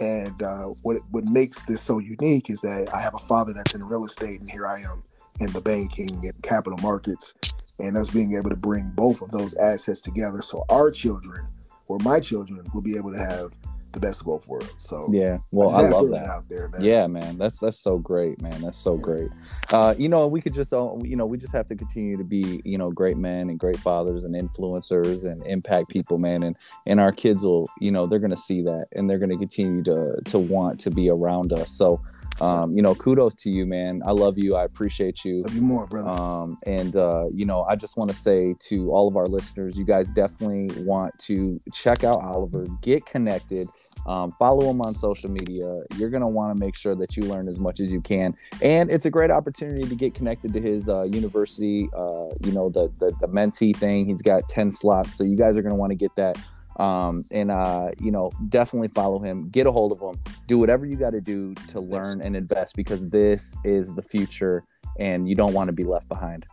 And 0.00 0.42
uh, 0.42 0.68
what 0.82 0.98
what 1.10 1.24
makes 1.24 1.64
this 1.64 1.82
so 1.82 1.98
unique 1.98 2.48
is 2.48 2.62
that 2.62 2.88
I 2.94 3.00
have 3.00 3.14
a 3.14 3.18
father 3.18 3.52
that's 3.52 3.74
in 3.74 3.84
real 3.84 4.04
estate, 4.04 4.40
and 4.40 4.50
here 4.50 4.66
I 4.66 4.80
am 4.80 5.02
in 5.38 5.52
the 5.52 5.60
banking 5.60 6.08
and 6.10 6.42
capital 6.42 6.78
markets, 6.78 7.34
and 7.78 7.96
us 7.96 8.08
being 8.08 8.34
able 8.34 8.48
to 8.48 8.56
bring 8.56 8.90
both 8.94 9.20
of 9.20 9.30
those 9.30 9.54
assets 9.54 10.00
together, 10.00 10.40
so 10.40 10.64
our 10.70 10.90
children 10.90 11.46
or 11.88 11.98
my 11.98 12.20
children 12.20 12.64
will 12.72 12.80
be 12.80 12.96
able 12.96 13.12
to 13.12 13.18
have 13.18 13.52
the 13.92 14.00
best 14.00 14.20
of 14.20 14.26
both 14.26 14.48
worlds. 14.48 14.72
So 14.76 15.06
yeah, 15.10 15.38
well, 15.50 15.70
I, 15.70 15.82
I 15.82 15.88
love 15.88 16.10
that 16.10 16.26
out 16.26 16.48
there, 16.48 16.68
man. 16.68 16.82
Yeah, 16.82 17.06
man, 17.06 17.38
that's 17.38 17.60
that's 17.60 17.78
so 17.78 17.98
great, 17.98 18.40
man. 18.40 18.62
That's 18.62 18.78
so 18.78 18.96
great. 18.96 19.28
Uh, 19.72 19.94
you 19.98 20.08
know, 20.08 20.26
we 20.26 20.40
could 20.40 20.54
just, 20.54 20.72
uh, 20.72 20.94
you 21.02 21.16
know, 21.16 21.26
we 21.26 21.38
just 21.38 21.52
have 21.52 21.66
to 21.66 21.76
continue 21.76 22.16
to 22.16 22.24
be, 22.24 22.60
you 22.64 22.78
know, 22.78 22.90
great 22.90 23.16
men 23.16 23.50
and 23.50 23.58
great 23.58 23.78
fathers 23.78 24.24
and 24.24 24.34
influencers 24.34 25.30
and 25.30 25.46
impact 25.46 25.88
people, 25.88 26.18
man. 26.18 26.42
And 26.42 26.56
and 26.86 27.00
our 27.00 27.12
kids 27.12 27.44
will, 27.44 27.68
you 27.80 27.90
know, 27.90 28.06
they're 28.06 28.18
gonna 28.18 28.36
see 28.36 28.62
that 28.62 28.86
and 28.92 29.08
they're 29.08 29.18
gonna 29.18 29.38
continue 29.38 29.82
to 29.84 30.20
to 30.24 30.38
want 30.38 30.80
to 30.80 30.90
be 30.90 31.10
around 31.10 31.52
us. 31.52 31.72
So 31.72 32.00
um, 32.42 32.74
you 32.74 32.82
know, 32.82 32.94
kudos 32.94 33.36
to 33.36 33.50
you, 33.50 33.66
man. 33.66 34.02
I 34.04 34.10
love 34.10 34.36
you. 34.36 34.56
I 34.56 34.64
appreciate 34.64 35.24
you. 35.24 35.42
Love 35.42 35.54
you 35.54 35.62
more, 35.62 35.86
brother. 35.86 36.10
Um, 36.10 36.58
and 36.66 36.96
uh, 36.96 37.26
you 37.32 37.44
know, 37.46 37.62
I 37.62 37.76
just 37.76 37.96
want 37.96 38.10
to 38.10 38.16
say 38.16 38.56
to 38.68 38.90
all 38.90 39.06
of 39.06 39.16
our 39.16 39.26
listeners, 39.26 39.78
you 39.78 39.84
guys 39.84 40.10
definitely 40.10 40.82
want 40.82 41.16
to 41.20 41.60
check 41.72 42.02
out 42.02 42.16
Oliver, 42.20 42.66
get 42.80 43.06
connected, 43.06 43.68
um, 44.06 44.32
follow 44.40 44.68
him 44.68 44.80
on 44.80 44.92
social 44.94 45.30
media. 45.30 45.78
You're 45.96 46.10
gonna 46.10 46.28
want 46.28 46.56
to 46.56 46.58
make 46.58 46.76
sure 46.76 46.96
that 46.96 47.16
you 47.16 47.22
learn 47.22 47.48
as 47.48 47.60
much 47.60 47.78
as 47.78 47.92
you 47.92 48.00
can, 48.00 48.34
and 48.60 48.90
it's 48.90 49.06
a 49.06 49.10
great 49.10 49.30
opportunity 49.30 49.84
to 49.84 49.94
get 49.94 50.14
connected 50.14 50.52
to 50.52 50.60
his 50.60 50.88
uh, 50.88 51.04
university. 51.04 51.88
Uh, 51.96 52.26
you 52.44 52.50
know, 52.50 52.68
the, 52.68 52.92
the 52.98 53.12
the 53.20 53.28
mentee 53.28 53.76
thing. 53.76 54.06
He's 54.06 54.22
got 54.22 54.48
ten 54.48 54.72
slots, 54.72 55.16
so 55.16 55.22
you 55.22 55.36
guys 55.36 55.56
are 55.56 55.62
gonna 55.62 55.76
want 55.76 55.90
to 55.90 55.96
get 55.96 56.14
that 56.16 56.36
um, 56.76 57.22
and 57.30 57.50
uh, 57.50 57.90
you 57.98 58.10
know 58.10 58.30
definitely 58.48 58.88
follow 58.88 59.18
him 59.18 59.48
get 59.50 59.66
a 59.66 59.72
hold 59.72 59.92
of 59.92 60.00
him 60.00 60.20
do 60.46 60.58
whatever 60.58 60.86
you 60.86 60.96
got 60.96 61.10
to 61.10 61.20
do 61.20 61.54
to 61.68 61.80
learn 61.80 62.20
and 62.20 62.36
invest 62.36 62.76
because 62.76 63.08
this 63.08 63.54
is 63.64 63.92
the 63.94 64.02
future 64.02 64.64
and 64.98 65.28
you 65.28 65.34
don't 65.34 65.54
want 65.54 65.68
to 65.68 65.72
be 65.72 65.84
left 65.84 66.08
behind. 66.08 66.46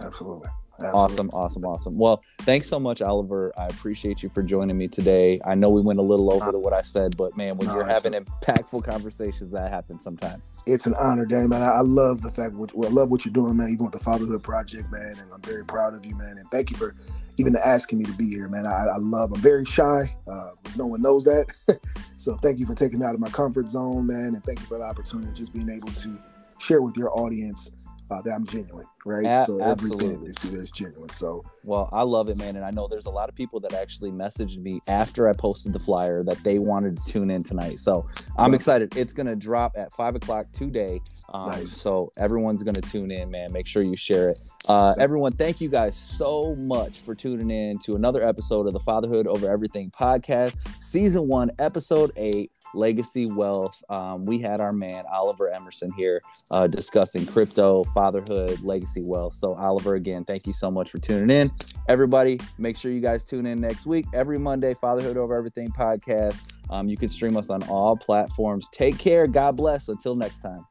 Absolutely 0.00 0.48
Awesome, 0.84 1.28
awesome, 1.30 1.64
awesome. 1.64 1.98
Well, 1.98 2.22
thanks 2.40 2.68
so 2.68 2.78
much, 2.78 3.02
Oliver. 3.02 3.52
I 3.56 3.66
appreciate 3.66 4.22
you 4.22 4.28
for 4.28 4.42
joining 4.42 4.76
me 4.76 4.88
today. 4.88 5.40
I 5.44 5.54
know 5.54 5.70
we 5.70 5.80
went 5.80 5.98
a 5.98 6.02
little 6.02 6.32
over 6.32 6.56
uh, 6.56 6.58
what 6.58 6.72
I 6.72 6.82
said, 6.82 7.16
but 7.16 7.36
man, 7.36 7.56
when 7.56 7.68
no, 7.68 7.74
you're 7.74 7.84
having 7.84 8.14
a, 8.14 8.20
impactful 8.20 8.84
conversations, 8.84 9.50
that 9.52 9.70
happens 9.70 10.02
sometimes. 10.02 10.62
It's 10.66 10.86
an 10.86 10.94
honor, 10.94 11.26
Dan, 11.26 11.48
man. 11.48 11.62
I, 11.62 11.80
love 11.80 12.22
the 12.22 12.30
fact, 12.30 12.54
what, 12.54 12.74
well, 12.74 12.88
I 12.88 12.92
love 12.92 13.10
what 13.10 13.24
you're 13.24 13.32
doing, 13.32 13.56
man. 13.56 13.68
Even 13.68 13.84
with 13.84 13.92
the 13.92 13.98
Fatherhood 13.98 14.42
Project, 14.42 14.90
man, 14.90 15.16
and 15.18 15.32
I'm 15.32 15.42
very 15.42 15.64
proud 15.64 15.94
of 15.94 16.04
you, 16.04 16.14
man. 16.16 16.38
And 16.38 16.50
thank 16.50 16.70
you 16.70 16.76
for 16.76 16.94
even 17.38 17.56
asking 17.56 17.98
me 17.98 18.04
to 18.04 18.12
be 18.12 18.28
here, 18.28 18.48
man. 18.48 18.66
I, 18.66 18.86
I 18.94 18.96
love. 18.98 19.32
I'm 19.32 19.40
very 19.40 19.64
shy. 19.64 20.14
Uh, 20.26 20.50
no 20.76 20.86
one 20.86 21.02
knows 21.02 21.24
that. 21.24 21.52
so 22.16 22.36
thank 22.36 22.58
you 22.58 22.66
for 22.66 22.74
taking 22.74 23.00
me 23.00 23.06
out 23.06 23.14
of 23.14 23.20
my 23.20 23.30
comfort 23.30 23.68
zone, 23.68 24.06
man, 24.06 24.34
and 24.34 24.44
thank 24.44 24.60
you 24.60 24.66
for 24.66 24.78
the 24.78 24.84
opportunity 24.84 25.30
of 25.30 25.34
just 25.34 25.52
being 25.52 25.68
able 25.68 25.88
to 25.88 26.18
share 26.58 26.82
with 26.82 26.96
your 26.96 27.16
audience 27.18 27.70
uh, 28.10 28.20
that 28.22 28.32
I'm 28.32 28.46
genuine, 28.46 28.86
right? 29.04 29.24
A- 29.24 29.44
so 29.44 29.60
absolutely. 29.60 30.06
everything 30.06 30.24
they 30.24 30.32
see 30.32 30.56
is 30.56 30.70
genuine. 30.70 31.10
So 31.10 31.44
well, 31.64 31.88
I 31.92 32.02
love 32.02 32.28
it, 32.28 32.38
man, 32.38 32.56
and 32.56 32.64
I 32.64 32.70
know 32.70 32.88
there's 32.88 33.06
a 33.06 33.10
lot 33.10 33.28
of 33.28 33.34
people 33.34 33.60
that 33.60 33.72
actually 33.72 34.10
messaged 34.10 34.58
me 34.58 34.80
after 34.88 35.28
I 35.28 35.32
posted 35.32 35.72
the 35.72 35.78
flyer 35.78 36.22
that 36.24 36.42
they 36.44 36.58
wanted 36.58 36.96
to 36.96 37.12
tune 37.12 37.30
in 37.30 37.42
tonight. 37.42 37.78
So 37.78 38.06
I'm 38.36 38.52
yeah. 38.52 38.56
excited. 38.56 38.96
It's 38.96 39.12
gonna 39.12 39.36
drop 39.36 39.72
at 39.76 39.92
five 39.92 40.14
o'clock 40.14 40.46
today. 40.52 41.00
Um, 41.32 41.50
nice. 41.50 41.72
So 41.72 42.12
everyone's 42.16 42.62
gonna 42.62 42.80
tune 42.80 43.10
in, 43.10 43.30
man. 43.30 43.52
Make 43.52 43.66
sure 43.66 43.82
you 43.82 43.96
share 43.96 44.30
it. 44.30 44.40
Uh, 44.68 44.94
everyone, 44.98 45.32
thank 45.32 45.60
you 45.60 45.68
guys 45.68 45.96
so 45.96 46.56
much 46.56 47.00
for 47.00 47.14
tuning 47.14 47.50
in 47.50 47.78
to 47.80 47.96
another 47.96 48.26
episode 48.26 48.66
of 48.66 48.72
the 48.72 48.80
Fatherhood 48.80 49.26
Over 49.26 49.50
Everything 49.50 49.90
podcast, 49.90 50.56
season 50.80 51.28
one, 51.28 51.50
episode 51.58 52.10
eight 52.16 52.50
legacy 52.74 53.26
wealth. 53.26 53.82
Um, 53.88 54.24
we 54.24 54.38
had 54.38 54.60
our 54.60 54.72
man 54.72 55.04
Oliver 55.10 55.50
Emerson 55.50 55.92
here 55.92 56.22
uh, 56.50 56.66
discussing 56.66 57.26
crypto, 57.26 57.84
fatherhood, 57.84 58.60
legacy 58.62 58.91
wealth. 59.06 59.32
So, 59.34 59.54
Oliver, 59.54 59.94
again, 59.94 60.24
thank 60.24 60.46
you 60.46 60.52
so 60.52 60.70
much 60.70 60.90
for 60.90 60.98
tuning 60.98 61.30
in. 61.30 61.50
Everybody, 61.88 62.38
make 62.58 62.76
sure 62.76 62.92
you 62.92 63.00
guys 63.00 63.24
tune 63.24 63.46
in 63.46 63.60
next 63.60 63.86
week, 63.86 64.06
every 64.14 64.38
Monday, 64.38 64.74
Fatherhood 64.74 65.16
Over 65.16 65.34
Everything 65.34 65.70
podcast. 65.70 66.52
Um, 66.70 66.88
you 66.88 66.96
can 66.96 67.08
stream 67.08 67.36
us 67.36 67.50
on 67.50 67.62
all 67.64 67.96
platforms. 67.96 68.68
Take 68.70 68.98
care. 68.98 69.26
God 69.26 69.56
bless. 69.56 69.88
Until 69.88 70.14
next 70.14 70.40
time. 70.40 70.64